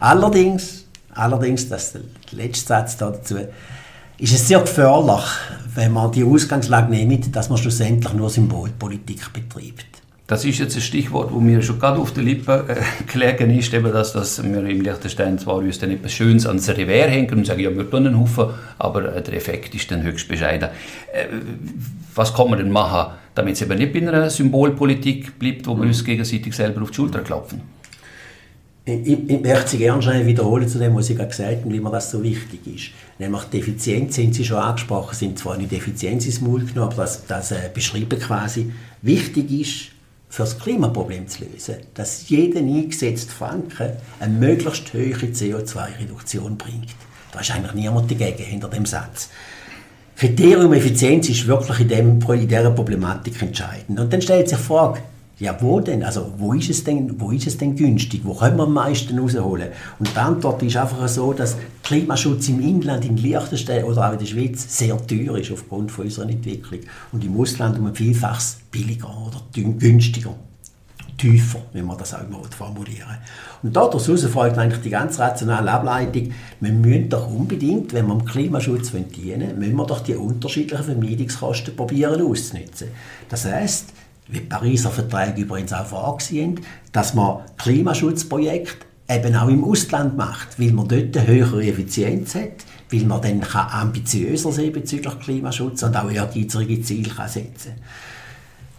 Allerdings, 0.00 0.86
allerdings, 1.14 1.68
das 1.68 1.88
ist 1.88 1.94
der 1.94 2.38
letzte 2.38 2.68
Satz 2.68 2.96
dazu, 2.96 3.36
ist 4.22 4.34
es 4.34 4.46
sehr 4.46 4.60
gefährlich, 4.60 5.24
wenn 5.74 5.92
man 5.92 6.12
die 6.12 6.22
Ausgangslage 6.22 6.92
nimmt, 6.92 7.34
dass 7.34 7.48
man 7.48 7.58
schlussendlich 7.58 8.12
nur 8.12 8.30
Symbolpolitik 8.30 9.32
betreibt. 9.32 9.86
Das 10.28 10.44
ist 10.44 10.60
jetzt 10.60 10.76
ein 10.76 10.80
Stichwort, 10.80 11.32
wo 11.32 11.40
mir 11.40 11.60
schon 11.60 11.80
gerade 11.80 11.98
auf 11.98 12.12
der 12.12 12.22
Lippe 12.22 12.64
äh, 12.68 13.12
gelegen 13.12 13.50
ist, 13.50 13.74
eben 13.74 13.92
dass, 13.92 14.12
dass 14.12 14.40
wir 14.40 14.64
im 14.64 14.80
Liechtenstein 14.80 15.40
zwar 15.40 15.56
uns 15.56 15.80
dann 15.80 15.90
etwas 15.90 16.12
Schönes 16.12 16.46
ans 16.46 16.68
Revers 16.68 17.10
hängen 17.10 17.34
und 17.34 17.46
sagen, 17.46 17.60
ja, 17.60 17.74
wir 17.74 17.90
tun 17.90 18.06
einen 18.06 18.20
Haufen, 18.20 18.46
aber 18.78 19.16
äh, 19.16 19.22
der 19.22 19.34
Effekt 19.34 19.74
ist 19.74 19.90
dann 19.90 20.04
höchst 20.04 20.28
bescheiden. 20.28 20.68
Äh, 21.12 21.26
was 22.14 22.32
kann 22.32 22.48
man 22.48 22.60
denn 22.60 22.70
machen, 22.70 23.14
damit 23.34 23.56
es 23.56 23.62
eben 23.62 23.76
nicht 23.76 23.92
bei 23.92 23.98
einer 23.98 24.30
Symbolpolitik 24.30 25.36
bleibt, 25.36 25.66
wo 25.66 25.74
wir 25.74 25.82
uns 25.82 26.04
gegenseitig 26.04 26.54
selber 26.54 26.82
auf 26.82 26.90
die 26.90 26.96
Schulter 26.96 27.22
klopfen? 27.22 27.60
Ich, 28.84 29.28
ich, 29.28 29.40
möchte 29.40 29.70
Sie 29.70 29.78
gerne 29.78 30.02
schnell 30.02 30.26
wiederholen 30.26 30.68
zu 30.68 30.78
dem, 30.78 30.94
was 30.94 31.06
Sie 31.06 31.16
gerade 31.16 31.30
gesagt 31.30 31.62
haben, 31.62 31.72
wie 31.72 31.80
mir 31.80 31.90
das 31.90 32.10
so 32.10 32.22
wichtig 32.22 32.60
ist. 32.66 32.90
Nämlich 33.18 33.44
die 33.44 33.60
Effizienz, 33.60 34.16
sind 34.16 34.34
Sie 34.34 34.44
schon 34.44 34.58
angesprochen, 34.58 35.14
sind 35.14 35.38
zwar 35.38 35.56
nicht 35.56 35.72
Effizienz 35.72 36.26
ins 36.26 36.40
Maul 36.40 36.64
genommen, 36.64 36.92
aber 36.92 37.02
das, 37.02 37.26
das 37.26 37.52
äh, 37.52 37.70
beschreiben 37.72 38.18
quasi, 38.18 38.72
wichtig 39.02 39.50
ist, 39.50 39.92
für 40.28 40.44
das 40.44 40.58
Klimaproblem 40.58 41.28
zu 41.28 41.44
lösen, 41.44 41.76
dass 41.92 42.28
jeder 42.30 42.60
eingesetzte 42.60 43.30
Franken 43.30 43.92
eine 44.18 44.32
möglichst 44.32 44.94
hohe 44.94 45.12
CO2-Reduktion 45.12 46.56
bringt. 46.56 46.94
Da 47.32 47.40
ist 47.40 47.50
eigentlich 47.50 47.74
niemand 47.74 48.10
dagegen 48.10 48.42
hinter 48.42 48.68
dem 48.68 48.86
Satz. 48.86 49.28
Kriterium 50.16 50.72
Effizienz 50.72 51.28
ist 51.28 51.46
wirklich 51.46 51.80
in, 51.80 51.88
dem, 51.88 52.20
in 52.20 52.48
dieser 52.48 52.70
Problematik 52.70 53.42
entscheidend. 53.42 54.00
Und 54.00 54.12
dann 54.12 54.22
stellt 54.22 54.48
sich 54.48 54.56
die 54.56 54.64
Frage, 54.64 55.00
ja, 55.42 55.56
wo 55.60 55.80
denn? 55.80 56.04
Also, 56.04 56.32
wo 56.38 56.52
ist 56.52 56.70
es 56.70 56.84
denn, 56.84 57.20
wo 57.20 57.32
ist 57.32 57.48
es 57.48 57.58
denn 57.58 57.74
günstig? 57.74 58.20
Wo 58.22 58.32
können 58.32 58.56
wir 58.56 58.62
am 58.62 58.74
meisten 58.74 59.18
rausholen? 59.18 59.70
Und 59.98 60.08
die 60.14 60.16
Antwort 60.16 60.62
ist 60.62 60.76
einfach 60.76 61.08
so, 61.08 61.32
dass 61.32 61.56
Klimaschutz 61.82 62.48
im 62.48 62.60
Inland, 62.60 63.04
in 63.04 63.16
Liechtenstein 63.16 63.82
oder 63.82 64.08
auch 64.08 64.12
in 64.12 64.20
der 64.20 64.26
Schweiz 64.26 64.78
sehr 64.78 64.96
teuer 65.04 65.36
ist 65.36 65.50
aufgrund 65.50 65.90
von 65.90 66.04
unserer 66.04 66.30
Entwicklung. 66.30 66.78
Und 67.10 67.24
im 67.24 67.40
Ausland 67.40 67.76
um 67.76 67.86
ein 67.86 67.94
Vielfaches 67.96 68.58
billiger 68.70 69.08
oder 69.08 69.42
günstiger. 69.52 70.32
Tiefer, 71.18 71.60
wenn 71.72 71.86
man 71.86 71.98
das 71.98 72.14
auch 72.14 72.28
mal 72.28 72.40
formulieren 72.56 73.18
Und 73.62 73.76
daraus 73.76 74.06
folgt 74.06 74.58
eigentlich 74.58 74.82
die 74.82 74.90
ganz 74.90 75.18
rationale 75.18 75.70
Ableitung, 75.70 76.32
wir 76.60 76.72
müssen 76.72 77.08
doch 77.08 77.28
unbedingt, 77.30 77.92
wenn 77.92 78.06
wir 78.06 78.14
dem 78.14 78.24
Klimaschutz 78.24 78.92
dienen 78.92 79.40
wollen, 79.40 79.58
müssen 79.58 79.76
wir 79.76 79.86
doch 79.86 80.00
die 80.00 80.14
unterschiedlichen 80.14 80.84
Vermeidungskosten 80.84 81.76
probieren 81.76 82.22
auszunutzen. 82.22 82.88
Das 83.28 83.44
heißt, 83.44 83.92
wie 84.32 84.40
die 84.40 84.46
Pariser 84.46 84.90
Verträge 84.90 85.42
übrigens 85.42 85.72
auch 85.72 85.86
vorgesehen, 85.86 86.60
dass 86.92 87.14
man 87.14 87.40
Klimaschutzprojekte 87.58 88.86
eben 89.08 89.36
auch 89.36 89.48
im 89.48 89.64
Ausland 89.64 90.16
macht, 90.16 90.58
weil 90.58 90.72
man 90.72 90.88
dort 90.88 91.16
eine 91.16 91.26
höhere 91.26 91.64
Effizienz 91.64 92.34
hat, 92.34 92.64
weil 92.90 93.04
man 93.04 93.20
dann 93.20 93.42
ambitiöser 93.42 94.52
sein 94.52 94.72
bezüglich 94.72 95.18
Klimaschutz 95.20 95.82
und 95.82 95.96
auch 95.96 96.10
ehrgeizige 96.10 96.82
Ziele 96.82 97.10
kann 97.10 97.28
setzen. 97.28 97.72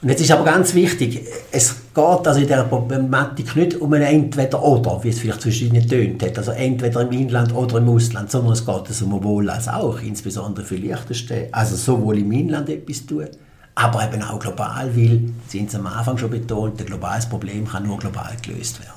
Und 0.01 0.09
jetzt 0.09 0.19
ist 0.19 0.31
aber 0.31 0.43
ganz 0.43 0.73
wichtig, 0.73 1.21
es 1.49 1.75
geht 1.95 2.27
also 2.27 2.41
in 2.41 2.47
dieser 2.47 2.65
Problematik 2.65 3.55
nicht 3.55 3.79
um 3.79 3.93
ein 3.93 4.01
Entweder-Oder, 4.01 5.01
wie 5.01 5.09
es 5.09 5.19
vielleicht 5.19 5.41
zwischen 5.41 5.73
ihnen 5.73 5.87
tönt 5.87 6.21
hat, 6.23 6.37
also 6.37 6.51
entweder 6.51 7.03
im 7.03 7.11
Inland 7.13 7.55
oder 7.55 7.77
im 7.77 7.87
Ausland, 7.87 8.29
sondern 8.29 8.51
es 8.51 8.65
geht 8.65 8.75
also 8.75 8.91
sowohl 8.91 9.49
als 9.49 9.69
auch, 9.69 10.01
insbesondere 10.01 10.65
für 10.65 10.75
Liechtenstein, 10.75 11.47
also 11.53 11.77
sowohl 11.77 12.17
im 12.17 12.33
Inland 12.33 12.69
etwas 12.69 13.05
tun, 13.05 13.27
aber 13.75 14.05
eben 14.05 14.21
auch 14.21 14.39
global, 14.39 14.95
weil, 14.95 15.21
Sie 15.47 15.59
haben 15.59 15.67
es 15.67 15.75
am 15.75 15.87
Anfang 15.87 16.17
schon 16.17 16.29
betont, 16.29 16.79
ein 16.79 16.85
globales 16.85 17.27
Problem 17.27 17.67
kann 17.67 17.85
nur 17.85 17.97
global 17.97 18.35
gelöst 18.41 18.79
werden. 18.81 18.93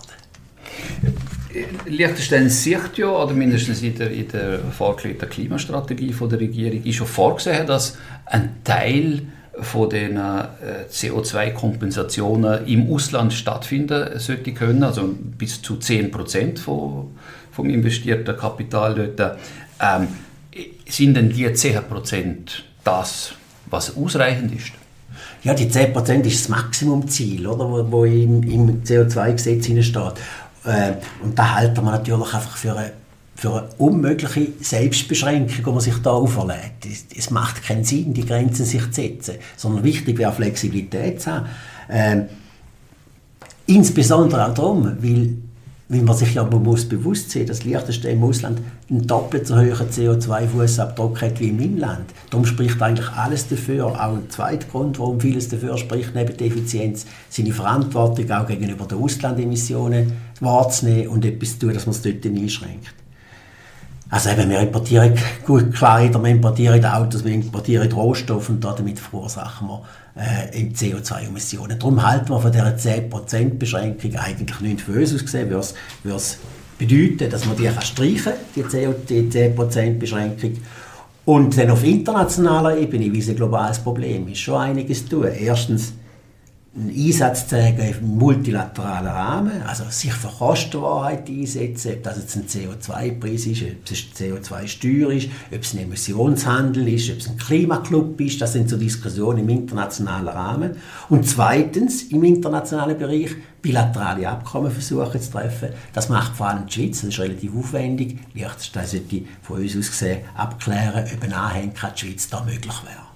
Liechtenstein 1.86 2.50
sieht 2.50 2.98
ja, 2.98 3.08
oder 3.08 3.32
mindestens 3.32 3.82
in 3.82 3.96
der, 3.96 4.10
der 4.10 4.58
vorgelegten 4.76 5.28
Klimastrategie 5.28 6.12
von 6.12 6.28
der 6.28 6.40
Regierung, 6.40 6.84
ist 6.84 6.96
schon 6.96 7.06
vorgesehen, 7.06 7.66
dass 7.66 7.96
ein 8.26 8.56
Teil 8.62 9.22
von 9.58 9.88
den 9.88 10.16
äh, 10.16 10.44
CO2-Kompensationen 10.90 12.66
im 12.66 12.92
Ausland 12.92 13.32
stattfinden 13.32 14.18
sollte 14.18 14.52
können, 14.52 14.82
also 14.82 15.14
bis 15.38 15.62
zu 15.62 15.76
10 15.76 16.10
Prozent 16.10 16.58
vom, 16.58 17.14
investierten 17.56 18.36
Kapital 18.36 18.94
dort. 18.94 19.38
Ähm, 19.80 20.08
sind 20.86 21.14
denn 21.14 21.30
die 21.30 21.50
10 21.50 21.84
Prozent 21.84 22.64
das, 22.84 23.32
was 23.70 23.96
ausreichend 23.96 24.54
ist? 24.54 24.72
Ja, 25.42 25.54
die 25.54 25.66
10% 25.66 26.22
ist 26.22 26.42
das 26.42 26.48
Maximumziel, 26.48 27.46
oder, 27.46 27.70
wo, 27.70 27.90
wo 27.90 28.04
im, 28.04 28.42
im 28.42 28.82
CO2-Gesetz 28.82 29.64
steht. 29.64 30.12
Äh, 30.64 30.94
und 31.22 31.38
da 31.38 31.54
halten 31.54 31.84
wir 31.84 31.92
natürlich 31.92 32.34
einfach 32.34 32.56
für 32.56 32.76
eine, 32.76 32.92
für 33.34 33.52
eine 33.52 33.68
unmögliche 33.78 34.48
Selbstbeschränkung, 34.60 35.64
die 35.64 35.70
man 35.70 35.80
sich 35.80 35.96
da 36.02 36.10
auferlegt. 36.10 36.86
Es, 36.86 37.04
es, 37.16 37.30
macht 37.30 37.62
keinen 37.62 37.84
Sinn, 37.84 38.12
die 38.12 38.26
Grenzen 38.26 38.64
sich 38.64 38.84
zu 38.86 38.92
setzen, 38.92 39.36
sondern 39.56 39.84
wichtig 39.84 40.18
wäre 40.18 40.32
Flexibilität 40.32 41.22
zu 41.22 41.32
haben. 41.32 41.46
Äh, 41.88 42.22
insbesondere 43.66 44.48
auch 44.48 44.54
darum, 44.54 44.96
weil 45.00 45.36
weil 45.88 46.02
man 46.02 46.16
sich 46.16 46.34
ja 46.34 46.44
man 46.44 46.62
muss 46.62 46.84
bewusst 46.84 47.30
sein, 47.30 47.46
dass 47.46 47.64
Liechtenstein 47.64 48.16
im 48.16 48.24
Ausland 48.24 48.60
einen 48.90 49.06
doppelt 49.06 49.46
so 49.46 49.56
hohen 49.56 49.70
CO2-Fußabdruck 49.72 51.20
hat 51.20 51.40
wie 51.40 51.48
im 51.48 51.60
Inland. 51.60 52.12
Darum 52.30 52.44
spricht 52.44 52.80
eigentlich 52.82 53.08
alles 53.10 53.48
dafür. 53.48 53.86
Auch 53.86 54.14
ein 54.14 54.28
zweiter 54.28 54.66
Grund, 54.66 54.98
warum 54.98 55.20
vieles 55.20 55.48
dafür 55.48 55.78
spricht, 55.78 56.14
neben 56.14 56.36
der 56.36 56.46
Effizienz, 56.46 57.06
seine 57.28 57.52
Verantwortung 57.52 58.30
auch 58.32 58.46
gegenüber 58.46 58.86
den 58.86 58.98
Auslandemissionen 58.98 60.12
wahrzunehmen 60.40 61.08
und 61.08 61.24
etwas 61.24 61.52
zu 61.52 61.66
tun, 61.66 61.74
dass 61.74 61.86
man 61.86 61.94
es 61.94 62.02
dort 62.02 62.26
einschränkt. 62.26 63.05
Also 64.08 64.30
eben, 64.30 64.48
wir 64.48 64.60
importieren 64.60 65.14
gut 65.46 65.74
Kleider, 65.74 66.22
wir 66.22 66.30
importieren 66.30 66.84
Autos, 66.84 67.24
wir 67.24 67.32
importieren 67.32 67.90
Rohstoffe 67.90 68.48
und 68.48 68.62
damit 68.62 68.98
verursachen 68.98 69.66
wir 69.66 69.82
äh, 70.16 70.62
CO2-Emissionen. 70.62 71.78
Darum 71.78 72.02
halten 72.02 72.30
wir 72.30 72.40
von 72.40 72.52
dieser 72.52 72.76
10%-Beschränkung 72.76 74.16
eigentlich 74.16 74.60
nicht 74.60 74.80
für 74.80 74.92
uns 74.92 75.14
aus 75.14 75.22
gesehen, 75.22 75.50
würde 75.50 75.66
es 76.04 76.38
bedeuten, 76.78 77.30
dass 77.30 77.46
man 77.46 77.56
die 77.56 77.64
kann 77.64 77.82
streichen 77.82 78.32
die, 78.54 78.62
die 78.62 79.30
10%-Beschränkung. 79.30 80.58
Und 81.24 81.58
dann 81.58 81.70
auf 81.70 81.82
internationaler 81.82 82.78
Ebene, 82.78 83.12
wie 83.12 83.18
es 83.18 83.28
ein 83.28 83.34
globales 83.34 83.80
Problem 83.80 84.28
ist, 84.28 84.38
schon 84.38 84.60
einiges 84.60 85.04
tun. 85.06 85.26
Erstens, 85.26 85.94
einen 86.78 86.90
Einsatz 86.90 87.48
zeigen 87.48 87.80
im 87.80 88.18
multilateralen 88.18 89.08
Rahmen, 89.08 89.62
also 89.62 89.84
sich 89.88 90.12
für 90.12 90.28
Kostenwahrheit 90.28 91.26
einsetzen, 91.28 91.94
ob 91.94 92.02
das 92.02 92.18
jetzt 92.18 92.36
ein 92.36 92.46
CO2-Preis 92.46 93.46
ist, 93.46 93.62
ob 93.62 93.90
es 93.90 94.04
CO2-Steuer 94.14 95.10
ist, 95.12 95.28
ob 95.50 95.62
es 95.62 95.72
ein 95.72 95.78
Emissionshandel 95.80 96.88
ist, 96.88 97.10
ob 97.10 97.18
es 97.18 97.28
ein 97.28 97.38
Klimaclub 97.38 98.20
ist, 98.20 98.42
das 98.42 98.52
sind 98.52 98.68
so 98.68 98.76
Diskussionen 98.76 99.38
im 99.38 99.48
internationalen 99.48 100.28
Rahmen. 100.28 100.76
Und 101.08 101.26
zweitens, 101.26 102.02
im 102.04 102.22
internationalen 102.24 102.98
Bereich 102.98 103.30
bilaterale 103.62 104.28
Abkommen 104.28 104.70
versuchen 104.70 105.20
zu 105.20 105.30
treffen. 105.30 105.70
Das 105.94 106.10
macht 106.10 106.36
vor 106.36 106.48
allem 106.48 106.66
die 106.66 106.72
Schweiz, 106.72 107.00
das 107.00 107.08
ist 107.08 107.18
relativ 107.18 107.56
aufwendig. 107.56 108.18
Liechtenstein 108.34 108.86
sollte 108.86 109.22
von 109.40 109.62
uns 109.62 109.76
aus 109.76 109.90
gesehen 109.90 110.18
abklären, 110.36 111.04
ob 111.12 111.24
ein 111.24 111.32
Anhänger 111.32 111.92
die 111.96 112.00
Schweiz 112.00 112.28
da 112.28 112.44
möglich 112.44 112.74
wäre. 112.84 113.06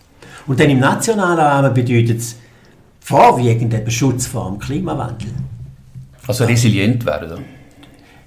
Und 0.46 0.58
dann 0.58 0.70
im 0.70 0.80
nationalen 0.80 1.38
Rahmen 1.38 1.74
bedeutet 1.74 2.18
es, 2.18 2.36
vorwiegend 3.00 3.74
eben 3.74 3.90
Schutz 3.90 4.26
vor 4.26 4.50
dem 4.50 4.58
Klimawandel. 4.58 5.28
Also 6.26 6.44
resilient 6.44 7.04
werden? 7.06 7.44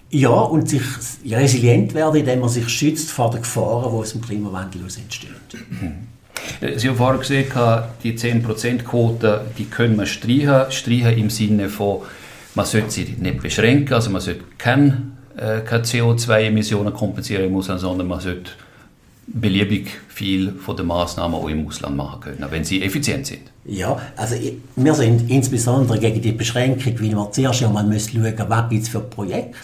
Ja, 0.10 0.30
und 0.30 0.70
sich 0.70 0.84
resilient 1.26 1.94
werden, 1.94 2.20
indem 2.20 2.42
man 2.42 2.50
sich 2.50 2.70
schützt 2.70 3.10
vor 3.10 3.32
den 3.32 3.42
Gefahren, 3.42 3.92
die 3.92 3.98
aus 3.98 4.12
dem 4.12 4.22
Klimawandel 4.22 4.82
entstehen. 4.84 5.36
Äh, 6.62 6.78
Sie 6.78 6.90
haben 6.90 6.98
vorhin 6.98 7.20
gesehen, 7.20 7.46
die 8.04 8.18
10%-Quote, 8.18 9.42
die 9.58 9.66
können 9.66 9.98
wir 9.98 10.06
streichen. 10.06 10.72
Streichen 10.72 11.18
im 11.18 11.30
Sinne 11.30 11.70
von, 11.70 12.02
man 12.56 12.66
sollte 12.66 12.92
sie 12.92 13.16
nicht 13.20 13.42
beschränken, 13.42 13.94
also 13.94 14.10
man 14.10 14.22
sollte 14.22 14.44
keine, 14.58 15.02
äh, 15.36 15.62
keine 15.62 15.84
CO2-Emissionen 15.84 16.94
kompensieren 16.94 17.62
sondern 17.62 18.08
man 18.08 18.20
sollte 18.20 18.52
beliebig 19.28 19.90
viel 20.10 20.54
von 20.54 20.76
den 20.76 20.88
Maßnahmen 20.88 21.38
auch 21.38 21.48
im 21.48 21.68
Ausland 21.68 21.96
machen 21.96 22.22
können, 22.22 22.46
wenn 22.50 22.64
sie 22.64 22.84
effizient 22.84 23.28
sind. 23.28 23.42
Ja, 23.66 24.00
also 24.18 24.36
wir 24.76 24.94
sind 24.94 25.30
insbesondere 25.30 25.98
gegen 25.98 26.22
die 26.22 26.34
Beschränkung, 26.34 27.00
weil 27.00 27.12
wir 27.12 27.32
zuerst 27.32 27.64
einmal 27.64 27.86
müssen 27.86 28.22
schauen, 28.22 28.50
was 28.50 28.70
gibt 28.70 28.84
es 28.84 28.90
für 28.90 29.00
Projekte, 29.00 29.58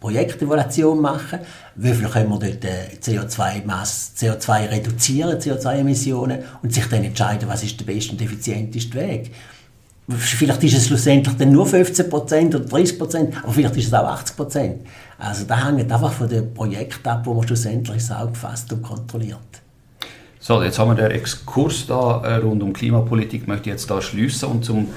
Projektevaluation 0.00 1.00
machen, 1.00 1.40
wie 1.76 1.92
viel 1.92 2.08
können 2.08 2.28
wir 2.28 2.38
dort 2.38 2.64
äh, 2.64 2.96
CO2-Mass, 3.00 4.12
CO2 4.18 4.70
reduzieren, 4.70 5.38
CO2-Emissionen 5.38 6.40
und 6.62 6.74
sich 6.74 6.86
dann 6.86 7.04
entscheiden, 7.04 7.48
was 7.48 7.62
ist 7.62 7.80
der 7.80 7.86
beste 7.86 8.12
und 8.12 8.20
effizienteste 8.20 8.94
Weg. 8.94 9.30
Vielleicht 10.06 10.62
ist 10.64 10.76
es 10.76 10.86
schlussendlich 10.88 11.34
dann 11.36 11.52
nur 11.52 11.66
15% 11.66 12.10
oder 12.54 12.58
30%, 12.58 13.28
aber 13.42 13.52
vielleicht 13.52 13.76
ist 13.76 13.86
es 13.86 13.94
auch 13.94 14.06
80%. 14.06 14.74
Also 15.18 15.44
da 15.44 15.66
hängt 15.66 15.90
einfach 15.90 16.12
von 16.12 16.28
dem 16.28 16.52
Projekt 16.52 17.06
ab, 17.06 17.22
wo 17.24 17.34
man 17.34 17.46
schlussendlich 17.46 18.10
Auge 18.10 18.34
fasst 18.34 18.72
und 18.72 18.82
kontrolliert. 18.82 19.38
So, 20.40 20.62
jetzt 20.62 20.78
haben 20.78 20.94
wir 20.94 21.02
den 21.02 21.10
Exkurs 21.10 21.86
da 21.86 22.22
äh, 22.22 22.34
rund 22.36 22.62
um 22.62 22.72
Klimapolitik, 22.72 23.42
ich 23.42 23.48
möchte 23.48 23.70
jetzt 23.70 23.90
da 23.90 24.02
schließen 24.02 24.48
und 24.48 24.64
zum 24.64 24.88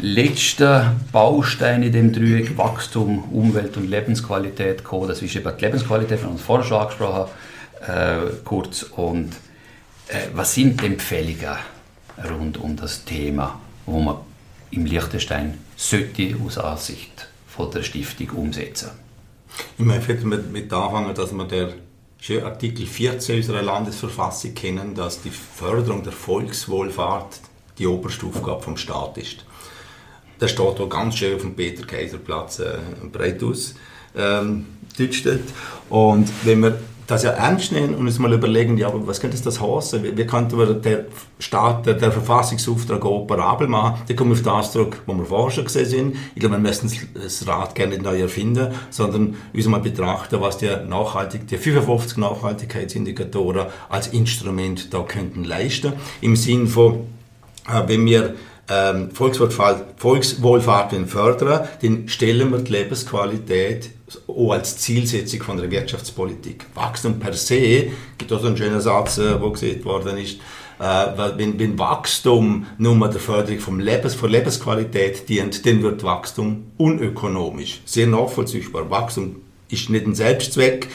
letzten 0.00 1.00
Baustein 1.12 1.84
in 1.84 1.92
dem 1.92 2.12
Dreieck 2.12 2.58
Wachstum, 2.58 3.24
Umwelt 3.30 3.76
und 3.76 3.88
Lebensqualität 3.88 4.82
kommen. 4.82 5.06
Das 5.06 5.22
ist 5.22 5.36
eben 5.36 5.52
die 5.56 5.64
Lebensqualität, 5.64 6.22
haben 6.22 6.32
uns 6.32 6.42
vorher 6.42 6.66
schon 6.66 6.80
angesprochen, 6.80 7.30
äh, 7.86 8.32
kurz. 8.44 8.82
Und 8.82 9.30
äh, 10.08 10.26
was 10.34 10.54
sind 10.54 10.80
die 10.80 10.86
Empfehlungen 10.86 11.56
rund 12.28 12.56
um 12.58 12.74
das 12.74 13.04
Thema, 13.04 13.60
wo 13.86 14.00
man 14.00 14.16
im 14.70 14.86
Liechtenstein 14.86 15.58
sollte 15.76 16.34
aus 16.44 16.58
Ansicht 16.58 17.28
von 17.46 17.70
der 17.70 17.82
Stiftung 17.84 18.30
umsetzen? 18.30 19.03
Ich 19.78 19.84
möchte 19.84 20.14
mit, 20.26 20.52
mit 20.52 20.72
anfangen, 20.72 21.14
dass 21.14 21.32
man 21.32 21.48
der 21.48 21.74
Artikel 22.42 22.86
14 22.86 23.36
unserer 23.36 23.62
Landesverfassung 23.62 24.54
kennen, 24.54 24.94
dass 24.94 25.20
die 25.22 25.30
Förderung 25.30 26.02
der 26.02 26.12
Volkswohlfahrt 26.12 27.40
die 27.78 27.86
oberste 27.86 28.26
Aufgabe 28.26 28.62
vom 28.62 28.76
Staat 28.76 29.18
ist. 29.18 29.44
Das 30.38 30.50
steht 30.50 30.76
hier 30.76 30.88
ganz 30.88 31.16
schön 31.16 31.36
auf 31.36 31.42
dem 31.42 31.54
Peter-Kaiser-Platz 31.54 32.60
äh, 32.60 32.78
breit 33.12 33.42
aus. 33.42 33.74
Ähm, 34.16 34.66
Und 35.88 36.28
wenn 36.44 36.60
wir 36.60 36.78
das 37.06 37.22
ja 37.22 37.30
ernst 37.30 37.72
nehmen 37.72 37.94
und 37.94 38.06
uns 38.06 38.18
mal 38.18 38.32
überlegen, 38.32 38.76
ja, 38.78 38.90
was 38.92 39.20
könnte 39.20 39.40
das 39.40 39.60
heißen? 39.60 40.02
Wie, 40.02 40.16
wie 40.16 40.26
könnte 40.26 40.56
man 40.56 40.80
den 40.80 41.00
Staat, 41.38 41.86
der, 41.86 41.94
der 41.94 42.12
Verfassungsauftrag 42.12 43.04
operabel 43.04 43.68
machen? 43.68 44.02
Da 44.08 44.14
kommen 44.14 44.30
wir 44.30 44.36
auf 44.36 44.62
das 44.62 44.72
zurück, 44.72 45.02
wo 45.06 45.14
wir 45.14 45.24
vorher 45.24 45.50
schon 45.50 45.64
gesehen 45.64 45.86
sind. 45.86 46.16
Ich 46.34 46.40
glaube, 46.40 46.56
wir 46.56 46.60
müssen 46.60 46.90
das 47.14 47.46
Rad 47.46 47.74
gerne 47.74 47.92
nicht 47.92 48.02
neu 48.02 48.20
erfinden, 48.20 48.72
sondern 48.90 49.36
uns 49.52 49.66
mal 49.66 49.80
betrachten, 49.80 50.40
was 50.40 50.58
die, 50.58 50.70
Nachhaltig, 50.88 51.46
die 51.46 51.58
55 51.58 52.18
Nachhaltigkeitsindikatoren 52.18 53.66
als 53.88 54.08
Instrument 54.08 54.92
da 54.92 55.00
könnten 55.02 55.44
leisten. 55.44 55.92
Im 56.20 56.36
Sinn 56.36 56.66
von, 56.66 57.06
äh, 57.68 57.82
wenn 57.86 58.06
wir 58.06 58.34
ähm, 58.68 59.10
Volkswohlfahrt, 59.10 60.00
Volkswohlfahrt 60.00 60.94
fördern, 61.06 61.68
dann 61.82 62.08
stellen 62.08 62.50
wir 62.50 62.58
die 62.58 62.72
Lebensqualität 62.72 63.90
auch 64.26 64.52
als 64.52 64.78
Zielsetzung 64.78 65.42
von 65.42 65.56
der 65.56 65.70
Wirtschaftspolitik. 65.70 66.66
Wachstum 66.74 67.18
per 67.18 67.34
se, 67.34 67.90
gibt 68.18 68.32
auch 68.32 68.40
so 68.40 68.46
einen 68.46 68.56
schönen 68.56 68.80
Satz, 68.80 69.18
äh, 69.18 69.40
wo 69.40 69.50
gesagt 69.50 69.84
worden 69.84 70.18
ist, 70.18 70.38
äh, 70.78 71.06
wenn, 71.36 71.58
wenn, 71.58 71.78
Wachstum 71.78 72.66
nur 72.78 73.08
der 73.08 73.20
Förderung 73.20 73.60
vom 73.60 73.80
Lebens, 73.80 74.14
von 74.14 74.30
Lebensqualität 74.30 75.28
dient, 75.28 75.64
dann 75.66 75.82
wird 75.82 76.02
Wachstum 76.02 76.64
unökonomisch. 76.76 77.80
Sehr 77.84 78.06
nachvollziehbar. 78.06 78.90
Wachstum 78.90 79.36
ist 79.68 79.90
nicht 79.90 80.06
ein 80.06 80.14
Selbstzweck. 80.14 80.88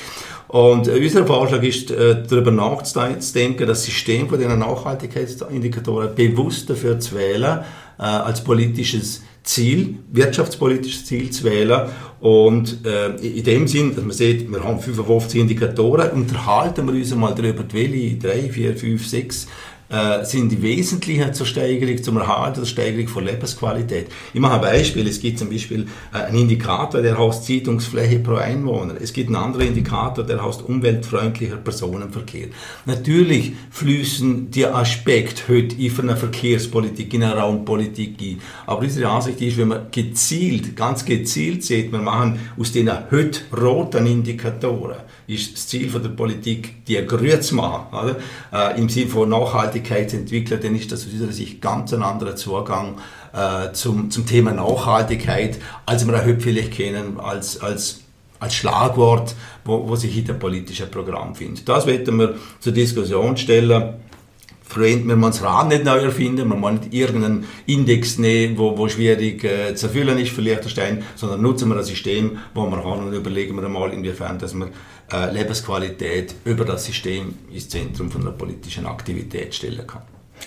Und 0.49 0.87
äh, 0.87 0.99
unser 0.99 1.27
Vorschlag 1.27 1.61
ist, 1.61 1.91
äh, 1.91 2.23
darüber 2.27 2.49
nachzudenken, 2.49 3.67
das 3.67 3.83
System 3.83 4.27
von 4.27 4.39
den 4.39 4.57
Nachhaltigkeitsindikatoren 4.57 6.15
bewusst 6.15 6.69
dafür 6.69 6.99
zu 6.99 7.15
wählen, 7.15 7.59
äh, 7.99 8.01
als 8.01 8.43
politisches 8.43 9.21
Ziel, 9.43 9.99
wirtschaftspolitisches 10.11 11.05
Ziel 11.05 11.29
zu 11.29 11.43
wählen. 11.43 11.89
Und 12.19 12.83
äh, 12.83 13.15
in 13.17 13.43
dem 13.43 13.67
Sinn, 13.67 13.95
dass 13.95 14.03
man 14.03 14.11
sieht, 14.11 14.51
wir 14.51 14.63
haben 14.63 14.79
55 14.79 15.39
Indikatoren, 15.39 16.09
unterhalten 16.11 16.87
wir 16.87 16.95
uns 16.95 17.13
mal 17.13 17.35
darüber, 17.35 17.63
welche, 17.71 18.15
drei, 18.15 18.49
vier, 18.49 18.75
fünf, 18.75 19.07
sechs 19.07 19.47
äh, 19.89 20.23
sind 20.23 20.51
die 20.51 20.61
wesentlichen 20.61 21.33
zur 21.33 21.45
Steigerung, 21.45 22.01
zum 22.01 22.17
Erhalt 22.17 22.57
der 22.57 22.65
Steigerung 22.65 23.07
von 23.07 23.25
Lebensqualität. 23.25 24.07
Ich 24.33 24.39
mache 24.39 24.55
ein 24.55 24.61
Beispiel. 24.61 25.07
Es 25.07 25.19
gibt 25.19 25.39
zum 25.39 25.49
Beispiel 25.49 25.87
äh, 26.13 26.17
einen 26.17 26.39
Indikator, 26.39 27.01
der 27.01 27.17
heißt 27.17 27.45
Zeitungsfläche 27.45 28.19
pro 28.19 28.35
Einwohner. 28.35 28.95
Es 29.01 29.13
gibt 29.13 29.29
einen 29.29 29.35
anderen 29.35 29.67
Indikator, 29.67 30.23
der 30.23 30.43
heißt 30.45 30.61
umweltfreundlicher 30.61 31.57
Personenverkehr. 31.57 32.47
Natürlich 32.85 33.53
fließen 33.71 34.51
die 34.51 34.65
Aspekte 34.65 35.43
heute 35.53 35.75
in 35.75 35.99
eine 35.99 36.17
Verkehrspolitik, 36.17 37.13
in 37.13 37.23
eine 37.23 37.35
Raumpolitik 37.35 38.19
ein. 38.21 38.41
Aber 38.65 38.81
unsere 38.81 39.09
Ansicht 39.09 39.41
ist, 39.41 39.57
wenn 39.57 39.69
man 39.69 39.87
gezielt, 39.91 40.75
ganz 40.75 41.03
gezielt 41.05 41.63
sieht, 41.63 41.91
wir 41.91 41.99
machen 41.99 42.39
aus 42.57 42.71
den 42.71 42.91
heute 43.11 43.41
roten 43.55 44.05
Indikatoren, 44.05 44.97
ist 45.29 45.53
das 45.53 45.67
Ziel 45.67 45.89
von 45.89 46.01
der 46.01 46.09
Politik, 46.09 46.85
die 46.85 46.95
grün 47.05 47.41
zu 47.41 47.55
machen, 47.55 47.95
oder? 47.95 48.15
Äh, 48.51 48.79
im 48.79 48.89
Sinne 48.89 49.09
von 49.09 49.29
Nachhaltigkeit 49.29 50.09
zu 50.09 50.17
entwickeln, 50.17 50.59
dann 50.61 50.75
ist 50.75 50.91
das 50.91 51.05
aus 51.05 51.13
unserer 51.13 51.31
Sicht 51.31 51.61
ganz 51.61 51.93
ein 51.93 52.01
anderer 52.01 52.35
Zugang 52.35 52.97
äh, 53.33 53.71
zum, 53.73 54.09
zum 54.09 54.25
Thema 54.25 54.51
Nachhaltigkeit, 54.51 55.59
als 55.85 56.07
wir 56.07 56.25
heute 56.25 56.39
vielleicht 56.39 56.73
kennen 56.73 57.19
als, 57.19 57.61
als 57.61 58.01
als 58.41 58.55
Schlagwort, 58.55 59.35
wo, 59.65 59.87
wo 59.87 59.97
sich 59.97 60.17
in 60.17 60.23
dem 60.23 60.39
politischen 60.39 60.89
Programm 60.89 61.35
findet. 61.35 61.67
Das 61.67 61.85
werden 61.85 62.17
wir 62.17 62.35
zur 62.61 62.71
Diskussion 62.71 63.35
stellen 63.35 63.95
Freund, 64.69 65.07
wir 65.07 65.15
müssen 65.15 65.31
das 65.31 65.43
Rad 65.43 65.67
nicht 65.69 65.83
neu 65.83 65.99
erfinden, 65.99 66.47
man 66.47 66.59
muss 66.59 66.71
nicht 66.73 66.93
irgendeinen 66.93 67.45
Index 67.65 68.19
nehmen, 68.19 68.57
wo, 68.57 68.77
wo 68.77 68.87
schwierig 68.87 69.43
äh, 69.43 69.73
zu 69.73 69.87
erfüllen 69.87 70.17
ist 70.19 70.31
für 70.31 70.41
Liechtenstein, 70.41 71.03
sondern 71.15 71.41
nutzen 71.41 71.69
wir 71.69 71.77
ein 71.77 71.83
System, 71.83 72.37
wo 72.53 72.65
wir 72.67 72.83
haben 72.83 73.07
und 73.07 73.13
überlegen 73.13 73.55
wir 73.55 73.63
einmal, 73.63 73.91
inwiefern 73.91 74.37
dass 74.37 74.53
wir 74.53 74.69
äh, 75.11 75.31
Lebensqualität 75.33 76.35
über 76.45 76.65
das 76.65 76.85
System 76.85 77.33
ins 77.51 77.67
Zentrum 77.67 78.11
von 78.11 78.21
einer 78.21 78.31
politischen 78.31 78.85
Aktivität 78.85 79.55
stellen 79.55 79.87
kann. 79.87 80.03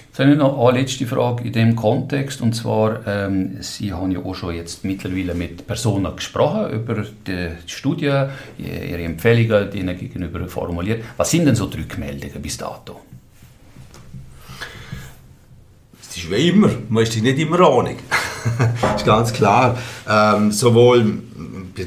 Jetzt 0.08 0.18
habe 0.20 0.32
ich 0.32 0.38
noch 0.38 0.68
eine 0.68 0.80
letzte 0.80 1.06
Frage 1.06 1.44
in 1.44 1.52
dem 1.52 1.76
Kontext, 1.76 2.40
und 2.42 2.54
zwar, 2.54 3.06
ähm, 3.06 3.56
Sie 3.60 3.92
haben 3.92 4.12
ja 4.12 4.24
auch 4.24 4.34
schon 4.34 4.54
jetzt 4.54 4.84
mittlerweile 4.84 5.34
mit 5.34 5.66
Personen 5.66 6.14
gesprochen 6.14 6.70
über 6.70 7.04
die 7.26 7.48
Studie, 7.66 8.12
Ihre 8.58 9.02
Empfehlungen, 9.02 9.70
die 9.70 9.78
Ihnen 9.78 9.98
gegenüber 9.98 10.46
formuliert. 10.48 11.02
Was 11.16 11.30
sind 11.30 11.46
denn 11.46 11.56
so 11.56 11.66
die 11.66 11.78
Rückmeldungen 11.78 12.40
bis 12.40 12.56
dato? 12.56 13.00
Es 16.00 16.11
ist 16.22 16.30
wie 16.30 16.48
immer, 16.48 16.70
man 16.88 17.02
ist 17.02 17.20
nicht 17.20 17.38
immer 17.38 17.58
das 17.58 18.96
ist 18.96 19.06
ganz 19.06 19.32
klar. 19.32 19.78
Ähm, 20.08 20.50
sowohl 20.50 21.22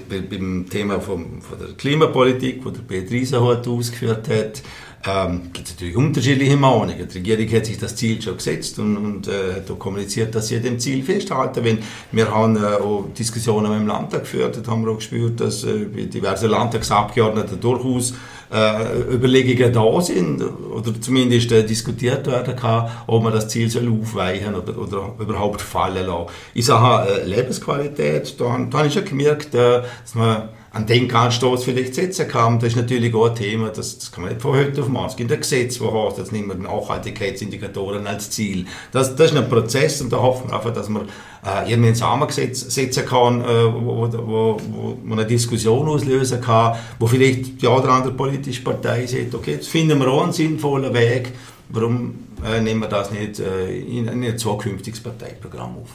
beim 0.10 0.66
Thema 0.70 1.00
vom, 1.00 1.42
von 1.42 1.60
der 1.60 1.76
Klimapolitik, 1.76 2.64
wo 2.64 2.70
der 2.70 2.82
Peter 2.82 3.12
Riesenhut 3.12 3.68
ausgeführt 3.68 4.30
hat, 4.30 4.62
ähm, 5.08 5.52
gibt 5.54 5.68
es 5.68 5.74
natürlich 5.76 5.96
unterschiedliche 5.96 6.58
Meinungen. 6.58 7.08
Die 7.08 7.18
Regierung 7.18 7.56
hat 7.56 7.66
sich 7.68 7.78
das 7.78 7.96
Ziel 7.96 8.22
schon 8.22 8.38
gesetzt 8.38 8.80
und, 8.80 8.98
und 8.98 9.28
äh, 9.28 9.56
hat 9.58 9.70
auch 9.70 9.78
kommuniziert, 9.78 10.34
dass 10.34 10.48
sie 10.48 10.60
dem 10.60 10.80
Ziel 10.80 11.04
festhalten 11.04 11.64
wollen. 11.64 11.80
Wir 12.12 12.34
haben 12.34 12.58
äh, 12.58 12.66
auch 12.82 13.06
Diskussionen 13.18 13.70
mit 13.70 13.82
dem 13.82 13.88
Landtag 13.88 14.22
geführt, 14.22 14.60
da 14.64 14.72
haben 14.72 14.84
wir 14.84 14.92
auch 14.92 14.98
gespürt, 14.98 15.40
dass 15.40 15.64
äh, 15.64 15.86
diverse 15.86 16.48
Landtagsabgeordnete 16.48 17.58
durchaus 17.58 18.16
äh, 18.54 19.14
Überlegungen 19.14 19.74
da 19.74 20.02
sind 20.02 20.42
oder 20.42 21.00
zumindest 21.00 21.52
äh, 21.52 21.64
diskutiert 21.64 22.28
werden 22.28 22.56
kann, 22.56 22.90
ob 23.08 23.24
man 23.24 23.34
das 23.34 23.48
Ziel 23.48 23.70
soll 23.70 23.90
aufweichen 23.90 24.56
oder, 24.56 24.78
oder 24.78 25.14
überhaupt 25.20 25.62
fallen 25.62 26.06
lassen. 26.06 26.28
Ich 26.54 26.66
sage 26.66 27.10
äh, 27.10 27.26
Lebensqualität, 27.26 28.40
da, 28.40 28.58
da 28.70 28.78
habe 28.78 28.88
ich 28.88 28.94
schon 28.94 29.06
gemerkt, 29.06 29.56
äh, 29.56 29.82
dass 30.02 30.16
man 30.16 30.50
einen 30.76 30.88
Denkanstoß 30.88 31.64
vielleicht 31.64 31.96
setzen 31.96 32.28
kann. 32.28 32.60
Das 32.60 32.70
ist 32.70 32.76
natürlich 32.76 33.16
auch 33.16 33.30
ein 33.30 33.36
Thema, 33.36 33.70
das, 33.70 33.98
das 33.98 34.12
kann 34.12 34.26
man 34.26 34.34
nicht 34.34 34.42
von 34.42 34.58
heute 34.58 34.82
auf 34.82 34.90
morgen. 34.90 35.08
Es 35.08 35.16
gibt 35.16 35.32
ein 35.32 35.40
Gesetz, 35.40 35.80
wo 35.80 36.06
heißt, 36.06 36.18
jetzt 36.18 36.34
nehmen 36.34 36.50
wir 36.50 36.56
Nachhaltigkeitsindikatoren 36.56 38.06
als 38.06 38.30
Ziel. 38.30 38.66
Das, 38.92 39.16
das 39.16 39.32
ist 39.32 39.38
ein 39.38 39.48
Prozess 39.48 40.02
und 40.02 40.12
da 40.12 40.18
hoffen 40.18 40.50
wir 40.50 40.56
einfach, 40.56 40.74
dass 40.74 40.90
man 40.90 41.04
äh, 41.46 41.72
irgendwie 41.72 41.90
ein 41.90 41.96
Zusammengesetz 41.96 42.60
setzen 42.76 43.06
kann, 43.06 43.40
äh, 43.40 43.46
wo, 43.46 44.12
wo, 44.12 44.58
wo, 44.70 44.98
man 45.02 45.20
eine 45.20 45.28
Diskussion 45.28 45.88
auslösen 45.88 46.42
kann, 46.42 46.76
wo 47.00 47.08
vielleicht 47.08 47.62
die 47.62 47.68
oder 47.68 47.90
andere 47.90 48.12
politische 48.12 48.62
Partei 48.62 49.08
sagt, 49.08 49.34
okay, 49.34 49.54
jetzt 49.54 49.70
finden 49.70 49.98
wir 49.98 50.10
auch 50.10 50.24
einen 50.24 50.34
sinnvollen 50.34 50.94
Weg, 50.94 51.32
warum 51.70 52.16
äh, 52.46 52.60
nehmen 52.60 52.82
wir 52.82 52.90
das 52.90 53.12
nicht 53.12 53.40
äh, 53.40 53.78
in, 53.78 54.10
in 54.10 54.26
ein 54.26 54.38
zukünftiges 54.38 55.00
Parteiprogramm 55.00 55.78
auf. 55.78 55.90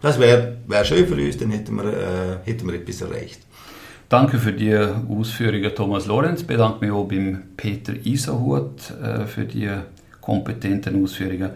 Das 0.00 0.20
wäre 0.20 0.58
wär 0.68 0.84
schön 0.84 1.08
für 1.08 1.16
uns, 1.16 1.36
dann 1.36 1.50
hätten 1.50 1.74
wir, 1.74 1.84
äh, 1.84 2.48
hätten 2.48 2.68
wir 2.68 2.76
etwas 2.76 3.00
erreicht. 3.00 3.40
Danke 4.10 4.38
für 4.38 4.52
die 4.52 4.76
Ausführungen, 4.76 5.72
Thomas 5.72 6.06
Lorenz. 6.06 6.40
Ich 6.40 6.46
bedanke 6.48 6.84
mich 6.84 6.92
auch 6.92 7.04
beim 7.04 7.42
Peter 7.56 7.92
Iserhut 8.04 8.90
äh, 9.00 9.24
für 9.24 9.44
die 9.44 9.70
kompetenten 10.20 11.00
Ausführungen. 11.00 11.50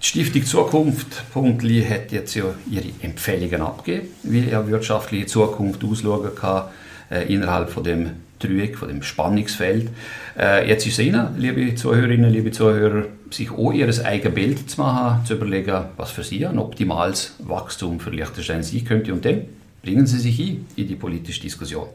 Die 0.00 0.06
Stiftung 0.06 0.46
Zukunft.li 0.46 1.84
hat 1.84 2.10
jetzt 2.10 2.34
ja 2.34 2.44
ihre 2.70 2.88
Empfehlungen 3.02 3.60
abgegeben, 3.60 4.08
wie 4.22 4.50
eine 4.50 4.66
wirtschaftliche 4.68 5.26
Zukunft 5.26 5.84
ausschauen 5.84 6.34
kann 6.34 6.68
äh, 7.10 7.30
innerhalb 7.30 7.68
von 7.68 7.84
dem 7.84 8.12
Dreieck, 8.38 8.78
von 8.78 8.88
dem 8.88 9.02
Spannungsfeld. 9.02 9.90
Äh, 10.38 10.70
jetzt 10.70 10.86
ist 10.86 10.98
es 10.98 11.04
Ihnen, 11.04 11.36
liebe 11.36 11.74
Zuhörerinnen, 11.74 12.30
liebe 12.30 12.50
Zuhörer, 12.50 13.08
sich 13.30 13.50
auch 13.50 13.74
Ihr 13.74 13.90
eigenes 14.06 14.34
Bild 14.34 14.70
zu 14.70 14.80
machen, 14.80 15.26
zu 15.26 15.34
überlegen, 15.34 15.84
was 15.98 16.12
für 16.12 16.24
Sie 16.24 16.46
ein 16.46 16.58
optimales 16.58 17.34
Wachstum 17.40 18.00
für 18.00 18.08
Liechtenstein 18.08 18.62
sein 18.62 18.86
könnte 18.86 19.12
und 19.12 19.22
dann 19.26 19.42
Bringen 19.82 20.06
Sie 20.06 20.18
sich 20.18 20.38
ein 20.40 20.66
in 20.76 20.88
die 20.88 20.96
politische 20.96 21.40
Diskussion. 21.40 21.88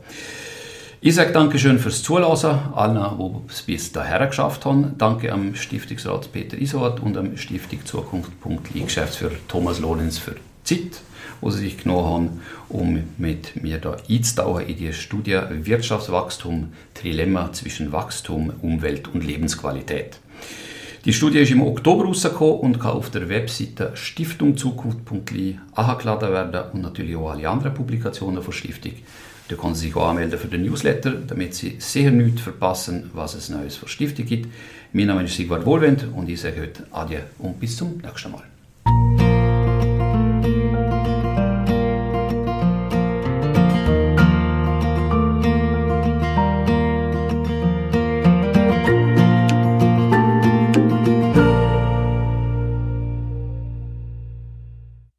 Ich 1.01 1.13
sage 1.13 1.31
Dankeschön 1.31 1.77
fürs 1.77 2.01
Zuhören, 2.01 2.73
allen, 2.73 3.17
die 3.19 3.51
es 3.53 3.61
bis 3.61 3.91
dahin 3.91 4.27
geschafft 4.27 4.65
haben. 4.65 4.95
Danke 4.97 5.31
am 5.31 5.53
Stiftungsrat 5.53 6.31
Peter 6.31 6.57
Isowat 6.57 6.99
und 6.99 7.15
am 7.15 7.38
Stiftung 7.38 7.86
Zukunft.li 7.86 8.81
Geschäftsführer 8.81 9.36
Thomas 9.47 9.79
Lorenz 9.79 10.17
für 10.17 10.36
Zeit, 10.63 11.01
die 11.43 11.51
sie 11.51 11.59
sich 11.59 11.77
genommen 11.77 12.07
haben, 12.07 12.41
um 12.69 13.03
mit 13.19 13.61
mir 13.61 13.77
da 13.77 13.97
einzutauchen 14.09 14.65
in 14.65 14.77
die 14.77 14.93
Studie 14.93 15.39
Wirtschaftswachstum, 15.51 16.73
Trilemma 16.95 17.53
zwischen 17.53 17.91
Wachstum, 17.91 18.53
Umwelt 18.63 19.07
und 19.09 19.23
Lebensqualität. 19.23 20.17
Die 21.05 21.13
Studie 21.13 21.37
ist 21.37 21.51
im 21.51 21.61
Oktober 21.61 22.05
rausgekommen 22.05 22.61
und 22.61 22.79
kann 22.79 22.93
auf 22.93 23.11
der 23.11 23.29
Webseite 23.29 23.91
stiftungzukunft.li 23.93 25.59
angeladen 25.75 26.31
werden 26.31 26.71
und 26.73 26.81
natürlich 26.81 27.15
auch 27.15 27.29
alle 27.29 27.47
anderen 27.47 27.75
Publikationen 27.75 28.43
der 28.43 28.51
Stiftung. 28.51 28.93
Da 29.47 29.55
können 29.55 29.75
Sie 29.75 29.85
sich 29.85 29.95
auch 29.95 30.09
anmelden 30.09 30.39
für 30.39 30.47
den 30.47 30.63
Newsletter, 30.63 31.11
damit 31.11 31.53
Sie 31.53 31.75
sicher 31.77 32.09
nichts 32.09 32.41
verpassen, 32.41 33.11
was 33.13 33.35
es 33.35 33.49
Neues 33.49 33.75
für 33.75 33.87
Stiftung 33.87 34.25
gibt. 34.25 34.51
Mein 34.93 35.05
Name 35.05 35.25
ist 35.25 35.35
Sigvard 35.35 35.67
Wohlwend 35.67 36.07
und 36.15 36.27
ich 36.27 36.41
sage 36.41 36.61
heute 36.61 36.87
Adieu 36.89 37.19
und 37.37 37.59
bis 37.59 37.77
zum 37.77 37.99
nächsten 38.03 38.31
Mal. 38.31 38.54